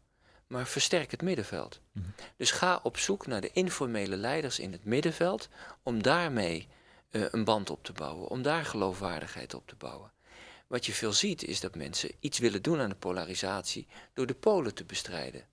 maar 0.47 0.66
versterk 0.66 1.11
het 1.11 1.23
middenveld. 1.23 1.81
Dus 2.37 2.51
ga 2.51 2.81
op 2.83 2.97
zoek 2.97 3.27
naar 3.27 3.40
de 3.40 3.51
informele 3.53 4.16
leiders 4.16 4.59
in 4.59 4.73
het 4.73 4.85
middenveld 4.85 5.49
om 5.83 6.03
daarmee 6.03 6.69
eh, 7.11 7.23
een 7.31 7.45
band 7.45 7.71
op 7.71 7.85
te 7.85 7.92
bouwen, 7.92 8.29
om 8.29 8.42
daar 8.42 8.64
geloofwaardigheid 8.64 9.55
op 9.55 9.66
te 9.66 9.77
bouwen. 9.77 10.12
Wat 10.66 10.87
je 10.87 10.92
veel 10.92 11.12
ziet 11.12 11.45
is 11.45 11.61
dat 11.61 11.75
mensen 11.75 12.11
iets 12.21 12.38
willen 12.38 12.62
doen 12.62 12.81
aan 12.81 12.88
de 12.88 12.95
polarisatie 12.95 13.87
door 14.12 14.27
de 14.27 14.35
polen 14.35 14.75
te 14.75 14.85
bestrijden. 14.85 15.47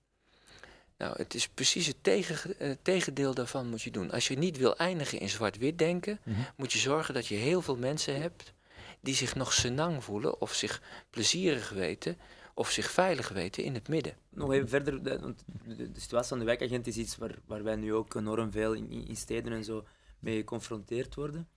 Nou, 0.98 1.14
het 1.16 1.34
is 1.34 1.48
precies 1.48 1.86
het 1.86 1.96
tegen, 2.00 2.58
eh, 2.58 2.70
tegendeel 2.82 3.34
daarvan 3.34 3.68
moet 3.68 3.82
je 3.82 3.90
doen. 3.90 4.10
Als 4.10 4.28
je 4.28 4.38
niet 4.38 4.56
wil 4.56 4.76
eindigen 4.76 5.20
in 5.20 5.28
zwart-wit 5.28 5.78
denken, 5.78 6.20
moet 6.56 6.72
je 6.72 6.78
zorgen 6.78 7.14
dat 7.14 7.26
je 7.26 7.34
heel 7.34 7.62
veel 7.62 7.76
mensen 7.76 8.20
hebt 8.20 8.52
die 9.00 9.14
zich 9.14 9.34
nog 9.34 9.52
senang 9.52 10.04
voelen 10.04 10.40
of 10.40 10.52
zich 10.54 10.82
plezierig 11.10 11.70
weten 11.70 12.18
of 12.54 12.70
zich 12.70 12.90
veilig 12.90 13.28
weten 13.28 13.64
in 13.64 13.74
het 13.74 13.88
midden. 13.88 14.16
Nog 14.30 14.52
even 14.52 14.68
verder, 14.68 15.02
de, 15.02 15.18
want 15.20 15.44
de, 15.66 15.90
de 15.92 16.00
situatie 16.00 16.28
van 16.28 16.38
de 16.38 16.44
wijkagent 16.44 16.86
is 16.86 16.96
iets 16.96 17.16
waar, 17.16 17.34
waar 17.46 17.62
wij 17.62 17.76
nu 17.76 17.94
ook 17.94 18.14
enorm 18.14 18.50
veel 18.52 18.72
in, 18.72 18.90
in 18.90 19.06
in 19.06 19.16
steden 19.16 19.52
en 19.52 19.64
zo 19.64 19.84
mee 20.18 20.36
geconfronteerd 20.36 21.14
worden. 21.14 21.48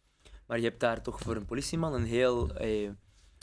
Maar 0.46 0.58
je 0.58 0.64
hebt 0.64 0.80
daar 0.80 1.02
toch 1.02 1.20
voor 1.20 1.36
een 1.36 1.46
politieman 1.46 1.94
een 1.94 2.06
heel 2.06 2.54
eh, 2.56 2.90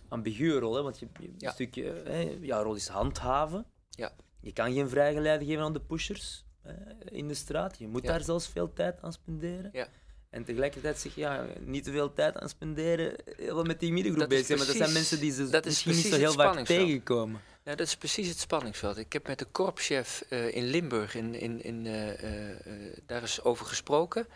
ambiguë 0.08 0.58
rol, 0.58 0.74
hè? 0.74 0.82
want 0.82 0.98
je, 0.98 1.08
je 1.20 1.30
Ja. 1.38 1.46
een 1.48 1.52
stukje, 1.54 1.90
eh, 1.92 2.42
jouw 2.42 2.62
rol 2.62 2.74
is 2.74 2.88
handhaven. 2.88 3.66
Ja. 3.90 4.12
Je 4.44 4.52
kan 4.52 4.72
geen 4.72 4.88
vrijgeleide 4.88 5.44
geven 5.44 5.62
aan 5.62 5.72
de 5.72 5.80
pushers 5.80 6.44
eh, 6.62 6.72
in 7.04 7.28
de 7.28 7.34
straat. 7.34 7.78
Je 7.78 7.88
moet 7.88 8.02
Ja. 8.02 8.08
daar 8.08 8.20
zelfs 8.20 8.48
veel 8.48 8.72
tijd 8.72 9.02
aan 9.02 9.12
spenderen. 9.12 9.70
Ja. 9.72 9.88
En 10.30 10.44
tegelijkertijd 10.44 10.98
zeg 10.98 11.14
je, 11.14 11.20
ja, 11.20 11.46
niet 11.60 11.84
te 11.84 11.90
veel 11.90 12.12
tijd 12.12 12.38
aan 12.38 12.48
spenderen, 12.48 13.14
heel 13.24 13.54
veel 13.54 13.64
met 13.64 13.80
die 13.80 13.92
middengroep 13.92 14.28
bezig 14.28 14.46
zijn. 14.46 14.58
Maar 14.58 14.66
dat 14.66 14.76
zijn 14.76 14.92
mensen 14.92 15.20
die 15.20 15.32
ze 15.32 15.48
dat 15.48 15.66
is 15.66 15.84
misschien 15.84 16.04
niet 16.04 16.12
zo 16.12 16.18
heel 16.18 16.32
vaak 16.32 16.42
spanningsveld. 16.42 16.80
tegenkomen. 16.86 17.40
Nou, 17.64 17.76
dat 17.76 17.86
is 17.86 17.96
precies 17.96 18.28
het 18.28 18.38
spanningsveld. 18.38 18.96
Ik 18.98 19.12
heb 19.12 19.26
met 19.26 19.38
de 19.38 19.44
korpschef 19.44 20.24
eh, 20.28 20.54
in 20.54 20.64
Limburg 20.64 21.14
in, 21.14 21.34
in, 21.34 21.62
in, 21.62 21.86
eh, 21.86 22.50
eh, 22.52 22.96
daar 23.06 23.22
is 23.22 23.42
over 23.42 23.66
gesproken. 23.66 24.26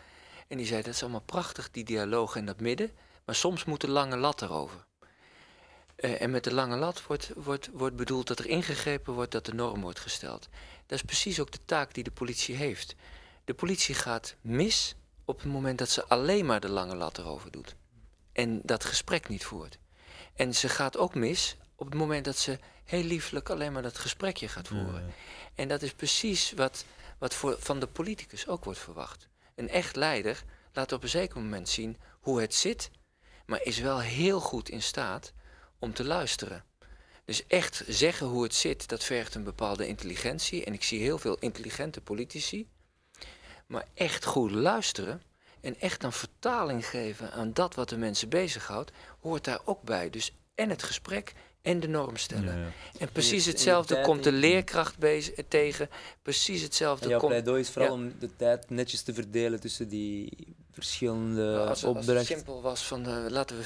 En 0.49 0.57
die 0.57 0.67
zei, 0.67 0.83
dat 0.83 0.95
is 0.95 1.03
allemaal 1.03 1.21
prachtig, 1.21 1.71
die 1.71 1.85
dialoog 1.85 2.37
in 2.37 2.47
dat 2.47 2.61
midden. 2.61 2.91
Maar 3.25 3.35
soms 3.35 3.65
moet 3.65 3.81
de 3.81 3.91
lange 3.91 4.17
lat 4.17 4.43
erover. 4.43 4.87
Eh, 5.99 6.21
en 6.21 6.31
met 6.31 6.45
de 6.45 6.55
lange 6.55 6.77
lat 6.77 7.07
wordt, 7.07 7.31
wordt, 7.37 7.69
wordt 7.73 7.97
bedoeld 7.97 8.27
dat 8.27 8.39
er 8.39 8.47
ingegrepen 8.47 9.13
wordt, 9.13 9.33
dat 9.33 9.45
de 9.45 9.55
norm 9.55 9.81
wordt 9.81 10.01
gesteld. 10.01 10.49
Dat 10.87 10.99
is 10.99 11.05
precies 11.05 11.41
ook 11.41 11.51
de 11.51 11.65
taak 11.65 11.95
die 11.95 12.05
de 12.05 12.11
politie 12.11 12.55
heeft. 12.55 12.95
De 13.45 13.55
politie 13.55 13.95
gaat 13.95 14.35
mis 14.41 14.95
op 15.25 15.39
het 15.39 15.53
moment 15.53 15.79
dat 15.79 15.89
ze 15.89 16.05
alleen 16.05 16.47
maar 16.47 16.61
de 16.61 16.69
lange 16.69 16.95
lat 16.95 17.19
erover 17.19 17.51
doet. 17.51 17.75
En 18.33 18.61
dat 18.63 18.85
gesprek 18.85 19.29
niet 19.29 19.45
voert. 19.45 19.79
En 20.35 20.55
ze 20.55 20.69
gaat 20.69 20.97
ook 20.97 21.15
mis 21.15 21.57
op 21.75 21.87
het 21.87 21.95
moment 21.95 22.25
dat 22.25 22.37
ze 22.37 22.59
heel 22.85 23.05
liefelijk 23.05 23.51
alleen 23.51 23.73
maar 23.73 23.83
dat 23.83 23.99
gesprekje 23.99 24.49
gaat 24.49 24.69
voeren. 24.69 25.15
En 25.55 25.69
dat 25.69 25.83
is 25.83 25.93
precies 25.93 26.53
wat, 26.53 26.85
wat 27.19 27.35
voor, 27.35 27.57
van 27.59 27.81
de 27.81 27.87
politicus 27.87 28.47
ook 28.47 28.65
wordt 28.65 28.79
verwacht. 28.81 29.29
Een 29.55 29.69
echt 29.69 29.97
leider 29.97 30.45
laat 30.73 30.93
op 30.93 31.03
een 31.03 31.09
zeker 31.09 31.41
moment 31.41 31.69
zien 31.69 31.97
hoe 32.21 32.41
het 32.41 32.55
zit, 32.55 32.91
maar 33.47 33.63
is 33.63 33.79
wel 33.79 34.01
heel 34.01 34.41
goed 34.41 34.69
in 34.69 34.83
staat 34.83 35.33
om 35.79 35.93
te 35.93 36.05
luisteren. 36.05 36.65
Dus 37.25 37.47
echt 37.47 37.85
zeggen 37.87 38.27
hoe 38.27 38.43
het 38.43 38.55
zit, 38.55 38.89
dat 38.89 39.05
vergt 39.05 39.35
een 39.35 39.45
bepaalde 39.45 39.87
intelligentie. 39.87 40.65
En 40.65 40.73
ik 40.73 40.83
zie 40.83 41.01
heel 41.01 41.19
veel 41.19 41.37
intelligente 41.39 42.01
politici. 42.01 42.69
Maar 43.67 43.87
echt 43.95 44.25
goed 44.25 44.51
luisteren 44.51 45.23
en 45.61 45.81
echt 45.81 46.03
een 46.03 46.13
vertaling 46.13 46.87
geven 46.87 47.33
aan 47.33 47.53
dat 47.53 47.75
wat 47.75 47.89
de 47.89 47.97
mensen 47.97 48.29
bezighoudt, 48.29 48.93
hoort 49.21 49.45
daar 49.45 49.61
ook 49.65 49.83
bij. 49.83 50.11
Dus 50.11 50.33
en 50.55 50.71
het 50.71 50.83
gesprek 50.83 51.33
en 51.63 51.81
de 51.81 51.89
norm 51.89 52.17
stellen. 52.17 52.45
Ja, 52.45 52.61
ja. 52.61 52.71
En 52.99 53.09
precies 53.13 53.45
en 53.45 53.51
je 53.51 53.57
hetzelfde 53.57 53.95
tijd 53.95 54.07
komt 54.07 54.25
de 54.25 54.33
leerkracht 54.33 54.99
bezig, 54.99 55.35
tegen. 55.49 55.89
Precies 56.23 56.59
En 56.59 56.65
hetzelfde 56.65 57.09
jouw 57.09 57.19
komt. 57.19 57.31
pleidooi 57.31 57.61
is 57.61 57.71
vooral 57.71 57.97
ja. 57.97 58.03
om 58.03 58.13
de 58.19 58.29
tijd 58.37 58.71
netjes 58.71 59.03
te 59.03 59.15
verdelen 59.15 59.61
tussen 59.61 59.89
die 59.89 60.31
verschillende 60.73 61.43
als, 61.45 61.59
het- 61.61 61.69
als 61.69 61.81
het 61.81 61.91
opdrachten. 61.91 62.37
simpel 62.37 62.63
was 62.63 62.83
van 62.87 63.07
eh, 63.07 63.25
laten 63.29 63.57
we 63.59 63.65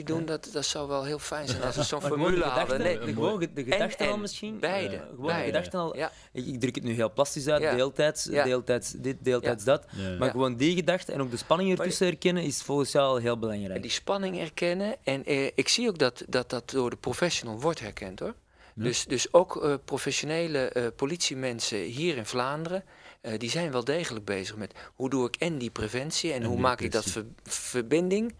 50-50 0.00 0.02
doen, 0.04 0.24
dat, 0.24 0.48
dat 0.52 0.64
zou 0.64 0.88
wel 0.88 1.04
heel 1.04 1.18
fijn 1.18 1.48
zijn 1.48 1.62
als 1.62 1.76
we 1.76 1.82
zo'n 1.92 2.00
formule 2.02 2.36
de 2.36 2.42
hadden. 2.44 2.80
Nee, 2.80 2.98
de, 2.98 3.12
gewoon 3.12 3.38
ge- 3.38 3.52
de 3.52 3.62
gedachte 3.64 4.06
al 4.06 4.12
en, 4.14 4.20
misschien. 4.20 4.58
beide, 4.58 4.96
Eh, 4.96 5.00
gewoon 5.08 5.26
beide. 5.26 5.40
de 5.50 5.56
gedachte 5.56 5.76
al. 5.76 5.96
Ja. 5.96 6.12
Ik, 6.32 6.46
ik 6.46 6.60
druk 6.60 6.74
het 6.74 6.84
nu 6.84 6.92
heel 6.92 7.12
plastisch 7.12 7.46
uit, 7.48 7.62
Ja. 7.62 7.74
deeltijds, 7.74 8.24
Ja. 8.30 8.44
deeltijds 8.44 8.90
dit, 8.90 9.16
deeltijds 9.20 9.64
dat. 9.64 9.84
Ja, 9.96 10.02
ja. 10.08 10.16
Maar 10.16 10.26
Ja. 10.26 10.30
gewoon 10.32 10.56
die 10.56 10.74
gedachte 10.74 11.12
en 11.12 11.20
ook 11.20 11.30
de 11.30 11.36
spanning 11.36 11.78
ertussen 11.78 12.06
herkennen 12.06 12.42
is 12.42 12.62
volgens 12.62 12.92
jou 12.92 13.06
al 13.08 13.16
heel 13.16 13.38
belangrijk. 13.38 13.82
die 13.82 13.90
spanning 13.90 14.40
erkennen. 14.40 14.96
En 15.04 15.24
eh, 15.24 15.46
ik 15.54 15.68
zie 15.68 15.88
ook 15.88 15.98
dat, 15.98 16.22
dat 16.28 16.50
dat 16.50 16.70
door 16.70 16.90
de 16.90 16.96
professional 17.16 17.60
wordt 17.60 17.80
herkend 17.80 18.18
hoor. 18.18 18.34
Dus, 18.74 19.04
dus 19.04 19.32
ook 19.32 19.62
eh, 19.64 19.74
professionele 19.84 20.58
eh, 20.68 20.86
politiemensen 20.96 21.78
hier 21.78 22.16
in 22.16 22.26
Vlaanderen, 22.26 22.84
eh, 23.20 23.38
die 23.38 23.50
zijn 23.50 23.70
wel 23.72 23.84
degelijk 23.84 24.24
bezig 24.24 24.56
met 24.56 24.72
hoe 24.94 25.10
doe 25.10 25.26
ik 25.26 25.36
en 25.36 25.58
die 25.58 25.70
preventie 25.70 26.32
en, 26.32 26.42
En 26.42 26.46
hoe 26.48 26.58
maak 26.58 26.80
ik 26.80 26.92
dat 26.92 27.04
ver- 27.04 27.24
verbinding. 27.44 28.34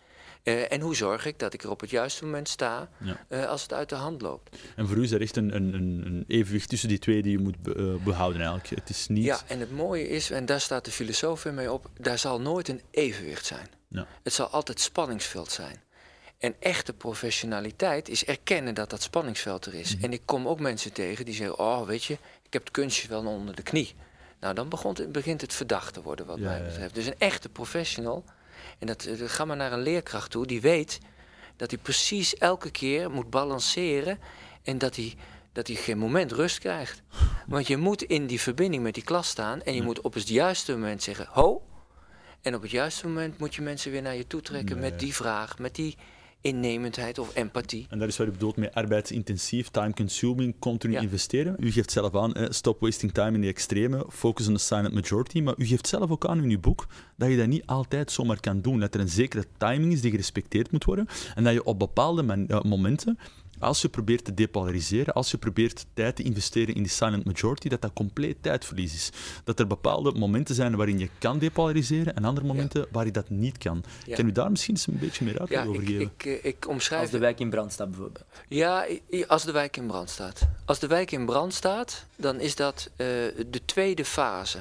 en 0.44 0.80
hoe 0.80 0.94
zorg 0.96 1.26
ik 1.26 1.38
dat 1.38 1.54
ik 1.54 1.62
er 1.62 1.70
op 1.70 1.80
het 1.80 1.90
juiste 1.90 2.24
moment 2.24 2.48
sta 2.48 2.88
Ja. 3.28 3.44
als 3.44 3.62
het 3.62 3.72
uit 3.72 3.88
de 3.88 3.94
hand 3.94 4.22
loopt. 4.22 4.56
En 4.76 4.86
voor 4.88 4.96
u 4.96 5.02
is 5.02 5.10
er 5.10 5.20
echt 5.20 5.36
een, 5.36 5.54
een, 5.54 5.74
een 5.74 6.02
een 6.06 6.24
evenwicht 6.28 6.68
tussen 6.68 6.88
die 6.88 6.98
twee 6.98 7.22
die 7.22 7.32
je 7.32 7.38
moet 7.38 7.62
be- 7.62 7.74
eh, 7.74 8.04
behouden 8.04 8.40
eigenlijk. 8.42 8.80
Het 8.80 8.88
is 8.90 9.08
niet... 9.08 9.24
Ja, 9.24 9.40
en 9.46 9.60
het 9.60 9.70
mooie 9.72 10.08
is, 10.08 10.30
en 10.30 10.46
daar 10.46 10.60
staat 10.60 10.84
de 10.84 10.90
filosoof 10.90 11.42
weer 11.42 11.52
mee 11.54 11.72
op, 11.72 11.90
daar 12.00 12.18
zal 12.18 12.40
nooit 12.40 12.68
een 12.68 12.80
evenwicht 12.90 13.46
zijn. 13.46 13.66
Ja. 13.88 14.06
Het 14.22 14.32
zal 14.32 14.46
altijd 14.46 14.80
spanningsveld 14.80 15.50
zijn. 15.50 15.76
En 16.42 16.54
echte 16.58 16.92
professionaliteit 16.92 18.08
is 18.08 18.24
erkennen 18.24 18.74
dat 18.74 18.90
dat 18.90 19.02
spanningsveld 19.02 19.66
er 19.66 19.74
is. 19.74 19.96
En 20.00 20.12
ik 20.12 20.22
kom 20.24 20.48
ook 20.48 20.60
mensen 20.60 20.92
tegen 20.92 21.24
die 21.24 21.34
zeggen, 21.34 21.58
oh 21.58 21.86
weet 21.86 22.04
je, 22.04 22.12
ik 22.42 22.52
heb 22.52 22.62
het 22.62 22.70
kunstje 22.70 23.08
wel 23.08 23.26
onder 23.26 23.54
de 23.54 23.62
knie. 23.62 23.94
Nou, 24.40 24.54
dan 24.54 24.68
begint 24.68 24.98
het, 24.98 25.12
begint 25.12 25.40
het 25.40 25.52
verdacht 25.54 25.94
te 25.94 26.02
worden 26.02 26.26
wat 26.26 26.38
Ja, 26.38 26.44
mij 26.44 26.62
betreft. 26.64 26.94
Dus 26.94 27.06
een 27.06 27.18
echte 27.18 27.48
professional, 27.48 28.24
en 28.78 28.86
dat, 28.86 29.04
eh, 29.04 29.14
ga 29.26 29.44
maar 29.44 29.56
naar 29.56 29.72
een 29.72 29.82
leerkracht 29.82 30.30
toe, 30.30 30.46
die 30.46 30.60
weet 30.60 30.98
dat 31.56 31.70
hij 31.70 31.80
precies 31.80 32.34
elke 32.36 32.70
keer 32.70 33.10
moet 33.10 33.30
balanceren 33.30 34.18
en 34.62 34.78
dat 34.78 34.96
hij, 34.96 35.14
dat 35.52 35.66
hij 35.66 35.76
geen 35.76 35.98
moment 35.98 36.32
rust 36.32 36.58
krijgt. 36.58 37.02
Want 37.46 37.66
je 37.66 37.76
moet 37.76 38.02
in 38.02 38.26
die 38.26 38.40
verbinding 38.40 38.82
met 38.82 38.94
die 38.94 39.04
klas 39.04 39.28
staan 39.28 39.62
en 39.62 39.74
je 39.74 39.82
moet 39.82 40.00
op 40.00 40.14
het 40.14 40.28
juiste 40.28 40.72
moment 40.72 41.02
zeggen, 41.02 41.26
ho. 41.30 41.62
En 42.40 42.54
op 42.54 42.62
het 42.62 42.70
juiste 42.70 43.06
moment 43.06 43.38
moet 43.38 43.54
je 43.54 43.62
mensen 43.62 43.90
weer 43.90 44.02
naar 44.02 44.14
je 44.16 44.26
toe 44.26 44.40
trekken 44.40 44.78
Nee. 44.80 44.90
met 44.90 45.00
die 45.00 45.14
vraag, 45.14 45.58
met 45.58 45.74
die 45.74 45.96
innemendheid 46.42 47.18
of 47.18 47.34
empathie. 47.34 47.86
En 47.90 47.98
dat 47.98 48.08
is 48.08 48.16
wat 48.16 48.26
u 48.26 48.30
bedoelt 48.30 48.56
met 48.56 48.74
arbeidsintensief, 48.74 49.68
time-consuming, 49.68 50.54
continu 50.58 50.92
Ja. 50.92 51.00
investeren. 51.00 51.56
U 51.58 51.70
geeft 51.72 51.90
zelf 51.90 52.16
aan, 52.16 52.34
eh, 52.34 52.46
stop 52.50 52.80
wasting 52.80 53.12
time 53.12 53.34
in 53.34 53.40
die 53.40 53.50
extreme, 53.50 54.06
focus 54.10 54.48
on 54.48 54.54
the 54.54 54.60
silent 54.60 54.94
majority. 54.94 55.40
Maar 55.40 55.54
u 55.58 55.64
geeft 55.64 55.86
zelf 55.86 56.10
ook 56.10 56.26
aan 56.26 56.42
in 56.42 56.50
uw 56.50 56.60
boek 56.60 56.86
dat 57.16 57.30
je 57.30 57.36
dat 57.36 57.46
niet 57.46 57.66
altijd 57.66 58.10
zomaar 58.10 58.40
kan 58.40 58.60
doen. 58.60 58.80
Dat 58.80 58.94
er 58.94 59.00
een 59.00 59.08
zekere 59.08 59.44
timing 59.56 59.92
is 59.92 60.00
die 60.00 60.10
gerespecteerd 60.10 60.70
moet 60.72 60.84
worden. 60.84 61.06
En 61.34 61.44
dat 61.44 61.52
je 61.52 61.64
op 61.64 61.78
bepaalde 61.78 62.44
eh, 62.48 62.62
momenten, 62.62 63.18
als 63.62 63.82
je 63.82 63.88
probeert 63.88 64.24
te 64.24 64.34
depolariseren, 64.34 65.14
als 65.14 65.30
je 65.30 65.38
probeert 65.38 65.86
tijd 65.94 66.16
te 66.16 66.22
investeren 66.22 66.74
in 66.74 66.82
die 66.82 66.92
silent 66.92 67.24
majority, 67.24 67.68
dat 67.68 67.80
dat 67.82 67.92
compleet 67.92 68.36
tijdverlies 68.40 68.94
is. 68.94 69.10
Dat 69.44 69.58
er 69.58 69.66
bepaalde 69.66 70.12
momenten 70.12 70.54
zijn 70.54 70.76
waarin 70.76 70.98
je 70.98 71.08
kan 71.18 71.38
depolariseren 71.38 72.16
en 72.16 72.24
andere 72.24 72.46
momenten 72.46 72.86
waar 72.90 73.04
je 73.04 73.10
dat 73.10 73.30
niet 73.30 73.58
kan. 73.58 73.84
Ja. 74.06 74.16
Kan 74.16 74.26
u 74.26 74.32
daar 74.32 74.50
misschien 74.50 74.74
eens 74.74 74.86
een 74.86 74.98
beetje 74.98 75.24
meer 75.24 75.38
uitleg 75.38 75.62
Ja, 75.62 75.68
over 75.68 75.82
ik, 75.82 75.88
geven? 75.88 76.12
ik, 76.16 76.24
eh, 76.24 76.44
ik 76.44 76.68
omschrijf 76.68 77.02
Als 77.02 77.10
de 77.10 77.18
wijk 77.18 77.40
in 77.40 77.50
brand 77.50 77.72
staat 77.72 77.90
bijvoorbeeld. 77.90 78.24
Ja, 78.48 78.86
als 79.26 79.44
de 79.44 79.52
wijk 79.52 79.76
in 79.76 79.86
brand 79.86 80.10
staat. 80.10 80.48
Als 80.64 80.78
de 80.78 80.86
wijk 80.86 81.10
in 81.10 81.26
brand 81.26 81.54
staat, 81.54 82.06
dan 82.16 82.40
is 82.40 82.56
dat 82.56 82.90
eh, 82.96 83.06
de 83.46 83.60
tweede 83.64 84.04
fase. 84.04 84.58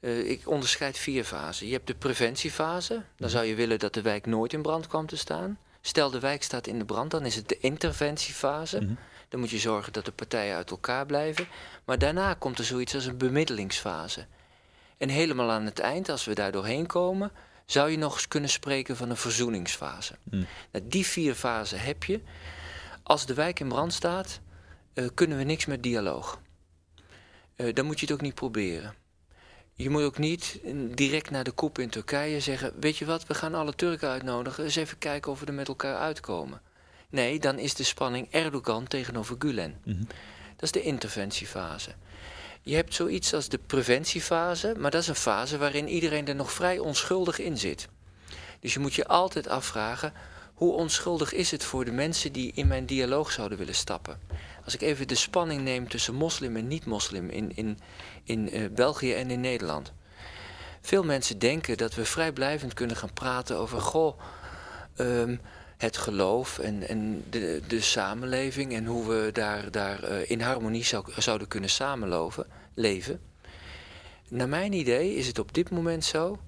Eh, 0.00 0.30
ik 0.30 0.48
onderscheid 0.48 0.98
vier 0.98 1.24
fasen. 1.24 1.66
Je 1.66 1.72
hebt 1.72 1.86
de 1.86 1.94
preventiefase. 1.94 3.02
Dan 3.16 3.30
zou 3.30 3.44
je 3.44 3.54
willen 3.54 3.78
dat 3.78 3.94
de 3.94 4.02
wijk 4.02 4.26
nooit 4.26 4.52
in 4.52 4.62
brand 4.62 4.86
kwam 4.86 5.06
te 5.06 5.16
staan. 5.16 5.58
Stel 5.84 6.10
de 6.10 6.20
wijk 6.20 6.42
staat 6.42 6.66
in 6.66 6.78
de 6.78 6.84
brand, 6.84 7.10
dan 7.10 7.26
is 7.26 7.34
het 7.34 7.48
de 7.48 7.58
interventiefase. 7.58 8.80
Mhm. 8.80 8.94
Dan 9.28 9.40
moet 9.40 9.50
je 9.50 9.58
zorgen 9.58 9.92
dat 9.92 10.04
de 10.04 10.12
partijen 10.12 10.56
uit 10.56 10.70
elkaar 10.70 11.06
blijven. 11.06 11.46
Maar 11.84 11.98
daarna 11.98 12.34
komt 12.34 12.58
er 12.58 12.64
zoiets 12.64 12.94
als 12.94 13.06
een 13.06 13.16
bemiddelingsfase. 13.16 14.26
En 14.96 15.08
helemaal 15.08 15.50
aan 15.50 15.64
het 15.64 15.78
eind, 15.78 16.08
als 16.08 16.24
we 16.24 16.34
daar 16.34 16.52
doorheen 16.52 16.86
komen, 16.86 17.32
zou 17.66 17.90
je 17.90 17.98
nog 17.98 18.14
eens 18.14 18.28
kunnen 18.28 18.50
spreken 18.50 18.96
van 18.96 19.10
een 19.10 19.16
verzoeningsfase. 19.16 20.14
Mm. 20.22 20.46
Nou, 20.72 20.86
die 20.88 21.06
vier 21.06 21.34
fasen 21.34 21.80
heb 21.80 22.04
je. 22.04 22.20
Als 23.02 23.26
de 23.26 23.34
wijk 23.34 23.60
in 23.60 23.68
brand 23.68 23.92
staat, 23.92 24.40
eh, 24.94 25.06
kunnen 25.14 25.38
we 25.38 25.44
niks 25.44 25.66
met 25.66 25.82
dialoog. 25.82 26.40
Eh, 27.56 27.74
dan 27.74 27.86
moet 27.86 28.00
je 28.00 28.06
het 28.06 28.14
ook 28.14 28.20
niet 28.20 28.34
proberen. 28.34 28.94
Je 29.82 29.90
moet 29.90 30.02
ook 30.02 30.18
niet 30.18 30.60
direct 30.94 31.30
naar 31.30 31.44
de 31.44 31.50
koep 31.50 31.78
in 31.78 31.88
Turkije 31.88 32.40
zeggen: 32.40 32.72
Weet 32.80 32.96
je 32.96 33.04
wat, 33.04 33.26
we 33.26 33.34
gaan 33.34 33.54
alle 33.54 33.74
Turken 33.74 34.08
uitnodigen, 34.08 34.64
eens 34.64 34.76
even 34.76 34.98
kijken 34.98 35.32
of 35.32 35.40
we 35.40 35.46
er 35.46 35.54
met 35.54 35.68
elkaar 35.68 35.96
uitkomen. 35.96 36.60
Nee, 37.08 37.38
dan 37.38 37.58
is 37.58 37.74
de 37.74 37.82
spanning 37.82 38.26
Erdogan 38.30 38.86
tegenover 38.86 39.36
Gulen. 39.38 39.78
Mhm. 39.84 40.04
Dat 40.56 40.62
is 40.62 40.70
de 40.70 40.82
interventiefase. 40.82 41.94
Je 42.62 42.74
hebt 42.74 42.94
zoiets 42.94 43.34
als 43.34 43.48
de 43.48 43.58
preventiefase, 43.58 44.74
maar 44.78 44.90
dat 44.90 45.02
is 45.02 45.08
een 45.08 45.14
fase 45.14 45.58
waarin 45.58 45.88
iedereen 45.88 46.28
er 46.28 46.34
nog 46.34 46.52
vrij 46.52 46.78
onschuldig 46.78 47.38
in 47.38 47.58
zit. 47.58 47.88
Dus 48.60 48.72
je 48.72 48.80
moet 48.80 48.94
je 48.94 49.06
altijd 49.06 49.48
afvragen, 49.48 50.12
hoe 50.54 50.72
onschuldig 50.72 51.32
is 51.32 51.50
het 51.50 51.64
voor 51.64 51.84
de 51.84 51.92
mensen 51.92 52.32
die 52.32 52.52
in 52.54 52.66
mijn 52.66 52.86
dialoog 52.86 53.32
zouden 53.32 53.58
willen 53.58 53.74
stappen? 53.74 54.20
Als 54.64 54.74
ik 54.74 54.80
even 54.80 55.08
de 55.08 55.14
spanning 55.14 55.62
neem 55.62 55.88
tussen 55.88 56.14
moslim 56.14 56.56
en 56.56 56.68
niet-moslim 56.68 57.30
in, 57.30 57.56
in, 57.56 57.78
in 58.24 58.56
uh, 58.56 58.68
België 58.70 59.12
en 59.14 59.30
in 59.30 59.40
Nederland. 59.40 59.92
Veel 60.80 61.04
mensen 61.04 61.38
denken 61.38 61.76
dat 61.76 61.94
we 61.94 62.04
vrijblijvend 62.04 62.74
kunnen 62.74 62.96
gaan 62.96 63.12
praten 63.12 63.56
over, 63.56 63.80
goh, 63.80 64.20
um, 64.98 65.40
het 65.76 65.96
geloof 65.96 66.58
en, 66.58 66.88
en 66.88 67.24
de, 67.30 67.62
de 67.66 67.80
samenleving 67.80 68.74
en 68.74 68.86
hoe 68.86 69.08
we 69.08 69.30
daar, 69.32 69.70
daar 69.70 70.10
uh, 70.10 70.30
in 70.30 70.40
harmonie 70.40 70.84
zou, 70.84 71.04
zouden 71.16 71.48
kunnen 71.48 71.70
samenloven, 71.70 72.46
leven. 72.74 73.20
Naar 74.28 74.48
mijn 74.48 74.72
idee 74.72 75.14
is 75.14 75.26
het 75.26 75.38
op 75.38 75.54
dit 75.54 75.70
moment 75.70 76.04
zo 76.04 76.38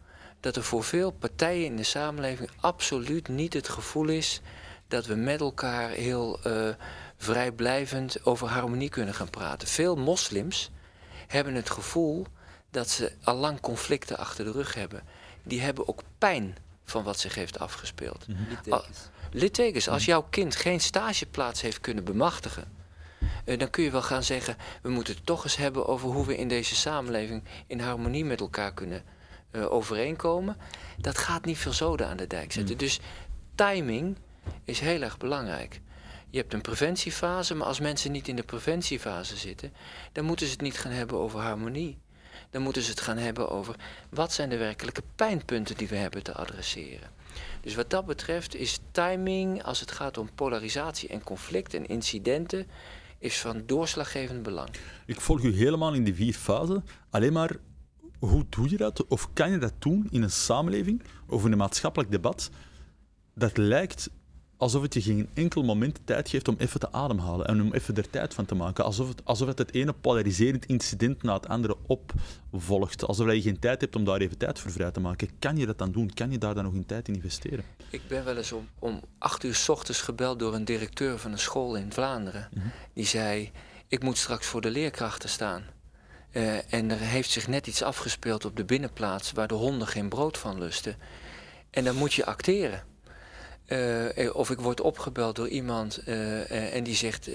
dat 0.41 0.57
er 0.57 0.63
voor 0.63 0.85
veel 0.85 1.11
partijen 1.11 1.65
in 1.65 1.77
de 1.77 1.83
samenleving 1.83 2.51
absoluut 2.61 3.29
niet 3.29 3.53
het 3.53 3.69
gevoel 3.69 4.09
is 4.09 4.41
dat 4.89 5.07
we 5.07 5.15
met 5.15 5.41
elkaar 5.41 5.91
heel 5.91 6.39
uh, 6.47 6.69
vrijblijvend 7.17 8.27
over 8.27 8.49
harmonie 8.49 8.89
kunnen 8.89 9.15
gaan 9.15 9.31
praten. 9.31 9.69
Veel 9.69 9.97
moslims 9.97 10.71
hebben 11.27 11.55
het 11.55 11.71
gevoel 11.71 12.27
dat 12.71 12.89
ze 12.89 13.13
al 13.25 13.37
lang 13.37 13.61
conflicten 13.61 14.19
achter 14.19 14.45
de 14.45 14.51
rug 14.51 14.75
hebben. 14.75 15.03
Die 15.43 15.61
hebben 15.61 15.89
ook 15.89 16.03
pijn 16.19 16.57
van 16.85 17.05
wat 17.05 17.19
zich 17.19 17.35
heeft 17.35 17.59
afgespeeld. 17.59 18.27
Mm 18.29 18.37
-hmm. 18.37 18.81
Littekens, 19.31 19.89
als 19.89 20.05
jouw 20.05 20.27
kind 20.31 20.57
geen 20.57 20.81
stageplaats 20.81 21.61
heeft 21.61 21.81
kunnen 21.81 22.05
bemachtigen, 22.05 22.65
uh, 23.45 23.59
dan 23.59 23.71
kun 23.71 23.85
je 23.85 23.91
wel 23.91 24.03
gaan 24.03 24.23
zeggen: 24.23 24.57
we 24.83 24.89
moeten 24.89 25.15
het 25.15 25.27
toch 25.27 25.45
eens 25.45 25.57
hebben 25.57 25.87
over 25.87 26.09
hoe 26.09 26.27
we 26.27 26.37
in 26.37 26.49
deze 26.49 26.75
samenleving 26.75 27.43
in 27.67 27.81
harmonie 27.81 28.25
met 28.25 28.41
elkaar 28.41 28.75
kunnen 28.75 29.03
uh, 29.53 29.73
overeenkomen. 29.73 30.57
Dat 30.99 31.19
gaat 31.19 31.45
niet 31.45 31.59
veel 31.59 31.73
zoden 31.73 32.09
aan 32.09 32.17
de 32.17 32.27
dijk 32.27 32.53
zetten. 32.53 32.75
Mm. 32.75 32.81
Dus 32.81 33.01
timing 33.55 34.17
is 34.65 34.81
heel 34.81 35.03
erg 35.03 35.19
belangrijk. 35.19 35.81
Je 36.35 36.41
hebt 36.41 36.53
een 36.53 36.61
preventiefase, 36.61 37.55
maar 37.55 37.67
als 37.67 37.81
mensen 37.81 38.13
niet 38.13 38.29
in 38.29 38.37
de 38.37 38.43
preventiefase 38.43 39.37
zitten, 39.37 39.73
dan 40.13 40.25
moeten 40.25 40.47
ze 40.47 40.53
het 40.53 40.61
niet 40.61 40.79
gaan 40.79 40.93
hebben 40.93 41.19
over 41.19 41.41
harmonie. 41.41 41.99
Dan 42.51 42.63
moeten 42.63 42.83
ze 42.83 42.91
het 42.91 43.01
gaan 43.01 43.17
hebben 43.17 43.51
over 43.51 43.77
wat 44.09 44.33
zijn 44.33 44.49
de 44.49 44.57
werkelijke 44.57 45.03
pijnpunten 45.17 45.77
die 45.77 45.89
we 45.89 45.97
hebben 45.97 46.23
te 46.23 46.35
adresseren. 46.35 47.11
Dus 47.61 47.75
wat 47.75 47.91
dat 47.91 48.07
betreft 48.07 48.55
is 48.55 48.79
timing, 48.91 49.63
als 49.63 49.81
het 49.81 49.91
gaat 49.91 50.19
om 50.19 50.31
polarisatie 50.35 51.09
en 51.09 51.23
conflict 51.23 51.75
en 51.75 51.87
incidenten, 51.87 52.67
is 53.19 53.41
van 53.41 53.63
doorslaggevend 53.67 54.43
belang. 54.43 54.69
Ik 55.07 55.21
volg 55.21 55.43
u 55.43 55.55
helemaal 55.55 55.95
in 55.95 56.05
die 56.05 56.15
vier 56.15 56.35
fasen. 56.35 56.85
Alleen 57.11 57.33
maar, 57.33 57.57
hoe 58.19 58.45
doe 58.49 58.71
je 58.71 58.77
dat? 58.77 59.07
Of 59.07 59.33
kan 59.33 59.51
je 59.51 59.59
dat 59.59 59.75
doen 59.79 60.07
in 60.11 60.23
een 60.23 60.31
samenleving 60.31 61.03
of 61.27 61.45
in 61.45 61.53
een 61.53 61.59
maatschappelijk 61.59 62.11
debat? 62.11 62.51
Dat 63.35 63.57
lijkt 63.57 64.09
alsof 64.65 64.83
het 64.83 64.95
je 64.95 65.03
geen 65.03 65.29
enkel 65.35 65.63
moment 65.63 66.01
tijd 66.05 66.29
geeft 66.29 66.49
om 66.49 66.55
even 66.59 66.81
te 66.81 66.93
ademhalen 66.93 67.47
en 67.47 67.63
om 67.63 67.73
even 67.73 67.97
er 67.97 68.11
tijd 68.11 68.35
van 68.35 68.45
te 68.45 68.55
maken. 68.55 68.85
Alsof 68.85 69.09
het, 69.09 69.25
alsof 69.25 69.49
het, 69.49 69.59
het 69.59 69.75
ene 69.75 69.93
polariserend 69.93 70.67
incident 70.67 71.23
na 71.23 71.35
het 71.35 71.49
andere 71.49 71.77
opvolgt. 71.87 73.07
Alsof 73.07 73.33
je 73.33 73.43
geen 73.43 73.59
tijd 73.59 73.81
hebt 73.81 73.97
om 73.97 74.05
daar 74.05 74.21
even 74.21 74.39
tijd 74.39 74.59
voor 74.59 74.71
vrij 74.71 74.91
te 74.91 75.01
maken. 75.01 75.29
Kan 75.39 75.57
je 75.57 75.67
dat 75.67 75.79
dan 75.79 75.93
doen? 75.93 76.15
Kan 76.15 76.31
je 76.31 76.39
daar 76.39 76.55
dan 76.55 76.65
nog 76.65 76.75
in 76.75 76.87
tijd 76.87 77.09
in 77.09 77.15
investeren? 77.15 77.65
Ik 77.91 78.01
ben 78.09 78.25
wel 78.25 78.37
eens 78.37 78.53
om, 78.53 78.69
om 78.79 79.01
acht 79.19 79.45
uur 79.45 79.55
s 79.55 79.69
ochtends 79.69 80.01
gebeld 80.01 80.39
door 80.39 80.55
een 80.55 80.65
directeur 80.65 81.19
van 81.19 81.33
een 81.33 81.39
school 81.39 81.77
in 81.77 81.93
Vlaanderen. 81.93 82.49
Mm 82.51 82.63
-hmm. 82.63 82.71
Die 82.93 83.07
zei, 83.07 83.51
ik 83.89 84.03
moet 84.03 84.19
straks 84.19 84.47
voor 84.47 84.61
de 84.61 84.71
leerkrachten 84.71 85.29
staan. 85.29 85.63
Uh, 86.33 86.73
en 86.73 86.91
er 86.91 86.99
heeft 86.99 87.31
zich 87.31 87.49
net 87.49 87.67
iets 87.67 87.83
afgespeeld 87.83 88.45
op 88.45 88.57
de 88.57 88.65
binnenplaats 88.65 89.33
waar 89.33 89.49
de 89.49 89.55
honden 89.55 89.89
geen 89.89 90.09
brood 90.09 90.39
van 90.39 90.59
lusten. 90.59 90.97
En 91.71 91.85
dan 91.85 91.97
moet 91.97 92.15
je 92.15 92.25
acteren. 92.27 92.94
Uh, 93.69 94.37
of 94.37 94.51
ik 94.51 94.61
word 94.61 94.81
opgebeld 94.81 95.37
door 95.37 95.49
iemand 95.49 96.01
uh, 96.07 96.17
uh, 96.17 96.75
en 96.75 96.85
die 96.85 96.95
zegt: 96.95 97.31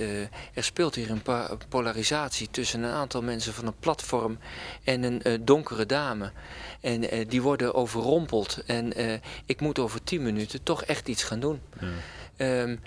er 0.53 0.63
speelt 0.63 0.95
hier 0.95 1.11
een 1.11 1.21
polarisatie 1.69 2.47
tussen 2.51 2.83
een 2.83 2.91
aantal 2.91 3.21
mensen 3.21 3.53
van 3.53 3.67
een 3.67 3.79
platform 3.79 4.37
en 4.83 5.03
een 5.03 5.45
donkere 5.45 5.85
dame. 5.85 6.31
En 6.81 7.27
die 7.27 7.41
worden 7.41 7.73
overrompeld. 7.73 8.63
En 8.65 8.93
ik 9.45 9.61
moet 9.61 9.79
over 9.79 10.03
tien 10.03 10.23
minuten 10.23 10.63
toch 10.63 10.83
echt 10.83 11.07
iets 11.07 11.23
gaan 11.23 11.39
doen. 11.39 11.61
Ja. 12.37 12.61
Um, 12.61 12.79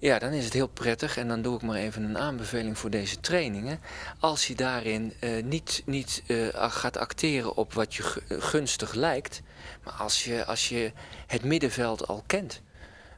ja, 0.00 0.18
dan 0.18 0.32
is 0.32 0.44
het 0.44 0.52
heel 0.52 0.68
prettig. 0.68 1.16
En 1.16 1.28
dan 1.28 1.42
doe 1.42 1.56
ik 1.56 1.62
maar 1.62 1.76
even 1.76 2.02
een 2.02 2.18
aanbeveling 2.18 2.78
voor 2.78 2.90
deze 2.90 3.20
trainingen. 3.20 3.80
Als 4.18 4.46
je 4.46 4.54
daarin 4.54 5.12
niet, 5.44 5.82
niet 5.86 6.22
gaat 6.52 6.96
acteren 6.96 7.56
op 7.56 7.72
wat 7.72 7.94
je 7.94 8.02
gunstig 8.28 8.92
lijkt 8.92 9.42
maar 9.84 9.92
als 9.92 10.24
je, 10.24 10.44
als 10.44 10.68
je 10.68 10.92
het 11.26 11.44
middenveld 11.44 12.06
al 12.06 12.22
kent, 12.26 12.62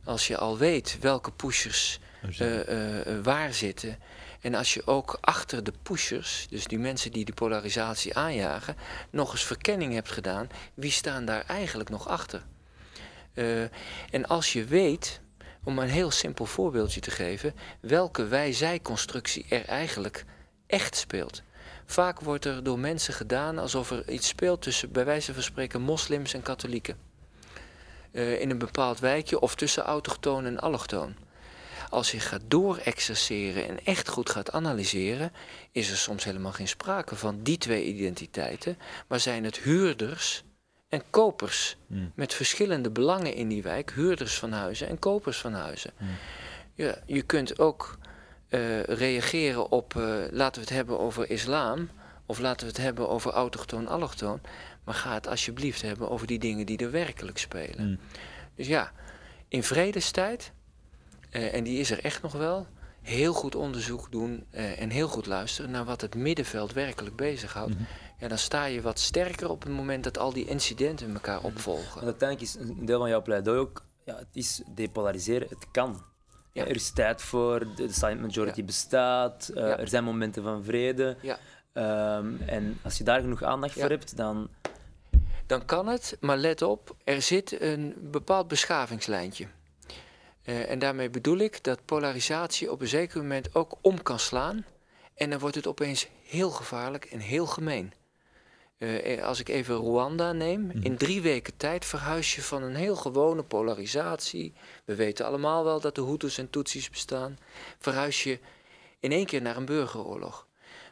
als 0.04 0.26
je 0.26 0.36
al 0.36 0.58
weet 0.58 0.98
welke 1.00 1.30
pushers 1.32 1.98
uh, 2.40 2.68
uh, 2.68 3.22
waar 3.22 3.54
zitten. 3.54 3.98
En 4.40 4.54
als 4.54 4.74
je 4.74 4.86
ook 4.86 5.18
achter 5.20 5.64
de 5.64 5.72
pushers, 5.82 6.46
dus 6.50 6.66
die 6.66 6.78
mensen 6.78 7.12
die 7.12 7.24
de 7.24 7.32
polarisatie 7.32 8.16
aanjagen, 8.16 8.76
nog 9.10 9.32
eens 9.32 9.44
verkenning 9.44 9.92
hebt 9.92 10.10
gedaan, 10.10 10.48
wie 10.74 10.90
staan 10.90 11.24
daar 11.24 11.44
eigenlijk 11.46 11.90
nog 11.90 12.08
achter? 12.08 12.42
En 14.10 14.26
als 14.26 14.52
je 14.52 14.64
weet, 14.64 15.20
om 15.64 15.78
een 15.78 15.88
heel 15.88 16.10
simpel 16.10 16.44
voorbeeldje 16.44 17.00
te 17.00 17.10
geven, 17.10 17.54
welke 17.80 18.26
wij-zij-constructie 18.26 19.46
er 19.48 19.64
eigenlijk 19.64 20.24
echt 20.66 20.96
speelt. 20.96 21.42
Vaak 21.86 22.20
wordt 22.20 22.44
er 22.44 22.62
door 22.62 22.78
mensen 22.78 23.14
gedaan 23.14 23.58
alsof 23.58 23.90
er 23.90 24.10
iets 24.10 24.28
speelt 24.28 24.62
tussen, 24.62 24.92
bij 24.92 25.04
wijze 25.04 25.34
van 25.34 25.42
spreken, 25.42 25.80
moslims 25.80 26.34
en 26.34 26.42
katholieken. 26.42 26.96
Uh, 28.12 28.40
in 28.40 28.50
een 28.50 28.58
bepaald 28.58 28.98
wijkje 28.98 29.40
of 29.40 29.54
tussen 29.54 29.82
autochtoon 29.82 30.44
en 30.44 30.60
allochtoon. 30.60 31.14
Als 31.88 32.10
je 32.10 32.20
gaat 32.20 32.42
doorexerceren 32.48 33.68
en 33.68 33.84
echt 33.84 34.08
goed 34.08 34.30
gaat 34.30 34.52
analyseren, 34.52 35.32
is 35.72 35.90
er 35.90 35.96
soms 35.96 36.24
helemaal 36.24 36.52
geen 36.52 36.68
sprake 36.68 37.16
van 37.16 37.42
die 37.42 37.58
twee 37.58 37.84
identiteiten, 37.84 38.78
maar 39.06 39.20
zijn 39.20 39.44
het 39.44 39.58
huurders 39.58 40.44
en 40.92 41.02
kopers 41.10 41.76
mm. 41.86 42.12
met 42.14 42.34
verschillende 42.34 42.90
belangen 42.90 43.34
in 43.34 43.48
die 43.48 43.62
wijk, 43.62 43.92
huurders 43.92 44.38
van 44.38 44.52
huizen 44.52 44.88
en 44.88 44.98
kopers 44.98 45.38
van 45.38 45.52
huizen. 45.52 45.92
Mm. 45.96 46.08
Ja, 46.74 46.98
je 47.06 47.22
kunt 47.22 47.58
ook 47.58 47.98
uh, 48.48 48.82
reageren 48.82 49.70
op, 49.70 49.94
uh, 49.94 50.14
laten 50.30 50.62
we 50.62 50.68
het 50.68 50.76
hebben 50.76 50.98
over 50.98 51.30
islam, 51.30 51.88
of 52.26 52.38
laten 52.38 52.66
we 52.66 52.72
het 52.72 52.82
hebben 52.82 53.08
over 53.08 53.32
autochtoon, 53.32 53.88
allochtoon, 53.88 54.40
maar 54.84 54.94
ga 54.94 55.14
het 55.14 55.26
alsjeblieft 55.26 55.82
hebben 55.82 56.10
over 56.10 56.26
die 56.26 56.38
dingen 56.38 56.66
die 56.66 56.78
er 56.78 56.90
werkelijk 56.90 57.38
spelen. 57.38 57.88
Mm. 57.88 57.98
Dus 58.54 58.66
ja, 58.66 58.92
in 59.48 59.62
vredestijd, 59.62 60.52
uh, 61.30 61.54
en 61.54 61.64
die 61.64 61.78
is 61.78 61.90
er 61.90 62.04
echt 62.04 62.22
nog 62.22 62.32
wel, 62.32 62.66
heel 63.02 63.32
goed 63.32 63.54
onderzoek 63.54 64.10
doen 64.10 64.46
en 64.50 64.90
heel 64.90 65.08
goed 65.08 65.26
luisteren 65.26 65.70
naar 65.70 65.84
wat 65.84 66.00
het 66.00 66.14
middenveld 66.14 66.72
werkelijk 66.72 67.16
bezighoudt. 67.16 67.70
Mm 67.70 67.76
-hmm. 67.76 67.86
Ja, 68.22 68.28
dan 68.28 68.38
sta 68.38 68.64
je 68.64 68.80
wat 68.80 68.98
sterker 68.98 69.50
op 69.50 69.62
het 69.62 69.72
moment 69.72 70.04
dat 70.04 70.18
al 70.18 70.32
die 70.32 70.46
incidenten 70.46 71.14
elkaar 71.14 71.42
opvolgen. 71.42 71.94
Want 71.94 72.04
uiteindelijk 72.04 72.48
is 72.48 72.54
een 72.54 72.86
deel 72.86 72.98
van 72.98 73.08
jouw 73.08 73.22
pleidooi 73.22 73.58
ook, 73.58 73.84
ja, 74.04 74.16
het 74.16 74.28
is 74.32 74.62
depolariseren, 74.74 75.48
het 75.48 75.66
kan. 75.70 76.02
Ja. 76.52 76.66
Er 76.66 76.74
is 76.74 76.90
tijd 76.90 77.22
voor, 77.22 77.74
de 77.76 77.92
silent 77.92 78.20
majority 78.20 78.60
ja. 78.60 78.64
bestaat, 78.64 79.50
uh, 79.50 79.56
ja. 79.56 79.78
er 79.78 79.88
zijn 79.88 80.04
momenten 80.04 80.42
van 80.42 80.64
vrede. 80.64 81.16
Um, 81.72 82.40
en 82.46 82.78
als 82.82 82.98
je 82.98 83.04
daar 83.04 83.20
genoeg 83.20 83.42
aandacht 83.42 83.74
voor 83.74 83.90
hebt, 83.90 84.16
dan... 84.16 84.48
Dan 85.46 85.64
kan 85.64 85.86
het, 85.86 86.16
maar 86.20 86.36
let 86.36 86.62
op, 86.62 86.96
er 87.04 87.22
zit 87.22 87.60
een 87.60 87.94
bepaald 88.00 88.48
beschavingslijntje. 88.48 89.46
Uh, 90.44 90.70
en 90.70 90.78
daarmee 90.78 91.10
bedoel 91.10 91.38
ik 91.38 91.64
dat 91.64 91.84
polarisatie 91.84 92.70
op 92.72 92.80
een 92.80 92.88
zeker 92.88 93.20
moment 93.20 93.54
ook 93.54 93.78
om 93.80 94.02
kan 94.02 94.18
slaan. 94.18 94.64
En 95.14 95.30
dan 95.30 95.38
wordt 95.38 95.56
het 95.56 95.66
opeens 95.66 96.08
heel 96.22 96.50
gevaarlijk 96.50 97.04
en 97.04 97.18
heel 97.18 97.46
gemeen. 97.46 97.92
Uh, 98.82 99.22
als 99.22 99.40
ik 99.40 99.48
even 99.48 99.76
Rwanda 99.76 100.32
neem, 100.32 100.60
mm. 100.60 100.82
in 100.82 100.96
drie 100.96 101.22
weken 101.22 101.56
tijd 101.56 101.84
verhuis 101.84 102.34
je 102.34 102.42
van 102.42 102.62
een 102.62 102.74
heel 102.74 102.96
gewone 102.96 103.42
polarisatie. 103.42 104.52
We 104.84 104.94
weten 104.94 105.26
allemaal 105.26 105.64
wel 105.64 105.80
dat 105.80 105.94
de 105.94 106.02
Hutus 106.02 106.38
en 106.38 106.50
Tutsis 106.50 106.90
bestaan. 106.90 107.38
Verhuis 107.78 108.22
je 108.22 108.38
in 109.00 109.12
één 109.12 109.26
keer 109.26 109.42
naar 109.42 109.56
een 109.56 109.64
burgeroorlog. 109.64 110.46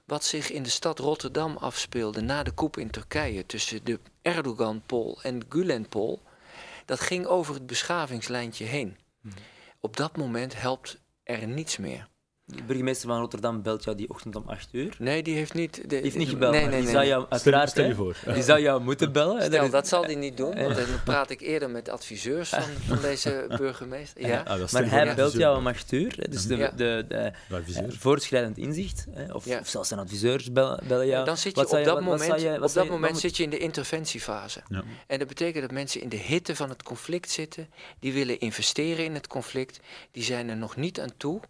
Wat 0.05 0.25
zich 0.25 0.51
in 0.51 0.63
de 0.63 0.71
stad 0.71 0.99
Rotterdam 0.99 1.57
afspeelde 1.57 2.21
na 2.21 2.43
de 2.43 2.55
coup 2.55 2.77
in 2.77 2.91
Turkije 2.91 3.47
tussen 3.47 3.85
de 3.85 3.99
Erdogan-pol 4.23 5.19
en 5.23 5.43
Gulen-pol, 5.49 6.23
dat 6.85 7.01
ging 7.01 7.27
over 7.27 7.55
het 7.55 7.67
beschavingslijntje 7.67 8.65
heen. 8.65 8.99
Mm. 9.21 9.33
Op 9.81 9.97
dat 9.97 10.17
moment 10.17 10.61
helpt 10.61 11.01
er 11.23 11.47
niets 11.47 11.77
meer. 11.77 12.10
De 12.57 12.63
burgemeester 12.67 13.09
van 13.09 13.19
Rotterdam 13.21 13.63
belt 13.63 13.85
jou 13.85 13.97
die 13.97 14.09
ochtend 14.11 14.37
om 14.37 14.43
8 14.47 14.69
uur. 14.73 14.95
Nee, 14.99 15.23
die 15.23 15.35
heeft 15.35 15.55
niet... 15.55 15.75
De, 15.77 15.87
Die 15.87 15.99
heeft 16.01 16.17
niet 16.17 16.29
gebeld, 16.29 16.53
Nee, 16.53 16.69
die 16.69 16.71
nee. 16.83 16.91
zou 16.91 17.05
jou 17.07 17.21
Stel, 17.23 17.31
uiteraard... 17.33 17.71
stel 17.71 17.85
je 17.85 17.95
voor. 17.95 18.17
Die 18.35 18.43
zou 18.43 18.61
jou 18.61 18.83
moeten 18.83 19.13
bellen. 19.13 19.37
hè. 19.39 19.45
Stel, 19.45 19.71
dat 19.71 19.89
zal 19.89 20.05
hij 20.05 20.15
niet 20.15 20.37
doen, 20.37 20.55
want 20.63 20.75
dan 20.75 20.85
praat 21.05 21.31
ik 21.31 21.41
eerder 21.41 21.71
met 21.71 21.89
adviseurs 21.89 22.49
van, 22.49 22.63
van 22.87 23.01
deze 23.01 23.45
burgemeester. 23.57 24.27
Ja, 24.27 24.43
Ah, 24.47 24.73
Maar 24.73 24.91
hij 24.91 25.15
belt 25.15 25.33
jou 25.33 25.57
om 25.57 25.67
8 25.67 25.93
uur. 25.93 26.15
hè, 26.17 26.29
Dus 26.29 26.47
de, 26.47 26.57
Ja. 26.57 26.71
de, 26.71 27.05
de, 27.09 27.33
De 27.49 27.57
adviseur. 27.57 27.85
eh, 27.85 27.91
voortschrijdend 27.99 28.59
inzicht, 28.59 29.07
hè, 29.11 29.33
of, 29.33 29.45
Ja. 29.45 29.59
of 29.59 29.69
zelfs 29.69 29.89
zijn 29.89 30.01
adviseurs 30.01 30.53
bellen, 30.53 30.81
bellen 30.89 31.07
jou. 31.07 31.25
dan 31.25 31.37
zit 31.37 31.55
je 31.57 31.63
Wat 31.63 31.73
op 31.79 31.85
dat 31.85 32.01
moment, 32.01 32.41
je- 32.41 32.55
op 32.55 32.61
dat 32.61 32.73
je- 32.85 32.91
moment 32.91 33.13
wat 33.13 33.21
zit 33.21 33.37
je 33.37 33.43
in 33.43 33.51
de 33.51 33.59
interventiefase. 33.59 34.61
Ja. 34.69 34.83
En 35.07 35.19
dat 35.19 35.29
betekent 35.29 35.63
dat 35.63 35.73
mensen 35.73 36.01
in 36.01 36.09
de 36.09 36.17
hitte 36.17 36.57
van 36.57 36.69
het 36.69 36.83
conflict 36.83 37.31
zitten, 37.31 37.69
die 37.99 38.13
willen 38.13 38.39
investeren 38.41 39.05
in 39.05 39.15
het 39.15 39.27
conflict, 39.27 39.81
die 40.13 40.23
zijn 40.23 40.49
er 40.49 40.57
nog 40.57 40.77
niet 40.77 41.01
aan 41.01 41.13
toe 41.17 41.41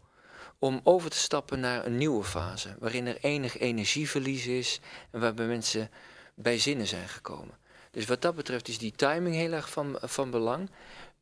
om 0.61 0.80
over 0.84 1.11
te 1.11 1.16
stappen 1.16 1.61
naar 1.61 1.86
een 1.86 1.96
nieuwe 1.96 2.24
fase, 2.24 2.76
waarin 2.78 3.06
er 3.06 3.16
enig 3.20 3.58
energieverlies 3.58 4.46
is 4.46 4.80
en 5.11 5.20
waarbij 5.20 5.46
mensen 5.46 5.90
bij 6.34 6.58
zinnen 6.58 6.86
zijn 6.86 7.08
gekomen. 7.08 7.58
Dus 7.90 8.06
wat 8.06 8.22
dat 8.22 8.34
betreft 8.34 8.68
is 8.68 8.78
die 8.78 8.92
timing 8.92 9.34
heel 9.34 9.52
erg 9.52 9.70
van, 9.70 9.98
van 10.02 10.30
belang. 10.30 10.70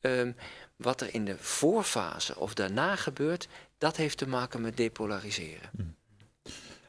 Ehm, 0.00 0.32
wat 0.76 1.00
er 1.00 1.14
in 1.14 1.24
de 1.24 1.36
voorfase 1.38 2.36
of 2.36 2.54
daarna 2.54 2.96
gebeurt, 2.96 3.48
dat 3.78 3.96
heeft 3.96 4.18
te 4.18 4.28
maken 4.28 4.60
met 4.60 4.76
depolariseren. 4.76 5.96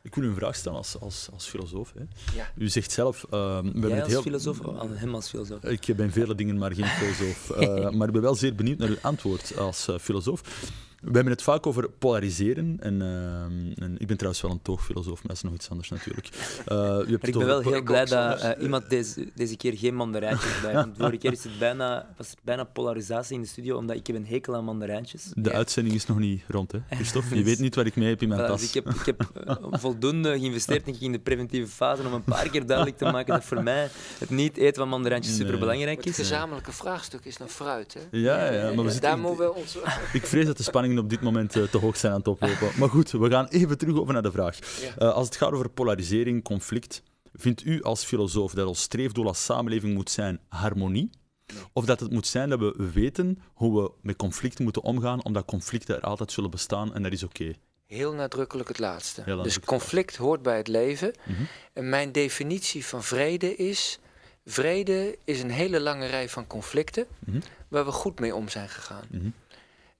Ik 0.01 0.15
wil 0.15 0.23
u 0.23 0.27
een 0.27 0.35
vraag 0.35 0.55
stellen 0.55 0.77
als, 0.77 0.99
als, 0.99 1.29
als 1.33 1.47
filosoof. 1.47 1.93
Hè. 1.93 2.03
Ja. 2.35 2.51
U 2.55 2.67
zegt 2.67 2.91
zelf... 2.91 3.25
Jij 3.29 3.61
het 3.73 4.01
als 4.01 4.07
heel... 4.07 4.21
filosoof, 4.21 4.59
of 4.59 4.89
hem 4.93 5.15
als 5.15 5.29
filosoof? 5.29 5.63
Ik 5.63 5.95
ben 5.95 6.11
vele 6.11 6.35
dingen, 6.35 6.57
maar 6.57 6.71
geen 6.71 6.85
filosoof. 6.85 7.49
Eh, 7.59 7.89
maar 7.89 8.07
ik 8.07 8.13
ben 8.13 8.21
wel 8.21 8.35
zeer 8.35 8.55
benieuwd 8.55 8.77
naar 8.77 8.89
uw 8.89 8.97
antwoord 9.01 9.57
als 9.57 9.87
eh, 9.87 9.97
filosoof. 9.97 10.41
We 11.01 11.11
hebben 11.13 11.33
het 11.33 11.41
vaak 11.41 11.67
over 11.67 11.89
polariseren. 11.89 12.77
En, 12.79 13.01
eh, 13.01 13.83
en 13.85 13.95
ik 13.97 14.07
ben 14.07 14.15
trouwens 14.15 14.41
wel 14.41 14.51
een 14.51 14.61
toogfilosoof, 14.61 15.13
maar 15.17 15.27
dat 15.27 15.35
is 15.35 15.41
nog 15.41 15.53
iets 15.53 15.69
anders 15.69 15.89
natuurlijk. 15.89 16.27
Eh, 16.65 16.77
u 16.77 16.81
hebt 16.83 16.95
Maar 16.95 17.05
het 17.19 17.27
ik 17.27 17.33
ben 17.37 17.45
wel 17.45 17.59
heel 17.61 17.83
blij 17.83 18.05
dat 18.05 18.41
eh, 18.41 18.63
iemand 18.63 18.89
deze, 18.89 19.29
deze 19.35 19.57
keer 19.57 19.77
geen 19.77 19.95
mandarijntjes 19.95 20.61
bij 20.61 20.73
heeft. 20.73 20.87
Vorige 20.97 21.17
keer 21.17 21.31
is 21.31 21.43
het 21.43 21.59
bijna, 21.59 22.07
was 22.17 22.29
er 22.31 22.37
bijna 22.43 22.63
polarisatie 22.63 23.35
in 23.35 23.41
de 23.41 23.47
studio, 23.47 23.77
omdat 23.77 23.95
ik 23.95 24.07
heb 24.07 24.15
een 24.15 24.25
hekel 24.27 24.55
aan 24.55 24.63
mandarijntjes. 24.63 25.31
De 25.35 25.51
uitzending 25.51 25.95
is 25.95 26.05
nog 26.05 26.17
niet 26.19 26.43
rond, 26.47 26.71
hè, 26.71 26.79
Christophe? 26.89 27.35
Je 27.37 27.43
weet 27.49 27.59
niet 27.59 27.75
wat 27.75 27.85
ik 27.85 27.95
mee 27.95 28.09
heb 28.09 28.21
in 28.21 28.27
mijn 28.29 28.41
Voilà, 28.41 28.45
tas. 28.47 28.59
dus 28.59 28.67
ik 28.69 28.73
heb, 28.83 28.93
ik 28.93 29.05
heb 29.05 29.29
eh, 29.45 29.55
voldoende 29.71 30.29
geïnvesteerd 30.39 30.85
denk 30.85 30.97
ik, 30.97 31.03
in 31.03 31.11
de 31.11 31.19
preventieve 31.19 31.67
fase 31.71 32.03
om 32.07 32.13
een 32.13 32.23
paar 32.23 32.49
keer 32.49 32.65
duidelijk 32.65 32.97
te 32.97 33.05
maken 33.05 33.33
dat 33.33 33.43
voor 33.45 33.63
mij 33.63 33.89
het 34.19 34.29
niet 34.29 34.57
eten 34.57 34.75
van 34.75 34.89
mandarijntjes 34.89 35.37
Nee. 35.37 35.45
superbelangrijk 35.45 35.97
Het 35.97 36.07
is. 36.07 36.15
gezamenlijke 36.15 36.71
vraagstuk 36.71 37.25
is 37.25 37.37
dan 37.37 37.49
fruit, 37.49 37.93
hè? 37.93 37.99
Ja, 38.17 38.51
ja, 38.51 38.73
maar 38.73 38.85
we 38.85 38.91
zitten... 38.91 39.09
Daar 39.09 39.19
moeten 39.19 39.45
we 39.45 39.53
ons... 39.53 39.77
Ik 40.13 40.25
vrees 40.25 40.45
dat 40.45 40.57
de 40.57 40.63
spanningen 40.89 41.03
op 41.03 41.09
dit 41.09 41.21
moment 41.21 41.55
eh, 41.55 41.63
te 41.63 41.77
hoog 41.77 41.97
zijn 41.97 42.11
aan 42.11 42.17
het 42.17 42.27
oplopen. 42.27 42.69
Maar 42.79 42.89
goed, 42.89 43.11
we 43.11 43.29
gaan 43.29 43.47
even 43.47 43.77
terug 43.77 43.97
over 43.97 44.13
naar 44.13 44.21
de 44.21 44.31
vraag. 44.31 44.59
Eh, 44.97 45.11
als 45.13 45.25
het 45.25 45.35
gaat 45.35 45.51
over 45.51 45.69
polarisering, 45.69 46.43
conflict, 46.43 47.03
vindt 47.33 47.65
u 47.65 47.81
als 47.81 48.03
filosoof 48.05 48.53
dat 48.53 48.67
ons 48.67 48.81
streefdoel 48.81 49.27
als 49.27 49.43
samenleving 49.45 49.93
moet 49.93 50.09
zijn 50.09 50.39
harmonie? 50.49 51.09
Of 51.73 51.85
dat 51.85 51.99
het 51.99 52.11
moet 52.11 52.27
zijn 52.27 52.49
dat 52.49 52.59
we 52.59 52.89
weten 52.93 53.39
hoe 53.53 53.81
we 53.83 53.91
met 54.01 54.15
conflicten 54.15 54.63
moeten 54.63 54.83
omgaan, 54.83 55.23
omdat 55.23 55.45
conflicten 55.45 55.95
er 55.95 56.01
altijd 56.01 56.31
zullen 56.31 56.49
bestaan 56.49 56.93
en 56.93 57.03
dat 57.03 57.11
is 57.11 57.23
oké. 57.23 57.53
Heel 57.85 58.13
nadrukkelijk 58.13 58.67
het 58.67 58.79
laatste. 58.79 59.23
Dus 59.43 59.59
conflict 59.59 60.15
hoort 60.15 60.41
bij 60.41 60.57
het 60.57 60.67
leven. 60.67 61.11
Mhm. 61.23 61.43
En 61.73 61.89
mijn 61.89 62.11
definitie 62.11 62.85
van 62.85 63.03
vrede 63.03 63.55
is... 63.55 63.99
Vrede 64.45 65.17
is 65.23 65.41
een 65.41 65.49
hele 65.51 65.79
lange 65.79 66.05
rij 66.05 66.29
van 66.29 66.47
conflicten 66.47 67.05
Mhm. 67.19 67.39
waar 67.67 67.85
we 67.85 67.91
goed 67.91 68.19
mee 68.19 68.35
om 68.35 68.49
zijn 68.49 68.69
gegaan. 68.69 69.03
Mhm. 69.09 69.29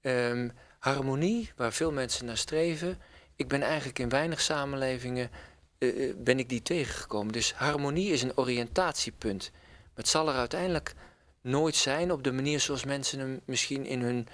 Ehm, 0.00 0.48
harmonie, 0.80 1.52
waar 1.56 1.72
veel 1.72 1.92
mensen 1.92 2.26
naar 2.26 2.36
streven. 2.36 2.98
Ik 3.36 3.48
ben 3.48 3.62
eigenlijk 3.62 3.98
in 3.98 4.08
weinig 4.08 4.40
samenlevingen 4.40 5.30
eh, 5.78 6.08
eh, 6.08 6.16
ben 6.16 6.38
ik 6.38 6.48
die 6.48 6.62
tegengekomen. 6.62 7.32
Dus 7.32 7.52
harmonie 7.52 8.12
is 8.12 8.22
een 8.22 8.36
oriëntatiepunt. 8.36 9.50
Maar 9.52 9.92
het 9.94 10.08
zal 10.08 10.28
er 10.28 10.34
uiteindelijk 10.34 10.94
nooit 11.40 11.76
zijn 11.76 12.12
op 12.12 12.24
de 12.24 12.32
manier 12.32 12.60
zoals 12.60 12.84
mensen 12.84 13.18
hem 13.18 13.40
misschien 13.44 13.86
in 13.86 14.00
hun 14.00 14.28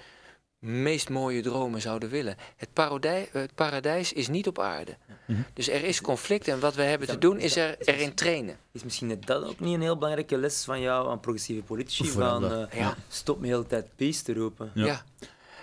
meest 0.59 1.09
mooie 1.09 1.41
dromen 1.41 1.81
zouden 1.81 2.09
willen. 2.09 2.35
Het, 2.55 2.73
paradij, 2.73 3.29
het 3.31 3.55
paradijs 3.55 4.13
is 4.13 4.27
niet 4.27 4.47
op 4.47 4.59
aarde. 4.59 4.97
Mhm. 5.25 5.41
Dus 5.53 5.69
er 5.69 5.83
is 5.83 6.01
conflict 6.01 6.47
en 6.47 6.59
wat 6.59 6.75
we 6.75 6.81
hebben 6.81 7.07
te 7.07 7.17
doen 7.17 7.39
is 7.39 7.55
er, 7.55 7.75
erin 7.79 8.13
trainen. 8.13 8.57
Is 8.71 8.83
misschien 8.83 9.07
net 9.07 9.25
dat 9.25 9.43
ook 9.43 9.59
niet 9.59 9.73
een 9.73 9.81
heel 9.81 9.97
belangrijke 9.97 10.37
les 10.37 10.63
van 10.63 10.81
jou 10.81 11.09
aan 11.09 11.19
progressieve 11.19 11.63
politici? 11.63 12.09
Van, 12.09 12.51
eh, 12.51 12.79
Ja. 12.79 12.95
Stop 13.07 13.39
me 13.39 13.47
de 13.47 13.53
hele 13.53 13.67
tijd 13.67 13.95
peace 13.95 14.23
te 14.23 14.33
roepen. 14.33 14.71
Ja. 14.73 14.85
Ja. 14.85 15.03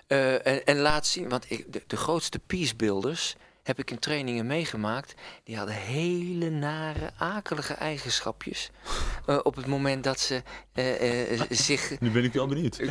Eh, 0.06 0.46
en, 0.46 0.64
en 0.64 0.78
laat 0.78 1.06
zien, 1.06 1.28
want 1.28 1.50
ik, 1.50 1.72
de, 1.72 1.82
de 1.86 1.96
grootste 1.96 2.38
peacebuilders 2.38 3.36
heb 3.62 3.78
ik 3.78 3.90
in 3.90 3.98
trainingen 3.98 4.46
meegemaakt. 4.46 5.14
Die 5.44 5.56
hadden 5.56 5.74
hele 5.74 6.50
nare, 6.50 7.10
akelige 7.18 7.74
eigenschapjes. 7.74 8.70
eh, 9.26 9.38
op 9.42 9.56
het 9.56 9.66
moment 9.66 10.04
dat 10.04 10.20
ze 10.20 10.42
eh, 10.72 11.32
eh, 11.32 11.40
zich. 11.68 12.00
Nu 12.00 12.10
ben 12.10 12.24
ik 12.24 12.32
wel 12.32 12.46
benieuwd. 12.46 12.76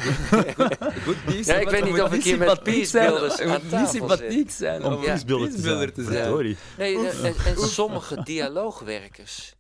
Goed 1.05 1.45
Ja, 1.45 1.55
ik 1.55 1.69
weet 1.69 1.83
we 1.83 1.89
niet 1.89 2.01
of 2.01 2.13
ik 2.13 2.23
hier 2.23 2.37
met 2.37 2.63
peacebuilders 2.63 3.39
aan 3.39 3.49
moeten 3.49 3.61
niet 3.63 3.69
tafel 3.69 3.87
sympathiek 3.89 4.51
zijn 4.51 4.83
Om 4.83 4.93
om 4.93 5.01
peacebuilder 5.01 5.93
te 5.93 6.03
zijn. 6.03 6.15
te. 6.31 6.57
Nee, 6.77 6.97
en, 6.97 7.23
en- 7.23 7.35
en 7.45 7.57
sommige 7.57 8.23
dialoogwerkers. 8.23 9.53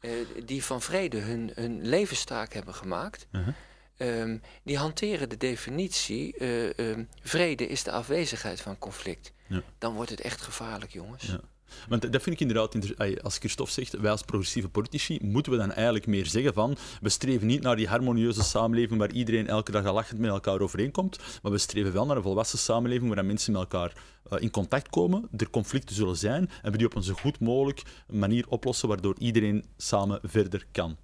eh, 0.00 0.10
die 0.44 0.64
van 0.64 0.82
vrede 0.82 1.18
hun, 1.18 1.50
hun 1.54 1.86
levenstaak 1.86 2.52
hebben 2.52 2.74
gemaakt. 2.74 3.26
Uh-huh. 3.32 3.54
Ehm, 3.96 4.38
die 4.62 4.78
hanteren 4.78 5.28
de 5.28 5.36
definitie: 5.36 6.36
eh, 6.36 6.78
ehm, 6.78 7.04
vrede 7.22 7.66
is 7.66 7.82
de 7.82 7.90
afwezigheid 7.90 8.60
van 8.60 8.78
conflict. 8.78 9.32
Ja. 9.48 9.62
Dan 9.78 9.94
wordt 9.94 10.10
het 10.10 10.20
echt 10.20 10.40
gevaarlijk, 10.40 10.92
jongens. 10.92 11.26
Ja. 11.26 11.40
Want 11.88 12.12
dat 12.12 12.22
vind 12.22 12.40
ik 12.40 12.48
inderdaad, 12.48 13.22
als 13.22 13.38
Christophe 13.38 13.72
zegt, 13.72 13.92
wij 13.92 14.10
als 14.10 14.22
progressieve 14.22 14.68
politici, 14.68 15.18
moeten 15.22 15.52
we 15.52 15.58
dan 15.58 15.72
eigenlijk 15.72 16.06
meer 16.06 16.26
zeggen 16.26 16.54
van, 16.54 16.76
we 17.00 17.08
streven 17.08 17.46
niet 17.46 17.62
naar 17.62 17.76
die 17.76 17.88
harmonieuze 17.88 18.42
samenleving 18.42 18.98
waar 18.98 19.10
iedereen 19.10 19.46
elke 19.46 19.70
dag 19.70 19.84
al 19.84 19.94
lachend 19.94 20.20
met 20.20 20.30
elkaar 20.30 20.60
overeenkomt, 20.60 21.18
maar 21.42 21.52
we 21.52 21.58
streven 21.58 21.92
wel 21.92 22.06
naar 22.06 22.16
een 22.16 22.22
volwassen 22.22 22.58
samenleving 22.58 23.14
waar 23.14 23.24
mensen 23.24 23.52
met 23.52 23.60
elkaar 23.60 23.92
eh, 24.30 24.42
in 24.42 24.50
contact 24.50 24.88
komen, 24.88 25.28
er 25.36 25.50
conflicten 25.50 25.94
zullen 25.94 26.16
zijn, 26.16 26.50
en 26.62 26.72
we 26.72 26.78
die 26.78 26.86
op 26.86 26.94
een 26.94 27.02
zo 27.02 27.14
goed 27.14 27.40
mogelijk 27.40 27.82
manier 28.06 28.48
oplossen, 28.48 28.88
waardoor 28.88 29.14
iedereen 29.18 29.64
samen 29.76 30.20
verder 30.22 30.66
kan. 30.72 30.96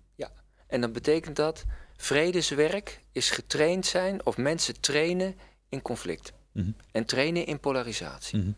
En 0.71 0.81
dan 0.81 0.93
betekent 0.93 1.37
dat 1.37 1.65
vredeswerk 2.01 3.01
is 3.13 3.31
getraind 3.31 3.87
zijn 3.87 4.27
of 4.27 4.37
mensen 4.37 4.81
trainen 4.81 5.35
in 5.69 5.83
conflict. 5.83 6.33
Mhm. 6.53 6.71
En 6.93 7.05
trainen 7.05 7.47
in 7.47 7.61
polarisatie. 7.61 8.39
Mhm. 8.39 8.51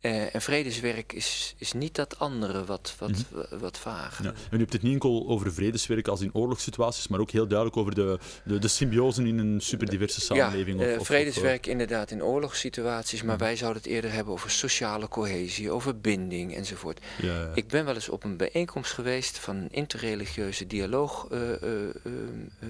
Eh, 0.00 0.34
en 0.34 0.42
vredeswerk 0.42 1.12
is, 1.12 1.54
is 1.58 1.72
niet 1.72 1.94
dat 1.94 2.18
andere 2.18 2.64
wat, 2.64 2.94
wat, 2.98 3.24
wa- 3.30 3.58
wat 3.58 3.78
vaag. 3.78 4.22
Ja. 4.22 4.28
En 4.50 4.56
u 4.56 4.58
hebt 4.58 4.72
het 4.72 4.82
niet 4.82 4.92
enkel 4.92 5.24
over 5.28 5.52
vredeswerk 5.52 6.08
als 6.08 6.20
in 6.20 6.34
oorlogssituaties, 6.34 7.08
maar 7.08 7.20
ook 7.20 7.30
heel 7.30 7.46
duidelijk 7.46 7.76
over 7.76 7.94
de, 7.94 8.18
de, 8.44 8.58
de 8.58 8.68
symbiose 8.68 9.22
in 9.22 9.38
een 9.38 9.60
superdiverse 9.60 10.20
samenleving. 10.20 10.80
Ja, 10.80 10.86
of- 10.86 10.92
eh, 10.92 11.00
of- 11.00 11.06
vredeswerk 11.06 11.66
inderdaad 11.66 12.10
in 12.10 12.22
oorlogssituaties, 12.22 13.22
maar 13.22 13.34
Mhm. 13.36 13.44
wij 13.44 13.56
zouden 13.56 13.82
het 13.82 13.90
eerder 13.90 14.12
hebben 14.12 14.32
over 14.32 14.50
sociale 14.50 15.08
cohesie, 15.08 15.70
over 15.70 16.00
binding 16.00 16.54
enzovoort. 16.54 17.00
ja. 17.22 17.50
Ik 17.54 17.68
ben 17.68 17.84
wel 17.84 17.94
eens 17.94 18.08
op 18.08 18.24
een 18.24 18.36
bijeenkomst 18.36 18.92
geweest 18.92 19.38
van 19.38 19.56
een 19.56 19.70
interreligieuze 19.70 20.66
dialoog. 20.66 21.26
eh, 21.30 21.52
eh, 21.52 21.58
eh, 21.62 22.12
eh, 22.60 22.68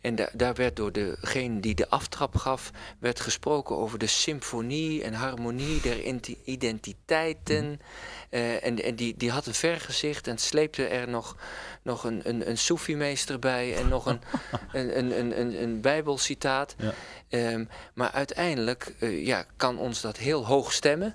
en 0.00 0.14
da- 0.14 0.30
daar 0.32 0.54
werd 0.54 0.76
door 0.76 0.92
degene 0.92 1.60
die 1.60 1.74
de 1.74 1.88
aftrap 1.88 2.36
gaf, 2.36 2.70
werd 2.98 3.20
gesproken 3.20 3.76
over 3.76 3.98
de 3.98 4.06
symfonie 4.06 5.02
en 5.02 5.12
harmonie 5.14 5.80
der 5.80 6.00
identiteiten. 6.44 7.80
Eh, 8.30 8.64
en 8.64 8.82
en 8.82 8.94
die, 8.96 9.14
die 9.16 9.30
had 9.30 9.46
een 9.46 9.54
vergezicht 9.54 10.26
en 10.26 10.38
sleepte 10.38 10.86
er 10.86 11.08
nog, 11.08 11.36
nog 11.82 12.04
een, 12.04 12.20
een, 12.24 12.48
een 12.48 12.58
Soefi-meester 12.58 13.38
bij 13.38 13.76
en 13.76 13.88
nog 13.88 14.06
een, 14.06 14.20
een, 14.72 14.98
een, 14.98 15.18
een, 15.18 15.40
een, 15.40 15.62
een 15.62 15.80
bijbelcitaat. 15.80 16.74
Ja. 16.78 16.92
Ehm, 17.28 17.64
maar 17.94 18.10
uiteindelijk 18.10 18.94
eh, 18.98 19.26
ja, 19.26 19.44
kan 19.56 19.78
ons 19.78 20.00
dat 20.00 20.16
heel 20.16 20.46
hoog 20.46 20.72
stemmen. 20.72 21.14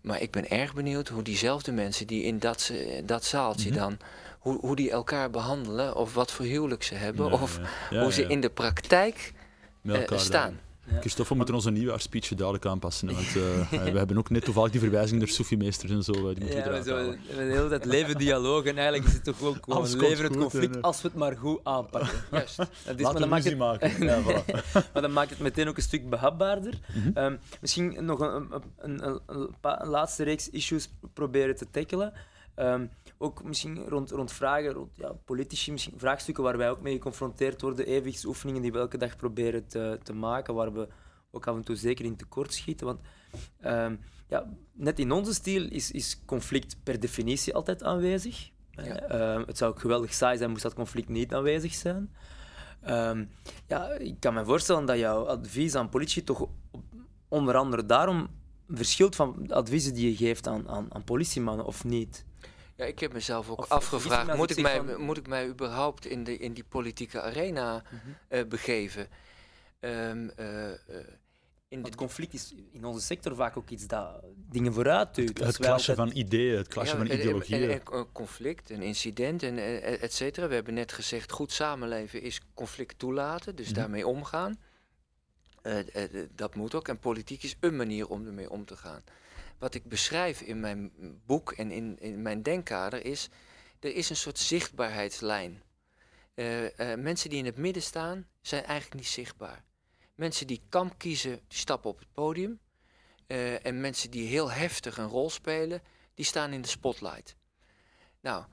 Maar 0.00 0.20
ik 0.20 0.30
ben 0.30 0.50
erg 0.50 0.74
benieuwd 0.74 1.08
hoe 1.08 1.22
diezelfde 1.22 1.72
mensen 1.72 2.06
die 2.06 2.22
in 2.22 2.38
dat, 2.38 2.72
dat 3.04 3.24
zaaltje 3.24 3.68
Mhm. 3.70 3.78
dan, 3.78 3.98
hoe, 4.40 4.58
hoe 4.60 4.76
die 4.76 4.90
elkaar 4.90 5.30
behandelen, 5.30 5.96
of 5.96 6.14
wat 6.14 6.32
voor 6.32 6.44
huwelijk 6.44 6.82
ze 6.82 6.94
hebben, 6.94 7.26
Ja, 7.26 7.32
of 7.32 7.58
ja. 7.58 7.68
Ja, 7.90 8.02
hoe 8.02 8.12
ze 8.12 8.22
in 8.22 8.40
de 8.40 8.50
praktijk 8.50 9.32
Met 9.80 9.96
elkaar 9.96 10.20
staan. 10.20 10.60
Ja. 10.84 11.00
Christophe, 11.00 11.30
we 11.30 11.36
moeten 11.36 11.54
onze 11.54 11.70
nieuwjaarspeech 11.70 12.28
duidelijk 12.28 12.66
aanpassen. 12.66 13.12
Want 13.12 13.26
eh, 13.36 13.82
we 13.92 13.98
hebben 13.98 14.18
ook 14.18 14.30
net 14.30 14.44
toevallig 14.44 14.70
die 14.70 14.80
verwijzing 14.80 15.18
naar 15.18 15.28
Soefie-meesters 15.28 15.92
en 15.92 16.02
zo. 16.02 16.12
Die 16.12 16.22
moeten 16.22 16.48
Ja, 16.48 16.70
we 16.70 16.82
zo, 16.82 16.94
we 16.94 17.18
hebben 17.26 17.48
de 17.48 17.54
hele 17.54 17.68
tijd 17.68 17.84
leven 17.84 18.18
dialoog 18.18 18.64
en 18.64 18.76
eigenlijk 18.76 19.08
is 19.08 19.12
het 19.12 19.24
toch 19.24 19.42
ook 19.42 19.56
gewoon 19.60 19.78
Alles 19.78 19.90
komt 19.90 20.02
leven 20.02 20.24
het 20.24 20.36
conflict 20.36 20.74
en, 20.74 20.82
als 20.82 21.02
we 21.02 21.08
het 21.08 21.16
maar 21.16 21.36
goed 21.36 21.60
aanpakken. 21.62 22.10
Juist. 22.30 22.56
Dat 22.56 22.68
is, 22.68 22.84
maar, 22.84 22.94
Laten 22.96 23.12
dan 23.12 23.22
we 23.22 23.28
maakt 23.28 23.44
het, 23.44 23.58
maken. 23.58 24.04
Ja, 24.06 24.22
voilà. 24.22 24.92
maar 24.92 25.02
dan 25.02 25.12
maakt 25.12 25.30
het 25.30 25.38
meteen 25.38 25.68
ook 25.68 25.76
een 25.76 25.82
stuk 25.82 26.10
behapbaarder. 26.10 26.78
Mhm. 26.94 27.10
Ehm, 27.14 27.36
misschien 27.60 28.04
nog 28.04 28.20
een, 28.20 28.34
een, 28.34 28.62
een, 28.78 29.06
een, 29.06 29.20
een 29.26 29.54
een 29.62 29.88
laatste 29.88 30.22
reeks 30.22 30.50
issues 30.50 30.88
proberen 31.14 31.56
te 31.56 31.66
tackelen. 31.70 32.12
Ehm, 32.60 32.86
ook 33.18 33.42
misschien 33.44 33.88
rond, 33.88 34.10
rond 34.10 34.32
vragen, 34.32 34.72
rond 34.72 34.96
ja, 34.96 35.12
politici, 35.24 35.72
misschien 35.72 35.98
vraagstukken 35.98 36.44
waar 36.44 36.56
wij 36.56 36.70
ook 36.70 36.80
mee 36.80 36.94
geconfronteerd 36.94 37.60
worden, 37.60 37.86
evenwichtsoefeningen 37.86 38.62
die 38.62 38.72
we 38.72 38.78
elke 38.78 38.98
dag 38.98 39.16
proberen 39.16 39.66
te, 39.66 39.98
te 40.02 40.12
maken, 40.12 40.54
waar 40.54 40.72
we 40.72 40.88
ook 41.30 41.46
af 41.46 41.56
en 41.56 41.62
toe 41.62 41.76
zeker 41.76 42.04
in 42.04 42.16
tekort 42.16 42.52
schieten. 42.52 42.86
Want 42.86 43.00
ehm, 43.60 43.96
ja, 44.28 44.48
net 44.72 44.98
in 44.98 45.12
onze 45.12 45.34
stijl 45.34 45.68
is, 45.68 45.90
is 45.90 46.22
conflict 46.24 46.76
per 46.82 47.00
definitie 47.00 47.54
altijd 47.54 47.82
aanwezig. 47.82 48.50
Ja. 48.70 48.96
Ehm, 48.96 49.42
het 49.46 49.58
zou 49.58 49.70
ook 49.72 49.80
geweldig 49.80 50.12
saai 50.12 50.38
zijn 50.38 50.50
moest 50.50 50.62
dat 50.62 50.74
conflict 50.74 51.08
niet 51.08 51.34
aanwezig 51.34 51.74
zijn. 51.74 52.10
Ja, 53.66 53.90
ik 53.98 54.20
kan 54.20 54.34
me 54.34 54.44
voorstellen 54.44 54.86
dat 54.86 54.98
jouw 54.98 55.26
advies 55.26 55.74
aan 55.74 55.88
politie 55.88 56.24
toch 56.24 56.48
onder 57.28 57.56
andere 57.56 57.86
daarom 57.86 58.28
verschilt 58.68 59.16
van 59.16 59.36
de 59.38 59.54
adviezen 59.54 59.94
die 59.94 60.10
je 60.10 60.16
geeft 60.16 60.46
aan, 60.46 60.68
aan, 60.68 60.94
aan 60.94 61.04
politiemannen, 61.04 61.66
of 61.66 61.84
niet? 61.84 62.28
Ja, 62.80 62.86
ik 62.86 62.98
heb 62.98 63.12
mezelf 63.12 63.50
ook 63.50 63.58
Of- 63.58 63.68
afgevraagd, 63.68 64.36
moet 64.36 64.50
ik, 64.50 64.60
mij, 64.62 64.76
van- 64.76 65.00
moet 65.00 65.16
ik 65.16 65.26
mij 65.28 65.46
überhaupt 65.48 66.06
in, 66.06 66.24
de, 66.24 66.36
in 66.36 66.52
die 66.52 66.64
politieke 66.64 67.20
arena 67.20 67.82
eh, 68.28 68.44
begeven? 68.46 69.08
Ehm, 69.80 70.28
eh, 70.36 70.70
eh, 70.70 70.76
in 71.68 71.82
Want 71.82 71.94
conflict 71.94 72.34
is 72.34 72.54
in 72.72 72.84
onze 72.84 73.00
sector 73.06 73.34
vaak 73.34 73.56
ook 73.56 73.70
iets 73.70 73.86
dat 73.86 74.24
dingen 74.34 74.72
vooruit 74.72 75.14
duwt. 75.14 75.38
Het 75.38 75.66
altijd- 75.66 75.96
van 75.96 76.10
ideeën, 76.14 76.56
het 76.56 76.68
klasje 76.68 76.96
Ja, 76.96 77.04
van 77.06 77.10
ideologieën. 77.18 77.70
En, 77.70 77.80
en, 77.86 77.94
een 77.98 78.12
conflict, 78.12 78.70
een 78.70 78.82
incident, 78.82 79.42
en, 79.42 79.58
eh, 79.58 80.02
et 80.02 80.12
cetera. 80.12 80.48
We 80.48 80.54
hebben 80.54 80.74
net 80.74 80.92
gezegd, 80.92 81.32
goed 81.32 81.52
samenleven 81.52 82.22
is 82.22 82.40
conflict 82.54 82.98
toelaten, 82.98 83.56
dus 83.56 83.66
Mhm. 83.66 83.74
daarmee 83.74 84.06
omgaan. 84.06 84.58
Eh, 85.62 85.78
eh, 85.78 85.84
eh, 86.14 86.28
dat 86.34 86.54
moet 86.54 86.74
ook. 86.74 86.88
En 86.88 86.98
politiek 86.98 87.42
is 87.42 87.56
een 87.60 87.76
manier 87.76 88.08
om 88.08 88.26
ermee 88.26 88.50
om 88.50 88.64
te 88.64 88.76
gaan. 88.76 89.02
Wat 89.60 89.74
ik 89.74 89.88
beschrijf 89.88 90.40
in 90.40 90.60
mijn 90.60 90.92
boek 91.26 91.52
en 91.52 91.70
in, 91.70 91.98
in 91.98 92.22
mijn 92.22 92.42
denkkader 92.42 93.04
is... 93.04 93.28
er 93.80 93.94
is 93.94 94.10
een 94.10 94.16
soort 94.16 94.38
zichtbaarheidslijn. 94.38 95.62
Eh, 96.34 96.94
mensen 96.94 97.30
die 97.30 97.38
in 97.38 97.44
het 97.44 97.56
midden 97.56 97.82
staan, 97.82 98.26
zijn 98.40 98.64
eigenlijk 98.64 98.94
niet 98.94 99.12
zichtbaar. 99.12 99.64
Mensen 100.14 100.46
die 100.46 100.62
kamp 100.68 100.98
kiezen, 100.98 101.40
die 101.48 101.58
stappen 101.58 101.90
op 101.90 101.98
het 101.98 102.12
podium. 102.12 102.60
Eh, 103.26 103.66
en 103.66 103.80
mensen 103.80 104.10
die 104.10 104.28
heel 104.28 104.50
heftig 104.50 104.98
een 104.98 105.08
rol 105.08 105.30
spelen, 105.30 105.82
die 106.14 106.24
staan 106.24 106.52
in 106.52 106.62
de 106.62 106.68
spotlight. 106.68 107.36
Nou, 108.20 108.44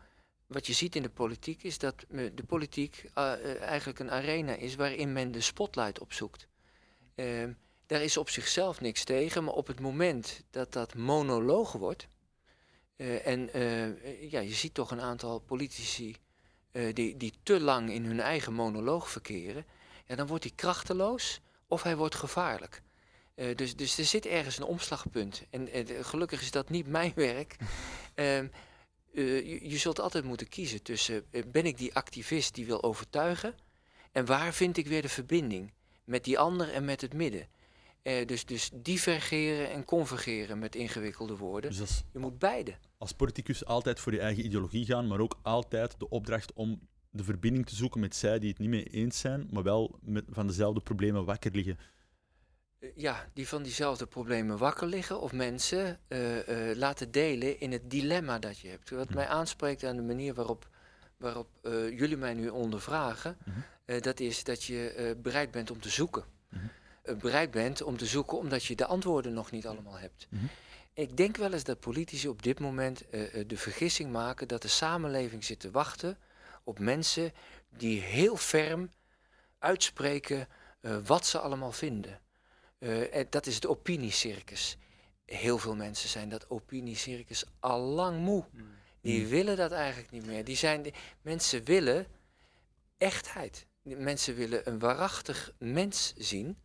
wat 0.48 0.68
je 0.68 0.74
ziet 0.74 0.96
in 0.96 1.04
de 1.04 1.10
politiek 1.10 1.64
is 1.64 1.78
dat 1.78 2.06
de 2.10 2.44
politiek 2.48 3.10
eigenlijk 3.60 4.00
een 4.00 4.12
arena 4.12 4.54
is 4.54 4.76
waarin 4.76 5.14
men 5.14 5.32
de 5.32 5.42
spotlight 5.42 6.00
opzoekt. 6.00 6.48
Ehm, 7.16 7.54
daar 7.88 8.02
is 8.02 8.18
op 8.18 8.30
zichzelf 8.30 8.82
niks 8.82 9.04
tegen, 9.04 9.44
maar 9.44 9.54
op 9.54 9.68
het 9.68 9.80
moment 9.80 10.44
dat 10.50 10.74
dat 10.74 10.96
monoloog 10.96 11.72
wordt. 11.72 12.08
eh, 12.96 13.28
en 13.28 13.54
eh, 13.54 14.32
ja, 14.32 14.40
je 14.40 14.54
ziet 14.54 14.74
toch 14.74 14.92
een 14.92 15.02
aantal 15.02 15.40
politici 15.40 16.16
eh, 16.72 16.94
die, 16.94 17.18
die 17.18 17.34
te 17.44 17.60
lang 17.60 17.92
in 17.92 18.06
hun 18.06 18.20
eigen 18.20 18.54
monoloog 18.54 19.10
verkeren. 19.10 19.66
Ja, 20.06 20.16
dan 20.16 20.28
wordt 20.28 20.44
hij 20.44 20.54
krachteloos 20.56 21.42
of 21.68 21.84
hij 21.84 21.98
wordt 21.98 22.16
gevaarlijk. 22.16 22.82
Dus, 23.56 23.76
dus 23.76 23.98
er 23.98 24.06
zit 24.06 24.26
ergens 24.26 24.58
een 24.58 24.64
omslagpunt. 24.64 25.44
En 25.50 25.70
gelukkig 26.02 26.42
is 26.42 26.52
dat 26.52 26.70
niet 26.70 26.88
mijn 26.98 27.12
werk. 27.16 27.56
Ehm, 28.16 28.48
eh, 29.18 29.48
je, 29.48 29.70
je 29.70 29.78
zult 29.78 30.00
altijd 30.00 30.24
moeten 30.24 30.50
kiezen 30.50 30.84
tussen 30.84 31.26
ben 31.48 31.66
ik 31.66 31.78
die 31.78 31.96
activist 31.96 32.56
die 32.56 32.66
wil 32.66 32.84
overtuigen 32.84 33.56
en 34.12 34.26
waar 34.26 34.54
vind 34.54 34.78
ik 34.78 34.88
weer 34.88 35.02
de 35.02 35.10
verbinding 35.10 35.74
met 36.04 36.24
die 36.24 36.40
ander 36.40 36.74
en 36.74 36.86
met 36.86 37.02
het 37.02 37.14
midden. 37.14 37.48
Eh, 38.08 38.26
dus, 38.28 38.46
dus 38.46 38.70
divergeren 38.74 39.70
en 39.72 39.86
convergeren 39.86 40.60
met 40.60 40.76
ingewikkelde 40.76 41.38
woorden. 41.38 41.70
Dus 41.70 41.80
als, 41.80 42.04
Je 42.14 42.20
moet 42.20 42.40
beide. 42.40 42.74
als 42.98 43.12
politicus 43.12 43.66
altijd 43.66 44.00
voor 44.00 44.14
je 44.14 44.20
eigen 44.20 44.46
ideologie 44.46 44.86
gaan, 44.86 45.08
maar 45.08 45.20
ook 45.20 45.40
altijd 45.42 46.00
de 46.00 46.10
opdracht 46.10 46.54
om 46.54 46.80
de 47.10 47.24
verbinding 47.24 47.66
te 47.66 47.76
zoeken 47.76 48.00
met 48.00 48.16
zij 48.16 48.40
die 48.40 48.50
het 48.50 48.58
niet 48.60 48.70
mee 48.70 48.84
eens 48.84 49.20
zijn, 49.20 49.48
maar 49.52 49.64
wel 49.64 49.96
met, 50.02 50.26
van 50.30 50.48
dezelfde 50.48 50.80
problemen 50.82 51.26
wakker 51.26 51.52
liggen. 51.52 51.78
Eh, 52.80 52.90
ja, 52.96 53.30
die 53.34 53.48
van 53.48 53.64
diezelfde 53.64 54.06
problemen 54.06 54.58
wakker 54.58 54.88
liggen 54.88 55.22
of 55.22 55.32
mensen 55.32 56.00
eh, 56.08 56.20
laten 56.76 57.12
delen 57.12 57.60
in 57.60 57.72
het 57.72 57.90
dilemma 57.92 58.40
dat 58.40 58.60
je 58.60 58.68
hebt. 58.68 58.90
Wat 58.90 59.06
Mhm. 59.08 59.16
mij 59.16 59.28
aanspreekt 59.28 59.84
aan 59.84 59.96
de 59.96 60.02
manier 60.02 60.34
waarop, 60.34 60.70
waarop 61.18 61.48
jullie 61.92 62.18
mij 62.18 62.34
nu 62.34 62.50
ondervragen, 62.50 63.38
Mhm. 63.46 64.00
dat 64.02 64.20
is 64.20 64.44
dat 64.44 64.64
je 64.64 65.16
bereid 65.22 65.52
bent 65.52 65.72
om 65.72 65.80
te 65.82 65.90
zoeken. 65.90 66.24
Mhm. 67.08 67.16
Eh, 67.16 67.22
bereid 67.22 67.52
bent 67.52 67.82
om 67.82 67.98
te 67.98 68.06
zoeken 68.06 68.38
omdat 68.38 68.64
je 68.66 68.76
de 68.76 68.86
antwoorden 68.86 69.34
nog 69.34 69.52
niet 69.52 69.68
allemaal 69.68 69.98
hebt. 69.98 70.28
Mhm. 70.30 70.46
Ik 70.94 71.18
denk 71.18 71.38
wel 71.38 71.54
eens 71.54 71.64
dat 71.64 71.80
politici 71.80 72.28
op 72.28 72.44
dit 72.44 72.60
moment 72.60 73.10
eh, 73.10 73.40
eh, 73.40 73.48
de 73.48 73.58
vergissing 73.58 74.12
maken 74.12 74.48
dat 74.48 74.62
de 74.62 74.68
samenleving 74.68 75.44
zit 75.44 75.60
te 75.60 75.72
wachten 75.72 76.18
op 76.64 76.80
mensen 76.80 77.34
die 77.78 78.02
heel 78.02 78.36
ferm 78.38 78.92
uitspreken 79.60 80.48
wat 81.06 81.26
ze 81.26 81.40
allemaal 81.40 81.72
vinden. 81.72 82.20
En 83.12 83.28
dat 83.30 83.46
is 83.46 83.56
het 83.56 83.66
opiniecircus. 83.68 84.78
Heel 85.26 85.58
veel 85.58 85.76
mensen 85.76 86.10
zijn 86.10 86.30
dat 86.30 86.50
opiniecircus 86.50 87.44
al 87.60 87.80
lang 87.80 88.20
moe. 88.20 88.44
Die 89.02 89.22
Mm. 89.24 89.28
willen 89.30 89.58
dat 89.58 89.72
eigenlijk 89.72 90.12
niet 90.12 90.26
meer. 90.26 90.44
Die 90.44 90.56
zijn, 90.56 90.82
die- 90.82 90.94
mensen 91.22 91.64
willen 91.64 92.08
echtheid. 92.98 93.66
Die 93.84 93.96
Mensen 93.96 94.36
willen 94.36 94.68
een 94.68 94.80
waarachtig 94.80 95.52
mens 95.60 96.14
zien 96.18 96.58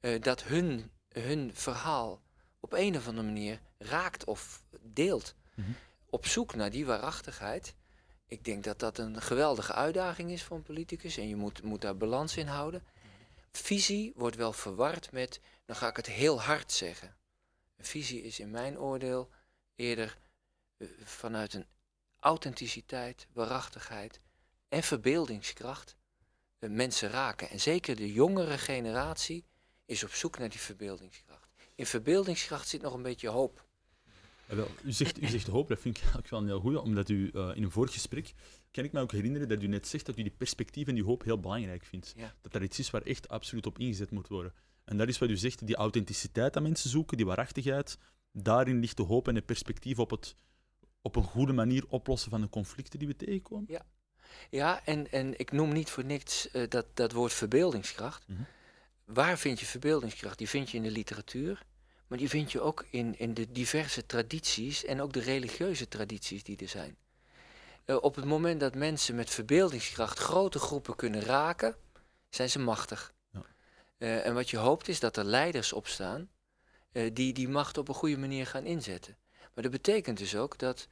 eh, 0.00 0.22
dat 0.22 0.42
hun, 0.42 0.90
hun 1.08 1.50
verhaal 1.54 2.22
op 2.60 2.72
een 2.72 2.96
of 2.96 3.06
andere 3.06 3.26
manier 3.26 3.60
raakt 3.78 4.24
of 4.24 4.64
deelt. 4.80 5.34
Mhm. 5.54 5.70
Op 6.10 6.26
zoek 6.26 6.54
naar 6.54 6.70
die 6.70 6.86
waarachtigheid. 6.86 7.74
Ik 8.26 8.44
denk 8.44 8.64
dat 8.64 8.78
dat 8.78 8.98
een 8.98 9.22
geweldige 9.22 9.72
uitdaging 9.72 10.30
is 10.30 10.42
voor 10.42 10.56
een 10.56 10.62
politicus 10.62 11.16
en 11.16 11.28
je 11.28 11.36
moet, 11.36 11.62
moet 11.62 11.80
daar 11.80 11.96
balans 11.96 12.36
in 12.36 12.46
houden. 12.46 12.84
Visie 13.52 14.12
wordt 14.16 14.36
wel 14.36 14.52
verward 14.52 15.12
met, 15.12 15.40
dan 15.64 15.76
ga 15.76 15.88
ik 15.88 15.96
het 15.96 16.06
heel 16.06 16.40
hard 16.40 16.72
zeggen. 16.72 17.16
Een 17.76 17.84
visie 17.84 18.22
is 18.22 18.40
in 18.40 18.50
mijn 18.50 18.78
oordeel 18.78 19.30
eerder 19.74 20.18
eh, 20.76 20.88
vanuit 21.04 21.54
een 21.54 21.66
authenticiteit, 22.18 23.26
waarachtigheid 23.32 24.20
en 24.68 24.82
verbeeldingskracht 24.82 25.96
eh, 26.58 26.70
mensen 26.70 27.10
raken. 27.10 27.50
En 27.50 27.60
zeker 27.60 27.96
de 27.96 28.12
jongere 28.12 28.58
generatie 28.58 29.44
is 29.90 30.04
op 30.04 30.10
zoek 30.10 30.38
naar 30.38 30.48
die 30.48 30.60
verbeeldingskracht. 30.60 31.48
In 31.74 31.86
verbeeldingskracht 31.86 32.68
zit 32.68 32.82
nog 32.82 32.94
een 32.94 33.02
beetje 33.02 33.28
hoop. 33.28 33.68
Ja, 34.48 34.56
wel, 34.56 34.68
u, 34.84 34.92
zegt, 34.92 35.22
u 35.22 35.26
zegt 35.26 35.46
hoop, 35.46 35.68
dat 35.68 35.78
vind 35.78 35.96
ik 35.96 36.02
eigenlijk 36.02 36.30
wel 36.30 36.40
een 36.40 36.46
heel 36.46 36.60
goed, 36.60 36.76
omdat 36.76 37.08
u 37.08 37.30
eh, 37.34 37.50
in 37.54 37.62
een 37.62 37.70
vorig 37.70 37.92
gesprek, 37.92 38.32
kan 38.70 38.84
ik 38.84 38.92
me 38.92 39.00
ook 39.00 39.12
herinneren 39.12 39.48
dat 39.48 39.62
u 39.62 39.66
net 39.66 39.86
zegt 39.86 40.06
dat 40.06 40.18
u 40.18 40.22
die 40.22 40.34
perspectief 40.36 40.86
en 40.86 40.94
die 40.94 41.04
hoop 41.04 41.24
heel 41.24 41.40
belangrijk 41.40 41.84
vindt. 41.84 42.12
Ja. 42.16 42.34
Dat 42.40 42.52
dat 42.52 42.62
iets 42.62 42.78
is 42.78 42.90
waar 42.90 43.02
echt 43.02 43.28
absoluut 43.28 43.66
op 43.66 43.78
ingezet 43.78 44.10
moet 44.10 44.28
worden. 44.28 44.52
En 44.84 44.96
dat 44.96 45.08
is 45.08 45.18
wat 45.18 45.28
u 45.28 45.36
zegt, 45.36 45.66
die 45.66 45.76
authenticiteit 45.76 46.52
dat 46.52 46.62
mensen 46.62 46.90
zoeken, 46.90 47.16
die 47.16 47.26
waarachtigheid, 47.26 47.98
daarin 48.32 48.80
ligt 48.80 48.96
de 48.96 49.02
hoop 49.02 49.28
en 49.28 49.34
het 49.34 49.46
perspectief 49.46 49.98
op 49.98 50.10
het 50.10 50.36
op 51.02 51.16
een 51.16 51.22
goede 51.22 51.52
manier 51.52 51.84
oplossen 51.88 52.30
van 52.30 52.40
de 52.40 52.48
conflicten 52.48 52.98
die 52.98 53.08
we 53.08 53.16
tegenkomen. 53.16 53.82
Ja, 54.50 54.84
en, 54.84 55.10
en 55.10 55.38
ik 55.38 55.52
noem 55.52 55.72
niet 55.72 55.90
voor 55.90 56.04
niks 56.04 56.50
eh, 56.50 56.68
dat, 56.68 56.86
dat 56.94 57.12
woord 57.12 57.32
verbeeldingskracht. 57.32 58.28
Mhm. 58.28 58.42
Waar 59.12 59.38
vind 59.38 59.60
je 59.60 59.66
verbeeldingskracht? 59.66 60.38
Die 60.38 60.48
vind 60.48 60.70
je 60.70 60.76
in 60.76 60.82
de 60.82 60.90
literatuur, 60.90 61.62
maar 62.06 62.18
die 62.18 62.28
vind 62.28 62.52
je 62.52 62.60
ook 62.60 62.84
in, 62.90 63.18
in 63.18 63.34
de 63.34 63.52
diverse 63.52 64.06
tradities 64.06 64.84
en 64.84 65.00
ook 65.00 65.12
de 65.12 65.20
religieuze 65.20 65.88
tradities 65.88 66.42
die 66.42 66.56
er 66.56 66.68
zijn. 66.68 66.96
Eh, 67.84 67.96
op 68.00 68.14
het 68.14 68.24
moment 68.24 68.60
dat 68.60 68.74
mensen 68.74 69.14
met 69.14 69.30
verbeeldingskracht 69.30 70.18
grote 70.18 70.58
groepen 70.58 70.96
kunnen 70.96 71.20
raken, 71.20 71.76
zijn 72.28 72.50
ze 72.50 72.58
machtig. 72.58 73.12
Ja. 73.32 73.42
Eh, 73.98 74.26
en 74.26 74.34
wat 74.34 74.50
je 74.50 74.56
hoopt 74.56 74.88
is 74.88 75.00
dat 75.00 75.16
er 75.16 75.24
leiders 75.24 75.72
opstaan 75.72 76.30
eh, 76.92 77.10
die 77.14 77.32
die 77.32 77.48
macht 77.48 77.78
op 77.78 77.88
een 77.88 77.94
goede 77.94 78.18
manier 78.18 78.46
gaan 78.46 78.64
inzetten. 78.64 79.16
Maar 79.54 79.62
dat 79.62 79.72
betekent 79.72 80.18
dus 80.18 80.36
ook 80.36 80.58
dat 80.58 80.88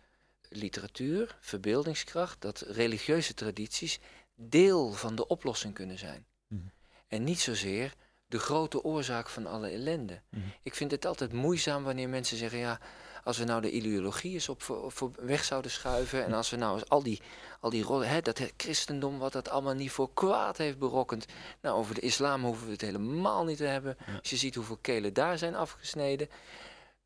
literatuur, 0.49 1.39
verbeeldingskracht, 1.41 2.41
dat 2.41 2.61
religieuze 2.61 3.35
tradities 3.35 3.99
deel 4.35 4.93
van 4.93 5.15
de 5.15 5.27
oplossing 5.27 5.75
kunnen 5.75 5.99
zijn. 5.99 6.27
Mhm. 6.47 6.61
En 7.07 7.25
niet 7.25 7.41
zozeer 7.41 7.95
de 8.29 8.39
grote 8.39 8.83
oorzaak 8.83 9.29
van 9.29 9.47
alle 9.47 9.69
ellende. 9.69 10.21
Mhm. 10.31 10.43
Ik 10.63 10.75
vind 10.75 10.91
het 10.91 11.07
altijd 11.07 11.33
moeizaam 11.33 11.85
wanneer 11.85 12.09
mensen 12.09 12.37
zeggen: 12.37 12.59
ja, 12.59 12.81
als 13.25 13.39
we 13.39 13.45
nou 13.45 13.61
de 13.61 13.71
ideologie 13.71 14.33
eens 14.33 14.49
op 14.49 14.63
voor, 14.63 14.93
voor 14.93 15.11
weg 15.17 15.45
zouden 15.45 15.71
schuiven. 15.71 16.25
en 16.25 16.33
als 16.33 16.51
we 16.51 16.57
nou 16.57 16.75
eens 16.79 16.89
al 16.89 17.03
die, 17.03 17.21
al 17.61 17.71
die 17.71 17.83
rollen, 17.83 18.09
hè, 18.09 18.21
dat 18.21 18.39
het 18.39 18.53
christendom, 18.57 19.19
wat 19.19 19.33
dat 19.33 19.49
allemaal 19.49 19.75
niet 19.75 19.91
voor 19.91 20.13
kwaad 20.15 20.57
heeft 20.57 20.79
berokkend. 20.79 21.27
Nou, 21.61 21.79
over 21.79 21.95
de 21.95 22.01
islam 22.01 22.45
hoeven 22.45 22.67
we 22.67 22.73
het 22.73 22.81
helemaal 22.81 23.45
niet 23.45 23.57
te 23.57 23.65
hebben. 23.65 23.97
Ja. 24.07 24.19
Als 24.19 24.31
je 24.31 24.37
ziet 24.37 24.55
hoeveel 24.55 24.79
kelen 24.81 25.13
daar 25.13 25.39
zijn 25.39 25.55
afgesneden. 25.55 26.29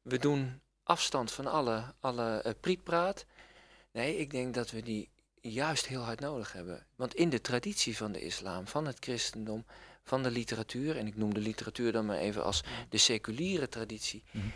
We 0.02 0.18
doen 0.18 0.60
afstand 0.82 1.32
van 1.32 1.46
alle, 1.46 1.94
alle 2.00 2.56
prietpraat. 2.60 3.24
Nee, 3.92 4.18
ik 4.18 4.30
denk 4.30 4.54
dat 4.54 4.70
we 4.70 4.82
die 4.82 5.10
juist 5.40 5.86
heel 5.86 6.00
hard 6.00 6.20
nodig 6.20 6.52
hebben. 6.52 6.86
Want 6.96 7.14
in 7.14 7.28
de 7.28 7.40
traditie 7.40 7.96
van 7.96 8.12
de 8.12 8.20
islam, 8.20 8.66
van 8.66 8.86
het 8.86 8.96
christendom, 9.00 9.64
van 10.04 10.22
de 10.22 10.30
literatuur, 10.30 10.96
en 10.96 11.06
ik 11.06 11.16
noem 11.16 11.34
de 11.34 11.40
literatuur 11.40 11.92
dan 11.92 12.06
maar 12.06 12.18
even 12.18 12.44
als 12.44 12.62
de 12.88 12.98
seculiere 12.98 13.68
traditie, 13.68 14.24
Mhm. 14.30 14.46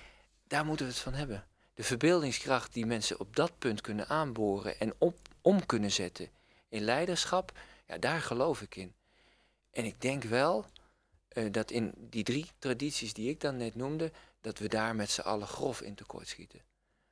daar 0.46 0.64
moeten 0.64 0.86
we 0.86 0.92
het 0.92 1.00
van 1.00 1.14
hebben. 1.14 1.44
De 1.74 1.82
verbeeldingskracht 1.82 2.72
die 2.72 2.86
mensen 2.86 3.20
op 3.20 3.36
dat 3.36 3.58
punt 3.58 3.80
kunnen 3.80 4.08
aanboren 4.08 4.78
en 4.80 4.94
op, 4.98 5.18
om 5.40 5.66
kunnen 5.66 5.92
zetten 5.92 6.28
in 6.68 6.82
leiderschap, 6.82 7.52
ja, 7.86 7.98
daar 7.98 8.20
geloof 8.20 8.62
ik 8.62 8.76
in. 8.76 8.94
En 9.70 9.84
ik 9.84 10.00
denk 10.00 10.22
wel 10.22 10.66
eh, 11.28 11.52
dat 11.52 11.70
in 11.70 11.92
die 11.96 12.22
drie 12.24 12.46
tradities 12.58 13.12
die 13.12 13.30
ik 13.30 13.40
dan 13.40 13.56
net 13.56 13.74
noemde, 13.74 14.12
dat 14.40 14.58
we 14.58 14.68
daar 14.68 14.94
met 14.96 15.10
z'n 15.10 15.20
allen 15.20 15.46
grof 15.46 15.80
in 15.80 15.94
tekort 15.94 16.28
schieten. 16.28 16.60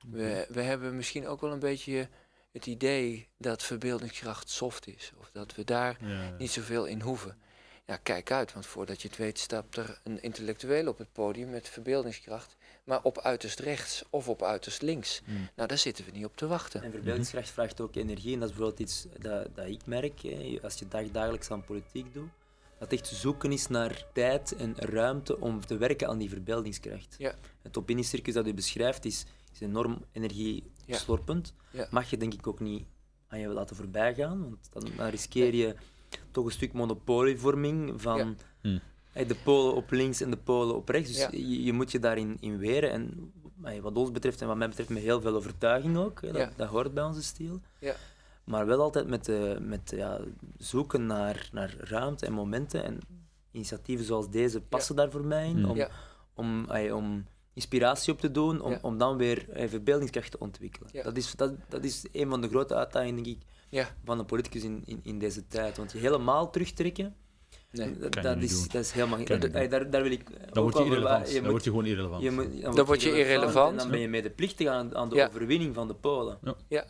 We, 0.07 0.47
we 0.51 0.61
hebben 0.63 0.97
misschien 0.97 1.27
ook 1.27 1.41
wel 1.41 1.53
een 1.53 1.59
beetje 1.59 2.09
het 2.53 2.67
idee 2.67 3.29
dat 3.39 3.63
verbeeldingskracht 3.63 4.51
soft 4.51 4.87
is. 4.87 5.13
Of 5.19 5.31
dat 5.33 5.55
we 5.55 5.65
daar 5.65 5.97
Ja. 6.07 6.31
niet 6.39 6.51
zoveel 6.51 6.85
in 6.85 7.01
hoeven. 7.01 7.39
Ja, 7.87 7.97
kijk 7.97 8.31
uit, 8.31 8.53
want 8.53 8.67
voordat 8.67 9.03
je 9.03 9.09
het 9.09 9.17
weet 9.17 9.39
stapt 9.39 9.77
er 9.77 10.01
een 10.03 10.23
intellectueel 10.23 10.89
op 10.89 10.99
het 10.99 11.13
podium 11.13 11.51
met 11.51 11.69
verbeeldingskracht. 11.69 12.57
Maar 12.85 13.03
op 13.03 13.19
uiterst 13.19 13.59
rechts 13.59 14.05
of 14.11 14.29
op 14.29 14.43
uiterst 14.43 14.83
links. 14.83 15.23
Mm. 15.25 15.49
Nou, 15.57 15.69
daar 15.69 15.79
zitten 15.79 16.05
we 16.05 16.11
niet 16.11 16.25
op 16.25 16.37
te 16.37 16.47
wachten. 16.47 16.83
En 16.83 16.91
verbeeldingskracht 16.91 17.51
vraagt 17.51 17.81
ook 17.81 17.95
energie. 17.95 18.33
En 18.35 18.41
dat 18.41 18.49
is 18.49 18.57
bijvoorbeeld 18.57 18.89
iets 18.89 19.07
dat, 19.19 19.57
dat 19.57 19.67
ik 19.67 19.87
merk, 19.87 20.23
hè, 20.23 20.59
als 20.63 20.79
je 20.79 20.89
dag, 20.89 21.11
dagelijks 21.11 21.51
aan 21.51 21.65
politiek 21.65 22.15
doet. 22.15 22.31
Dat 22.79 22.93
echt 22.93 23.07
zoeken 23.07 23.53
is 23.53 23.67
naar 23.67 24.07
tijd 24.13 24.57
en 24.57 24.75
ruimte 24.77 25.41
om 25.41 25.67
te 25.67 25.77
werken 25.77 26.09
aan 26.09 26.19
die 26.19 26.29
verbeeldingskracht. 26.29 27.15
Ja. 27.19 27.35
Het 27.63 27.79
opiniecircus 27.79 28.35
dat 28.35 28.47
u 28.47 28.55
beschrijft 28.55 29.05
is, 29.05 29.25
is 29.53 29.61
enorm 29.61 30.05
energieslorpend. 30.13 31.55
Ja. 31.71 31.89
Mag 31.91 32.11
je 32.11 32.17
denk 32.17 32.35
ik 32.35 32.47
ook 32.47 32.61
niet 32.61 32.85
aan 33.29 33.39
je 33.39 33.49
laten 33.49 33.77
voorbij 33.77 34.15
gaan, 34.15 34.43
want 34.43 34.69
dan, 34.73 34.93
dan 34.97 35.09
riskeer 35.09 35.55
je 35.55 35.75
toch 36.31 36.45
een 36.45 36.51
stuk 36.53 36.73
monopolievorming 36.73 38.03
van 38.03 38.17
Ja. 38.19 38.35
Hm. 39.13 39.27
de 39.27 39.37
polen 39.45 39.75
op 39.75 39.91
links 39.91 40.21
en 40.21 40.31
de 40.31 40.37
polen 40.37 40.77
op 40.77 40.89
rechts. 40.89 41.09
Dus 41.11 41.19
Ja. 41.19 41.29
je, 41.33 41.63
je 41.65 41.73
moet 41.73 41.93
je 41.93 41.99
daarin 41.99 42.37
in 42.41 42.59
weren. 42.59 42.91
En 42.91 43.33
wat 43.83 43.97
ons 43.97 44.11
betreft 44.13 44.41
en 44.41 44.47
wat 44.47 44.57
mij 44.57 44.69
betreft 44.69 44.89
met 44.89 45.03
heel 45.03 45.21
veel 45.21 45.35
overtuiging 45.35 45.97
ook. 45.97 46.21
Hè, 46.21 46.33
dat, 46.33 46.41
Ja. 46.41 46.51
dat 46.57 46.69
hoort 46.69 46.95
bij 46.95 47.05
onze 47.05 47.23
stijl. 47.23 47.61
Ja. 47.79 47.95
Maar 48.45 48.67
wel 48.67 48.81
altijd 48.81 49.09
met, 49.09 49.29
eh, 49.29 49.59
met 49.59 49.93
ja, 49.97 50.21
zoeken 50.59 51.07
naar, 51.07 51.49
naar 51.53 51.75
ruimte 51.79 52.27
en 52.27 52.33
momenten. 52.33 52.85
En 52.85 52.99
initiatieven 53.51 54.05
zoals 54.05 54.31
deze 54.31 54.61
passen 54.61 54.97
daar 54.97 55.11
voor 55.11 55.25
mij 55.25 55.49
in. 55.49 55.59
Mm. 55.59 55.65
Om, 55.65 55.77
Ja. 55.77 55.89
om, 56.35 56.71
eh, 56.71 56.95
om 56.95 57.27
inspiratie 57.53 58.13
op 58.13 58.21
te 58.21 58.31
doen, 58.31 58.61
om, 58.61 58.71
Ja. 58.71 58.79
om 58.83 58.99
dan 58.99 59.17
weer 59.17 59.51
eh, 59.51 59.69
verbeeldingskracht 59.69 60.31
te 60.31 60.39
ontwikkelen. 60.39 60.89
Ja. 60.93 61.03
Dat, 61.03 61.17
is, 61.17 61.33
dat, 61.35 61.53
dat 61.69 61.85
is 61.85 62.05
een 62.13 62.29
van 62.29 62.41
de 62.41 62.49
grote 62.49 62.75
uitdagingen, 62.75 63.23
denk 63.23 63.37
ik, 63.37 63.43
Ja, 63.75 63.95
van 64.05 64.19
een 64.19 64.25
politicus 64.25 64.63
in, 64.63 64.83
in, 64.85 65.01
in 65.03 65.19
deze 65.19 65.47
tijd. 65.47 65.77
Want 65.77 65.93
je 65.93 65.99
helemaal 65.99 66.51
terugtrekken, 66.51 67.17
nee. 67.71 67.99
dat, 67.99 68.37
is, 68.37 68.51
doen. 68.59 68.69
dat 68.73 68.83
is 68.85 68.93
helemaal... 68.93 69.25
Dat- 69.25 69.45
eh, 69.45 69.71
daar, 69.71 69.91
daar 69.91 70.03
wil 70.03 70.11
ik 70.13 70.25
Dan 70.53 70.63
word 70.63 70.75
je 70.75 70.81
over- 70.81 70.93
irrelevant. 70.97 71.27
je 71.29 71.33
Dan 71.35 71.43
moet- 71.43 71.51
word 71.51 71.65
je 71.65 71.71
gewoon 71.71 71.87
irrelevant. 71.87 72.23
je 72.23 72.31
moet- 72.31 72.77
Dan 72.77 72.87
word 72.87 73.03
je 73.03 73.19
irrelevant. 73.19 73.71
En 73.71 73.77
dan 73.79 73.91
ben 73.91 74.01
je 74.01 74.09
medeplichtig 74.09 74.67
aan, 74.69 74.97
aan 74.97 75.09
de 75.09 75.15
Ja. 75.15 75.27
overwinning 75.27 75.75
van 75.75 75.89
de 75.89 75.95
Polen. 75.95 76.39
Ja. 76.69 76.85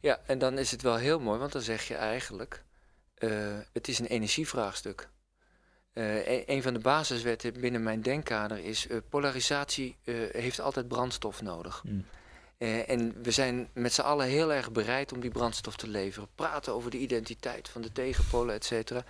ja, 0.00 0.20
en 0.26 0.38
dan 0.38 0.58
is 0.58 0.70
het 0.70 0.82
wel 0.82 0.96
heel 0.96 1.20
mooi, 1.20 1.38
want 1.38 1.52
dan 1.52 1.62
zeg 1.62 1.88
je 1.88 1.94
eigenlijk, 1.94 2.64
eh, 3.14 3.30
het 3.72 3.88
is 3.88 3.98
een 3.98 4.06
energievraagstuk. 4.06 5.10
Eh, 5.92 6.28
een, 6.28 6.42
een 6.46 6.62
van 6.62 6.72
de 6.74 6.78
basiswetten 6.80 7.60
binnen 7.60 7.82
mijn 7.82 8.02
denkkader 8.02 8.58
is, 8.58 8.86
eh, 8.86 8.96
polarisatie 9.08 9.96
eh, 10.04 10.14
heeft 10.30 10.60
altijd 10.60 10.88
brandstof 10.88 11.42
nodig. 11.42 11.82
Mm. 11.84 12.04
Eh, 12.62 12.88
en 12.88 13.22
we 13.22 13.30
zijn 13.30 13.68
met 13.72 13.92
z'n 13.92 14.00
allen 14.00 14.26
heel 14.26 14.52
erg 14.52 14.72
bereid 14.72 15.12
om 15.12 15.20
die 15.20 15.30
brandstof 15.30 15.76
te 15.76 15.88
leveren. 15.88 16.28
Praten 16.34 16.72
over 16.72 16.90
de 16.90 16.98
identiteit 16.98 17.68
van 17.68 17.82
de 17.82 17.92
tegenpolen, 17.92 18.54
et 18.54 18.64
cetera. 18.64 19.04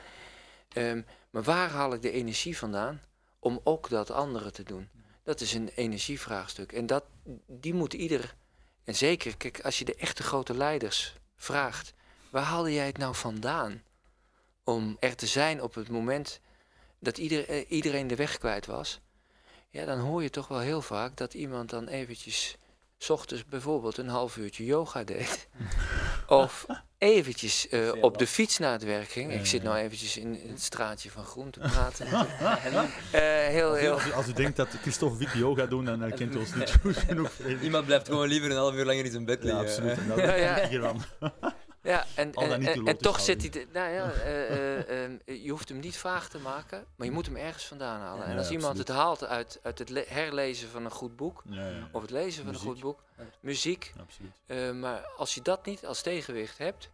Ehm, 0.68 1.02
maar 1.30 1.42
waar 1.42 1.70
haal 1.70 1.92
ik 1.92 2.02
de 2.02 2.10
energie 2.10 2.58
vandaan 2.58 3.02
om 3.38 3.60
ook 3.64 3.88
dat 3.88 4.10
andere 4.10 4.50
te 4.50 4.62
doen? 4.62 4.88
Dat 5.22 5.40
is 5.40 5.54
een 5.54 5.68
energievraagstuk. 5.68 6.72
En 6.72 6.86
dat, 6.86 7.04
die 7.46 7.74
moet 7.74 7.92
ieder, 7.92 8.34
en 8.84 8.94
zeker, 8.94 9.36
kijk, 9.36 9.60
als 9.60 9.78
je 9.78 9.84
de 9.84 9.94
echte 9.94 10.22
grote 10.22 10.54
leiders 10.54 11.14
vraagt, 11.36 11.94
waar 12.30 12.44
haalde 12.44 12.72
jij 12.72 12.86
het 12.86 12.98
nou 12.98 13.14
vandaan 13.14 13.82
om 14.64 14.96
er 15.00 15.16
te 15.16 15.26
zijn 15.26 15.62
op 15.62 15.74
het 15.74 15.88
moment 15.88 16.40
dat 16.98 17.18
ieder, 17.18 17.48
eh, 17.48 17.70
iedereen 17.70 18.06
de 18.06 18.16
weg 18.16 18.38
kwijt 18.38 18.66
was? 18.66 19.00
Ja, 19.70 19.84
dan 19.84 19.98
hoor 19.98 20.22
je 20.22 20.30
toch 20.30 20.48
wel 20.48 20.60
heel 20.60 20.82
vaak 20.82 21.16
dat 21.16 21.34
iemand 21.34 21.70
dan 21.70 21.88
eventjes, 21.88 22.56
ochtends 23.10 23.44
bijvoorbeeld 23.44 23.98
een 23.98 24.08
half 24.08 24.36
uurtje 24.36 24.64
yoga 24.64 25.04
deed. 25.04 25.48
of 26.26 26.66
eventjes 26.98 27.68
eh, 27.68 27.92
op 28.00 28.18
de 28.18 28.26
fiets 28.26 28.58
naar 28.58 28.72
het 28.72 28.84
werk 28.84 29.08
ging. 29.08 29.32
Ja, 29.32 29.38
Ik 29.38 29.46
zit 29.46 29.62
nou 29.62 29.76
eventjes 29.76 30.16
in, 30.16 30.40
in 30.42 30.50
het 30.50 30.62
straatje 30.62 31.10
van 31.10 31.24
Groen 31.24 31.50
te 31.50 31.58
praten. 31.60 32.06
Eh, 33.10 33.20
heel, 33.46 33.68
Als 33.70 33.78
u, 33.78 33.80
heel, 33.80 33.92
als, 33.92 34.06
u, 34.06 34.12
als 34.12 34.28
u 34.28 34.32
denkt 34.32 34.56
dat 34.56 34.68
Christophe 34.82 35.16
Witte 35.18 35.38
yoga 35.38 35.66
doen, 35.66 35.84
dan 35.84 36.04
uh, 36.04 36.14
kent 36.16 36.34
u 36.34 36.38
ons 36.38 36.54
niet 36.54 36.74
goed 36.82 36.96
genoeg. 36.96 37.30
Iemand 37.62 37.86
blijft 37.86 38.08
gewoon 38.08 38.28
liever 38.28 38.50
een 38.50 38.56
half 38.56 38.74
uur 38.74 38.84
langer 38.84 39.04
in 39.04 39.10
zijn 39.10 39.24
bed 39.24 39.42
Ja, 39.42 39.44
liggen. 39.44 39.64
absoluut. 39.66 39.98
En 39.98 40.08
dat 40.08 40.18
Ja, 40.18 40.34
ja. 40.34 41.51
Ja, 41.82 42.06
en, 42.14 42.32
en, 42.34 42.66
en, 42.86 42.96
toch 42.98 43.20
zit 43.20 43.54
hij. 43.54 43.66
nou 43.72 43.90
ja, 43.92 44.10
eh, 44.22 44.50
eh, 44.78 45.04
ehm, 45.04 45.18
je 45.42 45.50
hoeft 45.50 45.68
hem 45.68 45.78
niet 45.78 45.96
vaag 45.96 46.28
te 46.28 46.38
maken, 46.38 46.84
maar 46.96 47.06
je 47.06 47.12
moet 47.12 47.26
hem 47.26 47.36
ergens 47.36 47.66
vandaan 47.66 48.00
halen. 48.00 48.24
en 48.24 48.30
Ja, 48.32 48.36
als 48.38 48.50
iemand 48.50 48.66
absoluut. 48.78 48.88
het 48.88 48.96
haalt 48.96 49.24
uit, 49.24 49.58
uit 49.62 49.78
het 49.78 49.88
le- 49.88 50.04
herlezen 50.08 50.68
van 50.68 50.84
een 50.84 50.90
goed 50.90 51.16
boek, 51.16 51.42
Ja, 51.48 51.68
ja. 51.68 51.88
of 51.92 52.02
het 52.02 52.10
lezen 52.10 52.44
van 52.44 52.54
een 52.54 52.60
goed 52.60 52.80
boek, 52.80 53.02
muziek, 53.40 53.92
Absoluut. 54.00 54.32
eh, 54.46 54.70
maar 54.72 55.06
als 55.16 55.34
je 55.34 55.42
dat 55.42 55.66
niet 55.66 55.86
als 55.86 56.02
tegenwicht 56.02 56.58
hebt, 56.58 56.90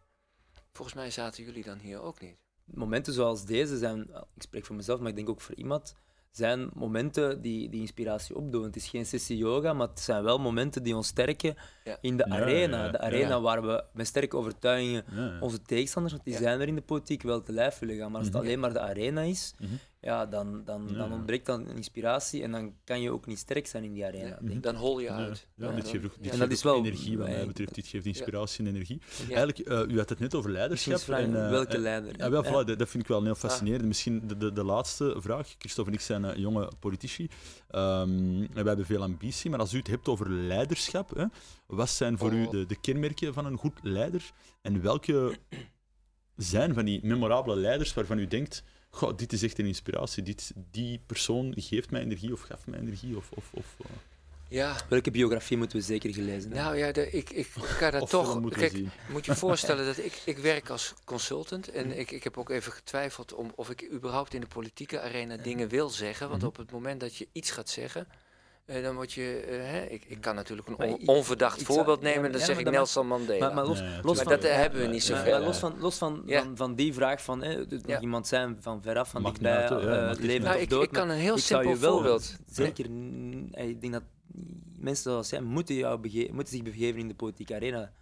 volgens 0.72 0.96
mij 0.96 1.10
zaten 1.10 1.44
jullie 1.44 1.64
dan 1.64 1.78
hier 1.78 2.00
ook 2.02 2.20
niet. 2.20 2.36
momenten 2.64 3.12
zoals 3.12 3.44
deze 3.44 3.78
zijn, 3.78 4.00
ik 4.34 4.42
spreek 4.42 4.64
voor 4.66 4.76
mezelf, 4.76 4.98
maar 5.00 5.08
ik 5.08 5.16
denk 5.16 5.28
ook 5.28 5.40
voor 5.40 5.54
iemand, 5.54 5.94
zijn 6.30 6.70
momenten 6.74 7.42
die, 7.42 7.68
die 7.68 7.80
inspiratie 7.80 8.36
opdoen. 8.36 8.62
Het 8.62 8.76
is 8.76 8.88
geen 8.88 9.06
sessie 9.06 9.36
yoga, 9.36 9.72
maar 9.72 9.88
het 9.88 10.00
zijn 10.00 10.22
wel 10.22 10.38
momenten 10.38 10.82
die 10.82 10.96
ons 10.96 11.06
sterken 11.06 11.54
Ja. 11.84 11.96
in 12.00 12.16
de 12.16 12.24
Ja, 12.28 12.34
arena. 12.34 12.84
ja, 12.84 12.90
de 12.90 13.00
arena 13.00 13.28
ja. 13.28 13.40
waar 13.40 13.62
we 13.62 13.84
met 13.92 14.06
sterke 14.06 14.36
overtuigingen 14.36 15.04
Ja, 15.14 15.24
ja. 15.24 15.36
onze 15.40 15.62
tegenstanders, 15.62 16.14
want 16.14 16.24
die 16.26 16.34
Ja. 16.34 16.40
zijn 16.40 16.60
er 16.60 16.68
in 16.68 16.74
de 16.74 16.80
politiek, 16.82 17.22
wel 17.22 17.42
te 17.42 17.52
lijf 17.52 17.78
willen 17.78 17.96
gaan. 17.96 18.08
Maar 18.10 18.16
als 18.20 18.26
het 18.26 18.36
Mhm. 18.36 18.44
alleen 18.44 18.60
maar 18.60 18.72
de 18.72 18.80
arena 18.80 19.20
is, 19.20 19.54
Mhm. 19.58 19.72
Ja, 20.00 20.26
dan, 20.26 20.64
dan, 20.64 20.86
Ja, 20.90 20.96
dan 20.96 21.12
ontbreekt 21.12 21.46
dan 21.46 21.68
inspiratie 21.70 22.42
en 22.42 22.52
dan 22.52 22.74
kan 22.84 23.00
je 23.00 23.10
ook 23.12 23.26
niet 23.26 23.38
sterk 23.38 23.66
zijn 23.66 23.84
in 23.84 23.92
die 23.92 24.04
arena. 24.04 24.26
Ja, 24.28 24.38
denk 24.40 24.52
ik. 24.52 24.62
Dan 24.62 24.74
hol 24.74 24.98
je 24.98 25.04
Ja, 25.06 25.16
uit. 25.16 25.46
ja, 25.54 25.66
Dan- 25.66 25.74
dit 25.74 25.88
geeft, 25.88 26.04
ook- 26.04 26.14
dit 26.14 26.24
ja. 26.24 26.30
En 26.30 26.36
geeft 26.36 26.38
dat 26.38 26.50
is 26.50 26.66
ook 26.66 26.72
wel- 26.74 26.84
energie, 26.84 27.18
wat 27.18 27.28
mij 27.28 27.46
betreft. 27.46 27.74
Dit 27.74 27.86
geeft 27.86 28.06
inspiratie 28.06 28.64
en 28.66 28.70
energie. 28.74 29.00
Ja. 29.28 29.34
Eigenlijk, 29.36 29.58
eh, 29.58 29.94
u 29.94 29.98
had 29.98 30.08
het 30.08 30.18
net 30.18 30.34
over 30.34 30.50
leiderschap. 30.50 30.98
en, 31.16 31.44
eh, 31.44 31.50
welke 31.50 31.74
eh, 31.76 31.80
leider? 31.80 32.18
Ja, 32.18 32.30
wel, 32.30 32.44
Ja. 32.44 32.48
voilà, 32.50 32.66
dat, 32.66 32.78
dat 32.78 32.88
vind 32.88 33.02
ik 33.02 33.08
wel 33.08 33.24
heel 33.24 33.34
fascinerend. 33.34 33.84
Misschien 33.84 34.26
de, 34.26 34.36
de, 34.36 34.52
de 34.52 34.64
laatste 34.64 35.14
vraag. 35.18 35.54
Christophe 35.58 35.90
en 35.90 35.96
ik 35.96 36.02
zijn 36.02 36.40
jonge 36.40 36.70
politici. 36.80 37.28
Ehm, 37.68 38.08
en 38.42 38.48
wij 38.54 38.64
hebben 38.64 38.86
veel 38.86 39.02
ambitie. 39.02 39.50
Maar 39.50 39.58
als 39.58 39.72
u 39.74 39.78
het 39.78 39.86
hebt 39.86 40.08
over 40.08 40.30
leiderschap, 40.30 41.10
hè, 41.16 41.24
wat 41.66 41.88
zijn 41.90 42.18
voor 42.18 42.32
u 42.32 42.44
Oh. 42.44 42.50
de, 42.50 42.66
de 42.66 42.80
kenmerken 42.80 43.34
van 43.34 43.46
een 43.46 43.56
goed 43.56 43.78
leider? 43.82 44.30
En 44.62 44.82
welke 44.82 45.38
zijn 46.36 46.74
van 46.74 46.84
die 46.84 47.00
memorabele 47.06 47.56
leiders 47.56 47.94
waarvan 47.94 48.18
u 48.18 48.26
denkt: 48.26 48.62
Goh, 48.90 49.16
dit 49.16 49.32
is 49.32 49.42
echt 49.42 49.58
een 49.58 49.66
inspiratie. 49.66 50.22
Dit, 50.22 50.52
die 50.70 51.00
persoon 51.06 51.52
geeft 51.56 51.90
mij 51.90 52.00
energie 52.00 52.32
of 52.32 52.40
gaf 52.40 52.66
mij 52.66 52.78
energie. 52.78 53.16
Of, 53.16 53.30
of, 53.34 53.50
of, 53.52 53.74
eh, 53.78 53.86
Ja, 54.48 54.76
Welke 54.88 55.10
biografie 55.10 55.56
moeten 55.56 55.78
we 55.78 55.84
zeker 55.84 56.14
gelezen 56.14 56.40
hebben? 56.52 56.58
nou 56.58 56.76
ja, 56.76 56.92
de, 56.92 57.10
ik, 57.10 57.30
ik 57.30 57.46
ga 57.56 57.90
daar 57.90 58.00
of 58.02 58.10
toch. 58.10 58.48
Kijk, 58.50 58.70
zien. 58.70 58.90
moet 59.10 59.24
je 59.24 59.32
je 59.32 59.38
voorstellen 59.38 59.86
dat 59.86 59.98
ik, 59.98 60.22
ik 60.24 60.38
werk 60.38 60.70
als 60.70 60.94
consultant 61.04 61.68
en 61.70 61.98
ik, 61.98 62.10
ik 62.10 62.24
heb 62.24 62.38
ook 62.38 62.50
even 62.50 62.72
getwijfeld 62.72 63.34
om 63.34 63.52
of 63.54 63.70
ik 63.70 63.88
überhaupt 63.92 64.34
in 64.34 64.40
de 64.40 64.46
politieke 64.46 65.00
arena 65.00 65.36
dingen 65.36 65.68
wil 65.68 65.88
zeggen. 65.88 66.28
Want 66.28 66.40
Mhm. 66.40 66.50
op 66.50 66.56
het 66.56 66.70
moment 66.70 67.00
dat 67.00 67.16
je 67.16 67.28
iets 67.32 67.50
gaat 67.50 67.68
zeggen, 67.68 68.06
eh, 68.68 68.82
dan 68.82 68.94
word 68.94 69.12
je. 69.12 69.40
eh, 69.48 69.58
hè, 69.70 69.82
ik, 69.84 70.04
ik 70.06 70.20
kan 70.20 70.34
natuurlijk 70.34 70.68
een 70.68 70.76
on- 70.76 71.00
onverdacht 71.06 71.62
voorbeeld 71.62 72.00
nemen, 72.00 72.30
dan 72.30 72.40
ja, 72.40 72.46
zeg 72.46 72.56
maar 72.56 72.64
ik 72.66 72.70
Nelson 72.72 73.06
Mandela. 73.06 73.46
Maar, 73.46 73.54
maar 73.54 73.66
los, 73.66 73.78
Ja, 73.78 73.84
ja, 73.84 73.90
los 73.90 73.96
tuurlijk. 73.96 74.18
van, 74.18 74.26
Maar 74.28 74.40
dat 74.40 74.50
hebben 74.50 74.80
we 74.80 74.86
niet 74.86 75.02
zoveel. 75.02 75.32
maar 75.38 75.40
los 75.46 75.58
van, 75.58 75.74
los 75.78 75.98
van, 75.98 76.22
Ja. 76.26 76.42
van, 76.42 76.56
van 76.56 76.74
die 76.74 76.94
vraag 76.94 77.22
van 77.22 77.42
hè, 77.42 77.54
het 77.68 77.82
Ja. 77.86 78.00
iemand 78.00 78.26
zijn 78.26 78.56
van 78.60 78.82
veraf, 78.82 79.10
van 79.10 79.22
dichtbij, 79.22 79.52
eh, 79.52 79.58
uit. 79.58 80.18
nou, 80.40 80.54
of 80.56 80.60
ik, 80.62 80.70
dood. 80.70 80.82
ik 80.82 80.92
kan 80.92 81.08
een 81.08 81.16
heel 81.16 81.38
simpel 81.38 81.68
je 81.70 81.76
wel 81.78 81.92
voorbeeld. 81.92 82.36
Zeker, 82.50 82.84
ik 83.54 83.80
denk 83.80 83.92
dat 83.92 84.02
mensen 84.78 85.10
zoals 85.10 85.30
jij 85.30 85.40
moeten, 85.40 85.74
jou 85.74 86.00
moeten 86.32 86.54
zich 86.54 86.62
begeven 86.62 87.00
in 87.00 87.08
de 87.08 87.14
politieke 87.14 87.54
arena. 87.54 87.92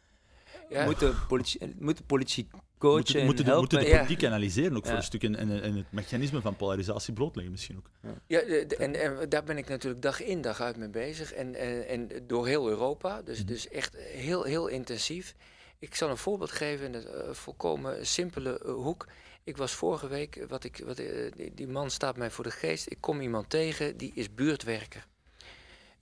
Ja. 0.68 0.84
Moeten, 0.84 1.14
politici, 1.28 1.74
moeten 1.78 2.04
politici 2.04 2.48
coachen 2.78 2.96
moeten, 2.96 3.20
en 3.20 3.24
moeten, 3.26 3.78
de, 3.78 3.84
de 3.84 3.90
Ja. 3.90 3.96
politiek 3.96 4.24
analyseren, 4.24 4.76
ook 4.76 4.82
Ja. 4.84 4.88
voor 4.88 4.98
een 4.98 5.04
stuk. 5.04 5.22
En, 5.22 5.36
en, 5.36 5.62
en 5.62 5.76
het 5.76 5.92
mechanisme 5.92 6.40
van 6.40 6.56
polarisatie 6.56 7.12
blootleggen 7.12 7.52
misschien 7.52 7.76
ook. 7.76 7.90
Ja, 8.26 8.40
de- 8.40 8.64
de- 8.68 8.76
en, 8.76 8.94
en 9.20 9.28
daar 9.28 9.44
ben 9.44 9.58
ik 9.58 9.68
natuurlijk 9.68 10.02
dag 10.02 10.22
in 10.22 10.40
dag 10.40 10.60
uit 10.60 10.76
mee 10.76 10.88
bezig. 10.90 11.32
En, 11.32 11.54
en, 11.54 11.88
en 11.88 12.08
door 12.26 12.46
heel 12.46 12.68
Europa. 12.68 13.22
Dus, 13.22 13.38
Mhm. 13.38 13.46
dus 13.46 13.68
echt 13.68 13.96
heel, 13.96 14.42
heel 14.42 14.66
intensief. 14.66 15.34
Ik 15.78 15.94
zal 15.94 16.10
een 16.10 16.16
voorbeeld 16.16 16.50
geven 16.52 16.86
in 16.86 16.94
een 16.94 17.06
eh, 17.06 17.32
volkomen 17.32 18.06
simpele 18.06 18.58
eh, 18.58 18.72
hoek. 18.72 19.06
Ik 19.44 19.56
was 19.56 19.72
vorige 19.72 20.08
week, 20.08 20.44
wat 20.48 20.64
ik, 20.64 20.82
wat, 20.86 20.98
eh, 20.98 21.32
die, 21.36 21.54
die 21.54 21.68
man 21.68 21.90
staat 21.90 22.16
mij 22.16 22.30
voor 22.30 22.44
de 22.44 22.50
geest. 22.50 22.90
Ik 22.90 23.00
kom 23.00 23.20
iemand 23.20 23.50
tegen, 23.50 23.96
die 23.96 24.12
is 24.14 24.34
buurtwerker. 24.34 25.06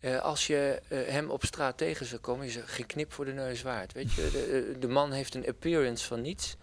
Eh, 0.05 0.21
als 0.21 0.47
je 0.47 0.81
eh, 0.89 0.99
hem 1.07 1.31
op 1.31 1.45
straat 1.45 1.79
tegen 1.79 2.07
zou 2.07 2.21
komen, 2.21 2.47
is 2.47 2.57
er 2.57 2.69
geen 2.69 2.87
knip 2.87 3.13
voor 3.13 3.25
de 3.25 3.33
neus 3.33 3.63
waard. 3.63 3.93
Weet 3.93 4.13
je? 4.13 4.31
De, 4.31 4.67
eh, 4.73 4.81
de 4.81 4.89
man 4.89 5.13
heeft 5.13 5.35
een 5.35 5.47
appearance 5.47 6.07
van 6.07 6.21
niets. 6.21 6.57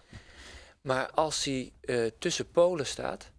Maar 0.80 1.10
als 1.10 1.44
hij 1.44 1.72
tussen 2.18 2.50
polen 2.50 2.86
staat, 2.86 3.30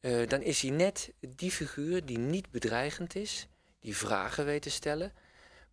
dan 0.00 0.42
is 0.42 0.62
hij 0.62 0.70
net 0.70 1.12
die 1.20 1.50
figuur 1.50 2.04
die 2.04 2.18
niet 2.18 2.50
bedreigend 2.50 3.14
is, 3.14 3.48
die 3.80 3.96
vragen 3.96 4.44
weet 4.44 4.62
te 4.62 4.70
stellen. 4.70 5.12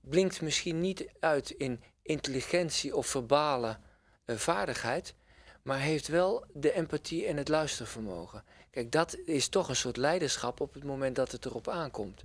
Blinkt 0.02 0.42
misschien 0.42 0.82
niet 0.82 1.08
uit 1.20 1.50
in 1.50 1.84
intelligentie 2.02 2.96
of 2.96 3.08
verbale 3.08 3.78
vaardigheid, 4.26 5.14
maar 5.62 5.80
heeft 5.80 6.08
wel 6.08 6.46
de 6.54 6.74
empathie 6.74 7.26
en 7.26 7.38
het 7.38 7.48
luistervermogen. 7.48 8.44
Kijk, 8.72 8.92
dat 8.92 9.18
is 9.26 9.48
toch 9.48 9.70
een 9.70 9.76
soort 9.76 9.98
leiderschap 9.98 10.60
op 10.60 10.74
het 10.74 10.84
moment 10.84 11.16
dat 11.16 11.32
het 11.32 11.46
erop 11.46 11.68
aankomt. 11.68 12.22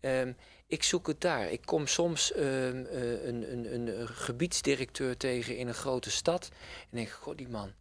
Ehm, 0.00 0.32
ik 0.66 0.82
zoek 0.82 1.06
het 1.06 1.20
daar. 1.20 1.50
Ik 1.50 1.62
kom 1.64 1.86
soms 1.86 2.32
ehm, 2.32 2.84
eh, 2.84 3.24
een, 3.26 3.52
een, 3.52 3.74
een 3.74 4.08
gebiedsdirecteur 4.08 5.16
tegen 5.16 5.56
in 5.56 5.68
een 5.68 5.74
grote 5.74 6.10
stad 6.10 6.48
en 6.90 6.96
denk, 6.96 7.10
god 7.10 7.38
die 7.38 7.48
man. 7.48 7.72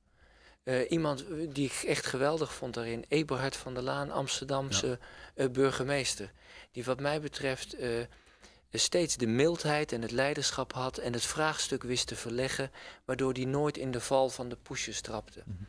Eh, 0.63 0.91
iemand 0.91 1.25
die 1.49 1.65
ik 1.65 1.83
echt 1.87 2.05
geweldig 2.05 2.53
vond 2.53 2.73
daarin, 2.73 3.05
Eberhard 3.07 3.55
van 3.55 3.73
der 3.73 3.83
Laan, 3.83 4.11
Amsterdamse 4.11 4.99
eh, 5.35 5.49
burgemeester. 5.49 6.31
Die 6.71 6.83
wat 6.83 6.99
mij 6.99 7.21
betreft 7.21 7.73
eh, 7.73 7.89
steeds 8.71 9.17
de 9.17 9.27
mildheid 9.27 9.91
en 9.91 10.01
het 10.01 10.11
leiderschap 10.11 10.73
had 10.73 10.97
en 10.97 11.13
het 11.13 11.25
vraagstuk 11.25 11.83
wist 11.83 12.07
te 12.07 12.15
verleggen, 12.15 12.71
waardoor 13.05 13.33
hij 13.33 13.45
nooit 13.45 13.77
in 13.77 13.91
de 13.91 13.99
val 13.99 14.29
van 14.29 14.49
de 14.49 14.57
pushes 14.61 15.01
trapte. 15.01 15.43
Mhm. 15.45 15.63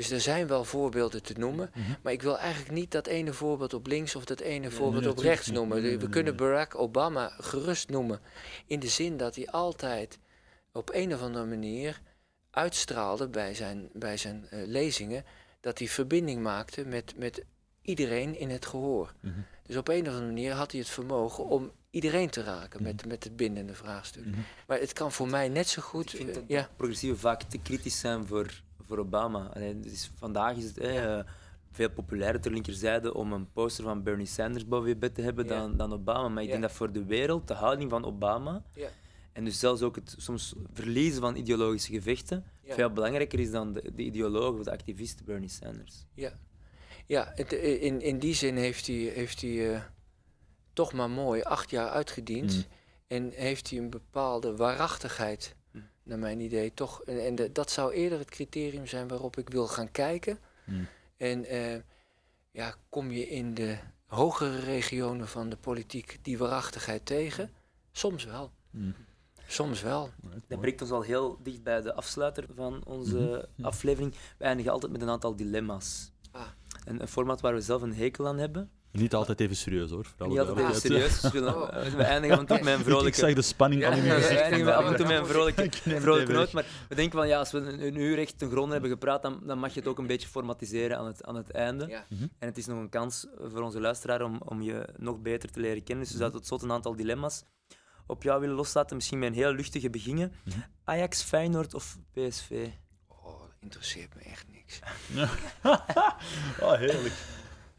Dus 0.00 0.10
er 0.10 0.20
zijn 0.20 0.46
wel 0.46 0.64
voorbeelden 0.64 1.22
te 1.22 1.34
noemen, 1.36 1.70
Mhm. 1.74 1.90
maar 2.02 2.12
ik 2.12 2.22
wil 2.22 2.38
eigenlijk 2.38 2.72
niet 2.72 2.90
dat 2.90 3.06
ene 3.06 3.32
voorbeeld 3.32 3.74
op 3.74 3.86
links 3.86 4.16
of 4.16 4.24
dat 4.24 4.40
ene 4.40 4.70
voorbeeld 4.70 5.02
nee, 5.02 5.12
op 5.12 5.18
rechts 5.18 5.46
noemen. 5.50 5.82
Nee, 5.82 5.92
We 5.92 5.96
nee, 5.98 6.08
kunnen. 6.08 6.36
Barack 6.36 6.78
Obama 6.78 7.32
gerust 7.38 7.88
noemen, 7.88 8.20
in 8.66 8.80
de 8.80 8.88
zin 8.88 9.16
dat 9.16 9.34
hij 9.34 9.46
altijd 9.48 10.18
op 10.72 10.90
een 10.92 11.14
of 11.14 11.22
andere 11.22 11.46
manier 11.46 12.00
uitstraalde 12.50 13.28
bij 13.28 13.54
zijn, 13.54 13.88
bij 13.92 14.16
zijn 14.16 14.46
eh, 14.50 14.66
lezingen, 14.66 15.24
dat 15.60 15.78
hij 15.78 15.88
verbinding 15.88 16.42
maakte 16.42 16.84
met, 16.86 17.14
met 17.16 17.44
iedereen 17.82 18.38
in 18.38 18.50
het 18.50 18.66
gehoor. 18.66 19.14
Mhm. 19.20 19.34
Dus 19.66 19.76
op 19.76 19.88
een 19.88 20.00
of 20.00 20.08
andere 20.08 20.26
manier 20.26 20.52
had 20.52 20.70
hij 20.70 20.80
het 20.80 20.90
vermogen 20.90 21.44
om 21.46 21.72
iedereen 21.90 22.30
te 22.30 22.42
raken 22.42 22.82
met, 22.82 23.06
met 23.06 23.24
het 23.24 23.36
bindende 23.36 23.74
vraagstuk. 23.74 24.26
Mhm. 24.26 24.38
Maar 24.66 24.78
het 24.78 24.92
kan 24.92 25.12
voor 25.12 25.28
mij 25.28 25.48
net 25.48 25.68
zo 25.68 25.82
goed. 25.82 26.12
Ik 26.12 26.16
vind 26.16 26.28
eh, 26.28 26.34
dat 26.34 26.44
ja, 26.46 26.68
progressieven 26.76 27.18
vaak 27.18 27.42
te 27.42 27.58
kritisch 27.58 28.00
zijn 28.00 28.26
voor, 28.26 28.62
voor 28.90 28.98
Obama. 28.98 29.50
Allee, 29.54 29.80
dus 29.80 30.10
vandaag 30.14 30.56
is 30.56 30.64
het 30.64 30.78
eh, 30.78 31.20
veel 31.70 31.90
populairder 31.90 32.40
ter 32.40 32.52
linkerzijde 32.52 33.14
om 33.14 33.32
een 33.32 33.52
poster 33.52 33.84
van 33.84 34.02
Bernie 34.02 34.26
Sanders 34.26 34.66
boven 34.66 34.88
je 34.88 34.96
bed 34.96 35.14
te 35.14 35.22
hebben 35.22 35.46
dan, 35.46 35.76
dan 35.76 35.92
Obama. 35.92 36.28
Maar 36.28 36.42
ik 36.42 36.48
denk 36.48 36.62
dat 36.62 36.72
voor 36.72 36.92
de 36.92 37.04
wereld 37.04 37.48
de 37.48 37.54
houding 37.54 37.90
van 37.90 38.04
Obama 38.04 38.62
ja, 38.74 38.88
en 39.32 39.44
dus 39.44 39.58
zelfs 39.58 39.82
ook 39.82 39.94
het 39.94 40.14
soms 40.18 40.54
verliezen 40.72 41.20
van 41.20 41.36
ideologische 41.36 41.92
gevechten 41.92 42.44
veel 42.64 42.90
belangrijker 42.90 43.38
is 43.38 43.50
dan 43.50 43.72
de, 43.72 43.92
de 43.94 44.02
ideoloog 44.02 44.58
of 44.58 44.64
de 44.64 44.70
activist 44.70 45.24
Bernie 45.24 45.48
Sanders. 45.48 46.04
ja. 46.14 46.32
ja 47.06 47.32
het, 47.34 47.52
eh, 47.52 47.82
in, 47.82 48.00
in 48.00 48.18
die 48.18 48.34
zin 48.34 48.56
heeft 48.56 48.86
hij, 48.86 48.96
heeft 48.96 49.40
hij 49.40 49.74
eh, 49.74 49.80
toch 50.72 50.92
maar 50.92 51.10
mooi 51.10 51.42
acht 51.42 51.70
jaar 51.70 51.88
uitgediend. 51.88 52.52
Mhm. 52.56 52.78
En 53.06 53.30
heeft 53.34 53.70
hij 53.70 53.78
een 53.78 53.90
bepaalde 53.90 54.56
waarachtigheid. 54.56 55.56
Naar 56.10 56.18
mijn 56.18 56.40
idee, 56.40 56.74
toch. 56.74 57.02
En, 57.02 57.24
en 57.26 57.34
de- 57.34 57.52
dat 57.52 57.70
zou 57.70 57.92
eerder 57.92 58.18
het 58.18 58.30
criterium 58.30 58.86
zijn 58.86 59.08
waarop 59.08 59.36
ik 59.36 59.48
wil 59.48 59.66
gaan 59.66 59.90
kijken. 59.90 60.38
Mhm. 60.64 60.82
En 61.16 61.44
eh, 61.44 61.80
ja, 62.50 62.74
kom 62.88 63.10
je 63.10 63.28
in 63.28 63.54
de 63.54 63.78
hogere 64.06 64.58
regionen 64.58 65.28
van 65.28 65.48
de 65.48 65.56
politiek 65.56 66.18
die 66.22 66.38
waarachtigheid 66.38 67.06
tegen? 67.06 67.52
Soms 67.92 68.24
wel. 68.24 68.50
Mhm. 68.70 68.90
Soms 69.46 69.82
wel. 69.82 70.10
Dat 70.48 70.60
brengt 70.60 70.80
ons 70.82 70.90
al 70.90 71.02
heel 71.02 71.38
dicht 71.42 71.62
bij 71.62 71.80
de 71.80 71.94
afsluiter 71.94 72.46
van 72.54 72.84
onze 72.84 73.48
Mhm. 73.56 73.66
aflevering. 73.70 74.14
We 74.38 74.44
eindigen 74.44 74.72
altijd 74.72 74.92
met 74.92 75.02
een 75.02 75.08
aantal 75.08 75.36
dilemma's. 75.36 76.12
Ah. 76.30 76.46
Een, 76.84 77.00
een 77.00 77.08
format 77.08 77.40
waar 77.40 77.54
we 77.54 77.60
zelf 77.60 77.82
een 77.82 77.94
hekel 77.94 78.26
aan 78.28 78.38
hebben. 78.38 78.70
Niet 78.92 79.14
altijd 79.14 79.40
even 79.40 79.56
serieus 79.56 79.90
hoor. 79.90 80.06
Niet 80.18 80.38
altijd 80.38 80.58
even 80.58 80.80
serieus. 80.80 81.20
We, 81.30 82.02
eindigen 82.02 82.36
af 82.36 82.40
en 82.40 82.46
toe 82.46 82.56
met 82.58 82.66
een 82.66 82.72
Ik, 82.72 82.78
ik 82.78 82.84
vrolijke... 82.84 83.18
zag 83.18 83.32
de 83.34 83.42
spanning 83.42 83.86
al 83.86 83.92
in 83.92 83.96
Ja, 83.96 84.02
je 84.02 84.08
ja, 84.08 84.14
we 84.14 84.20
gezicht. 84.22 84.40
eindigen 84.40 84.76
af 84.76 84.84
en 84.84 84.96
toe 84.96 85.06
met 85.06 85.18
een 85.18 85.26
vrolijke, 85.26 85.70
vrolijke 86.00 86.32
noot. 86.32 86.52
Maar 86.52 86.64
we 86.88 86.94
denken 86.94 87.18
van 87.18 87.28
ja, 87.28 87.38
als 87.38 87.50
we 87.50 87.58
een, 87.58 87.96
uur 88.00 88.18
echt 88.18 88.38
ten 88.38 88.50
gronde 88.50 88.72
hebben 88.72 88.90
gepraat, 88.90 89.22
dan, 89.22 89.40
dan 89.44 89.58
mag 89.58 89.74
je 89.74 89.80
het 89.80 89.88
ook 89.88 89.98
een 89.98 90.06
beetje 90.06 90.28
formatiseren 90.28 90.98
aan 90.98 91.06
het, 91.06 91.24
aan 91.24 91.34
het 91.34 91.50
einde. 91.50 91.86
Ja. 91.86 92.04
En 92.38 92.48
het 92.48 92.58
is 92.58 92.66
nog 92.66 92.78
een 92.78 92.88
kans 92.88 93.26
voor 93.52 93.62
onze 93.62 93.80
luisteraar 93.80 94.22
om, 94.22 94.40
om 94.44 94.62
je 94.62 94.88
nog 94.96 95.20
beter 95.20 95.50
te 95.50 95.60
leren 95.60 95.82
kennen. 95.82 96.04
Dus 96.04 96.12
we 96.12 96.18
zouden 96.18 96.38
tot 96.40 96.48
slot 96.48 96.62
een 96.62 96.72
aantal 96.72 96.96
dilemma's 96.96 97.44
op 98.06 98.22
jou 98.22 98.40
willen 98.40 98.56
loslaten. 98.56 98.96
Misschien 98.96 99.18
met 99.18 99.28
een 99.28 99.34
heel 99.34 99.52
luchtige 99.52 99.90
beginnen. 99.90 100.32
Mhm. 100.44 100.58
Ajax, 100.84 101.22
Feyenoord 101.22 101.74
of 101.74 101.98
PSV? 102.12 102.68
Oh, 103.08 103.42
interesseert 103.60 104.14
me 104.14 104.20
echt 104.20 104.46
niks. 104.52 104.80
Oh, 106.60 106.72
heerlijk. 106.84 107.14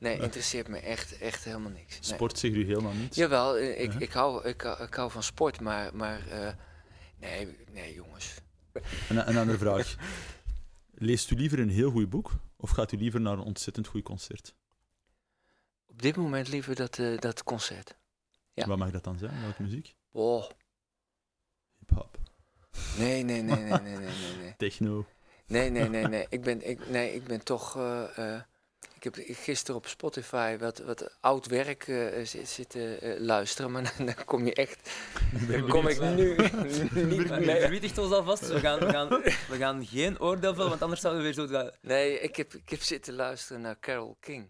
Nee, 0.02 0.20
interesseert 0.20 0.68
me 0.68 0.80
echt, 0.80 1.18
echt 1.18 1.44
helemaal 1.44 1.72
niks. 1.72 1.98
Sport 2.02 2.40
zegt 2.40 2.56
u 2.56 2.66
helemaal 2.66 2.94
niet? 2.94 3.16
Jawel, 3.16 3.58
eh, 3.58 3.82
ik, 3.82 3.94
ik, 3.94 4.12
hou, 4.12 4.48
ik, 4.48 4.64
ik, 4.64 4.94
hou 4.94 5.12
van 5.12 5.24
sport, 5.24 5.60
maar, 5.60 5.96
maar 5.96 6.28
eh, 6.28 6.54
nee, 7.18 7.58
nee, 7.72 7.94
jongens. 7.94 8.34
En, 9.10 9.28
een 9.28 9.38
andere 9.38 9.58
vraag. 9.58 9.96
Leest 11.10 11.32
u 11.32 11.36
liever 11.36 11.60
een 11.60 11.70
heel 11.70 11.92
goed 11.92 12.10
boek 12.10 12.32
of 12.58 12.70
gaat 12.70 12.92
u 12.92 12.98
liever 12.98 13.22
naar 13.22 13.34
een 13.34 13.44
ontzettend 13.44 13.88
goed 13.88 14.04
concert? 14.04 14.56
Op 15.86 16.02
dit 16.02 16.16
moment 16.16 16.48
liever 16.48 16.76
dat, 16.76 17.00
eh, 17.00 17.18
dat 17.18 17.44
concert. 17.44 17.98
Ja. 18.54 18.68
Wat 18.68 18.78
mag 18.78 18.92
dat 18.92 19.04
dan 19.04 19.18
zijn? 19.18 19.42
Welke 19.42 19.62
muziek? 19.62 19.96
Oh. 20.12 20.50
Hip-hop. 21.80 22.18
Nee, 22.98 23.24
nee, 23.24 23.42
nee, 23.42 23.56
nee, 23.56 23.80
nee, 23.80 23.98
nee, 23.98 24.38
nee. 24.42 24.56
Techno. 24.68 25.06
Nee, 25.46 25.70
nee, 25.70 25.90
nee, 25.90 26.08
nee. 26.08 26.26
Ik 26.30 26.42
ben, 26.42 26.70
ik, 26.70 26.90
nee, 26.90 27.14
ik 27.14 27.24
ben 27.24 27.44
toch 27.44 27.78
ik 29.04 29.16
heb 29.16 29.36
gisteren 29.38 29.76
op 29.76 29.88
Spotify 29.88 30.58
wat, 30.58 30.78
wat 30.80 31.18
oud 31.20 31.46
werk 31.48 31.88
eh, 31.88 32.26
zi- 32.26 32.46
zitten 32.46 33.02
eh, 33.02 33.20
luisteren, 33.20 33.72
maar 33.72 33.84
dan, 33.98 34.06
dan 34.06 34.26
kom 34.26 34.46
je 34.46 34.54
echt. 34.54 34.90
Dan 35.50 35.68
kom 35.68 35.88
ik 35.88 36.00
nu 36.02 36.36
niet 37.16 37.30
mee. 37.30 37.82
ons 37.82 38.12
alvast. 38.12 38.48
We 38.48 38.60
gaan, 38.60 38.80
we, 38.80 38.90
gaan, 38.90 39.10
we 39.50 39.56
gaan 39.58 39.86
geen 39.86 40.20
oordeel 40.20 40.54
vellen, 40.54 40.70
want 40.70 40.82
anders 40.82 41.02
zouden 41.02 41.24
we 41.24 41.34
weer 41.36 41.48
zo... 41.48 41.72
Nee, 41.82 42.20
ik 42.20 42.36
heb, 42.36 42.54
ik 42.54 42.70
heb 42.70 42.82
zitten 42.82 43.14
luisteren 43.14 43.62
naar 43.62 43.80
Carol 43.80 44.18
King. 44.20 44.50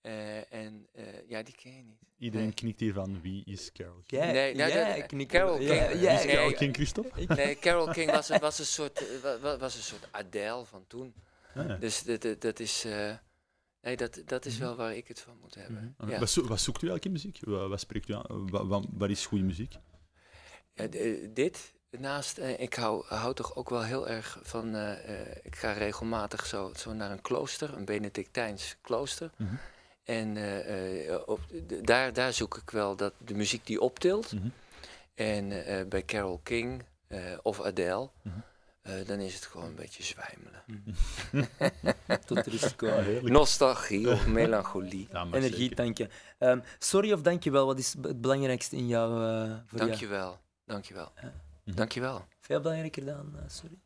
Eh, 0.00 0.52
en 0.52 0.86
eh, 0.92 1.04
ja, 1.28 1.42
die 1.42 1.54
ken 1.62 1.76
je 1.76 1.82
niet. 1.82 1.98
Iedereen 2.18 2.46
Nee. 2.46 2.54
knikt 2.54 2.80
hier 2.80 2.92
van 2.92 3.20
wie 3.22 3.42
is 3.44 3.72
Carol 3.72 4.02
King? 4.06 4.22
Nee, 4.24 4.54
nou, 4.54 4.72
dat- 4.72 5.06
knikt- 5.06 5.32
Carol 5.32 5.56
King. 5.58 5.68
Wie 5.68 6.08
is 6.08 6.24
Carol 6.24 6.46
nee, 6.46 6.54
King, 6.54 6.74
Christophe? 6.74 7.34
Nee, 7.34 7.58
Carol 7.58 7.86
King 7.88 8.10
was, 8.10 8.28
een- 8.28 8.40
was, 8.40 8.58
een 8.58 8.64
soort, 8.66 9.20
wa- 9.22 9.38
wa- 9.38 9.58
was 9.58 9.74
een 9.76 9.82
soort 9.82 10.08
Adele 10.10 10.64
van 10.64 10.84
toen. 10.86 11.14
Ah, 11.54 11.66
ja. 11.68 11.76
Dus 11.76 12.02
dat, 12.02 12.22
dat, 12.22 12.40
dat 12.40 12.60
is. 12.60 12.84
eh, 12.84 13.14
nee, 13.86 13.96
dat, 13.96 14.22
dat 14.26 14.44
is 14.46 14.54
Mhm. 14.54 14.62
wel 14.62 14.76
waar 14.76 14.94
ik 14.96 15.08
het 15.08 15.20
van 15.20 15.36
moet 15.40 15.54
hebben. 15.54 15.94
Ja. 16.06 16.18
Wat, 16.18 16.30
zo- 16.30 16.46
wat 16.46 16.60
zoekt 16.60 16.82
u 16.82 16.88
eigenlijk 16.88 17.04
in 17.04 17.12
muziek? 17.12 17.38
Wat, 17.44 17.68
wat 17.68 17.80
spreekt 17.80 18.08
u 18.08 18.14
aan? 18.14 18.50
Wat, 18.50 18.66
wat, 18.66 18.84
wat 18.92 19.10
is 19.10 19.26
goede 19.26 19.44
muziek? 19.44 19.74
Ja, 20.74 20.86
dit, 21.34 21.72
naast, 21.90 22.38
eh, 22.38 22.60
ik 22.60 22.74
hou, 22.74 23.04
hou 23.06 23.34
toch 23.34 23.54
ook 23.56 23.70
wel 23.70 23.82
heel 23.84 24.08
erg 24.08 24.38
van, 24.42 24.74
eh, 24.74 25.20
eh, 25.20 25.36
ik 25.42 25.56
ga 25.56 25.72
regelmatig 25.72 26.46
zo, 26.46 26.72
zo 26.76 26.92
naar 26.92 27.10
een 27.10 27.20
klooster, 27.22 27.74
een 27.74 27.84
Benedictijns 27.84 28.76
klooster. 28.80 29.30
Mhm. 29.36 29.54
En 30.04 30.36
eh, 30.36 31.08
eh, 31.14 31.20
op, 31.26 31.40
daar, 31.82 32.12
daar 32.12 32.32
zoek 32.32 32.56
ik 32.56 32.70
wel 32.70 32.96
dat, 32.96 33.12
de 33.18 33.34
muziek 33.34 33.66
die 33.66 33.80
optilt. 33.80 34.32
Mhm. 34.32 34.48
En 35.14 35.64
eh, 35.64 35.86
bij 35.86 36.04
Carol 36.04 36.40
King 36.42 36.84
eh, 37.06 37.20
of 37.42 37.60
Adele, 37.62 38.10
Eh, 38.86 39.06
dan 39.06 39.18
is 39.20 39.34
het 39.34 39.44
gewoon 39.44 39.66
een 39.66 39.74
beetje 39.74 40.02
zwijmelen. 40.02 40.62
Tot 42.26 42.46
rust 42.46 42.76
komen. 42.76 43.04
heerlijk. 43.04 43.28
Nostalgie 43.34 44.10
of 44.12 44.26
melancholie. 44.40 45.08
Ja, 45.12 45.26
Energie 45.32 45.74
tanken. 45.74 46.10
Ehm, 46.38 46.60
sorry 46.78 47.12
of 47.12 47.22
dankjewel, 47.22 47.66
wat 47.66 47.78
is 47.78 47.94
het 48.00 48.20
belangrijkste 48.20 48.76
in 48.76 48.86
jou? 48.86 49.10
eh 49.24 49.56
voor 49.66 49.78
jou? 49.78 49.88
Dankjewel, 49.90 50.38
dankjewel. 50.64 51.12
Ja. 51.22 51.32
Mhm. 51.64 51.76
Dankjewel. 51.76 52.24
Veel 52.40 52.60
belangrijker 52.60 53.04
dan 53.04 53.32
eh, 53.36 53.42
sorry. 53.48 53.78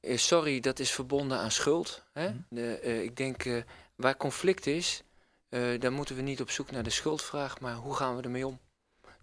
Eh, 0.00 0.16
sorry, 0.16 0.60
dat 0.60 0.78
is 0.78 0.90
verbonden 0.90 1.38
aan 1.38 1.50
schuld. 1.50 2.02
Hè? 2.12 2.28
Mhm. 2.28 2.38
De, 2.48 2.78
eh, 2.78 3.02
ik 3.02 3.16
denk, 3.16 3.44
eh, 3.44 3.62
waar 3.94 4.16
conflict 4.16 4.66
is, 4.66 5.02
eh 5.48 5.80
dan 5.80 5.92
moeten 5.92 6.16
we 6.16 6.22
niet 6.22 6.40
op 6.40 6.50
zoek 6.50 6.70
naar 6.70 6.82
de 6.82 6.90
schuldvraag, 6.90 7.60
maar 7.60 7.74
hoe 7.74 7.94
gaan 7.94 8.16
we 8.16 8.22
ermee 8.22 8.46
om? 8.46 8.60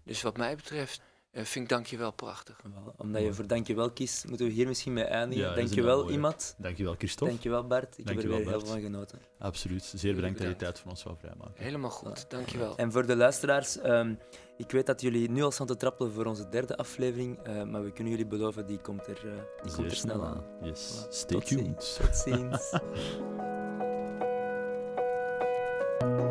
Dus 0.04 0.22
wat 0.22 0.36
mij 0.36 0.56
betreft 0.56 1.00
uh, 1.32 1.44
vind 1.44 1.64
ik 1.64 1.68
dankjewel 1.70 2.12
prachtig. 2.12 2.60
Wel, 2.62 2.94
omdat 2.96 3.22
je 3.22 3.34
voor 3.34 3.46
dankjewel 3.46 3.90
kiest, 3.90 4.28
moeten 4.28 4.46
we 4.46 4.52
hier 4.52 4.66
misschien 4.66 4.92
mee 4.92 5.04
eindigen. 5.04 5.44
Ja, 5.44 5.54
dankjewel, 5.54 6.10
iemand. 6.10 6.54
Dankjewel, 6.58 6.94
Christophe. 6.98 7.32
Dankjewel, 7.32 7.66
Bart. 7.66 7.98
Ik 7.98 8.08
heb 8.08 8.22
er 8.22 8.28
weer 8.28 8.36
heel 8.36 8.48
veel 8.48 8.66
van 8.66 8.80
genoten. 8.80 9.18
Absoluut. 9.38 9.92
Zeer 9.96 10.14
bedankt, 10.14 10.38
dat 10.38 10.48
je 10.48 10.56
tijd 10.56 10.78
voor 10.78 10.90
ons 10.90 11.02
wou 11.02 11.16
vrijmaken. 11.18 11.64
Helemaal 11.64 11.90
goed. 11.90 12.18
Ja. 12.18 12.36
Dankjewel. 12.36 12.76
En 12.76 12.92
voor 12.92 13.06
de 13.06 13.16
luisteraars, 13.16 13.78
ehm, 13.78 14.14
ik 14.56 14.70
weet 14.70 14.86
dat 14.86 15.00
jullie 15.00 15.30
nu 15.30 15.42
al 15.42 15.50
staan 15.50 15.66
te 15.66 15.76
trappelen 15.76 16.12
voor 16.12 16.24
onze 16.24 16.48
derde 16.48 16.76
aflevering, 16.76 17.38
eh, 17.38 17.62
maar 17.62 17.84
we 17.84 17.92
kunnen 17.92 18.12
jullie 18.12 18.28
beloven, 18.28 18.66
die 18.66 18.78
komt 18.78 19.06
er, 19.06 19.20
eh, 19.26 19.74
komt 19.74 19.90
er 19.90 19.96
snel 19.96 20.24
aan. 20.24 20.44
Yes. 20.62 21.06
Stay 21.10 21.38
Tot 21.38 21.46
tuned. 21.46 21.84
Ziens. 21.84 21.96
Tot 21.96 22.16
ziens. 22.16 22.72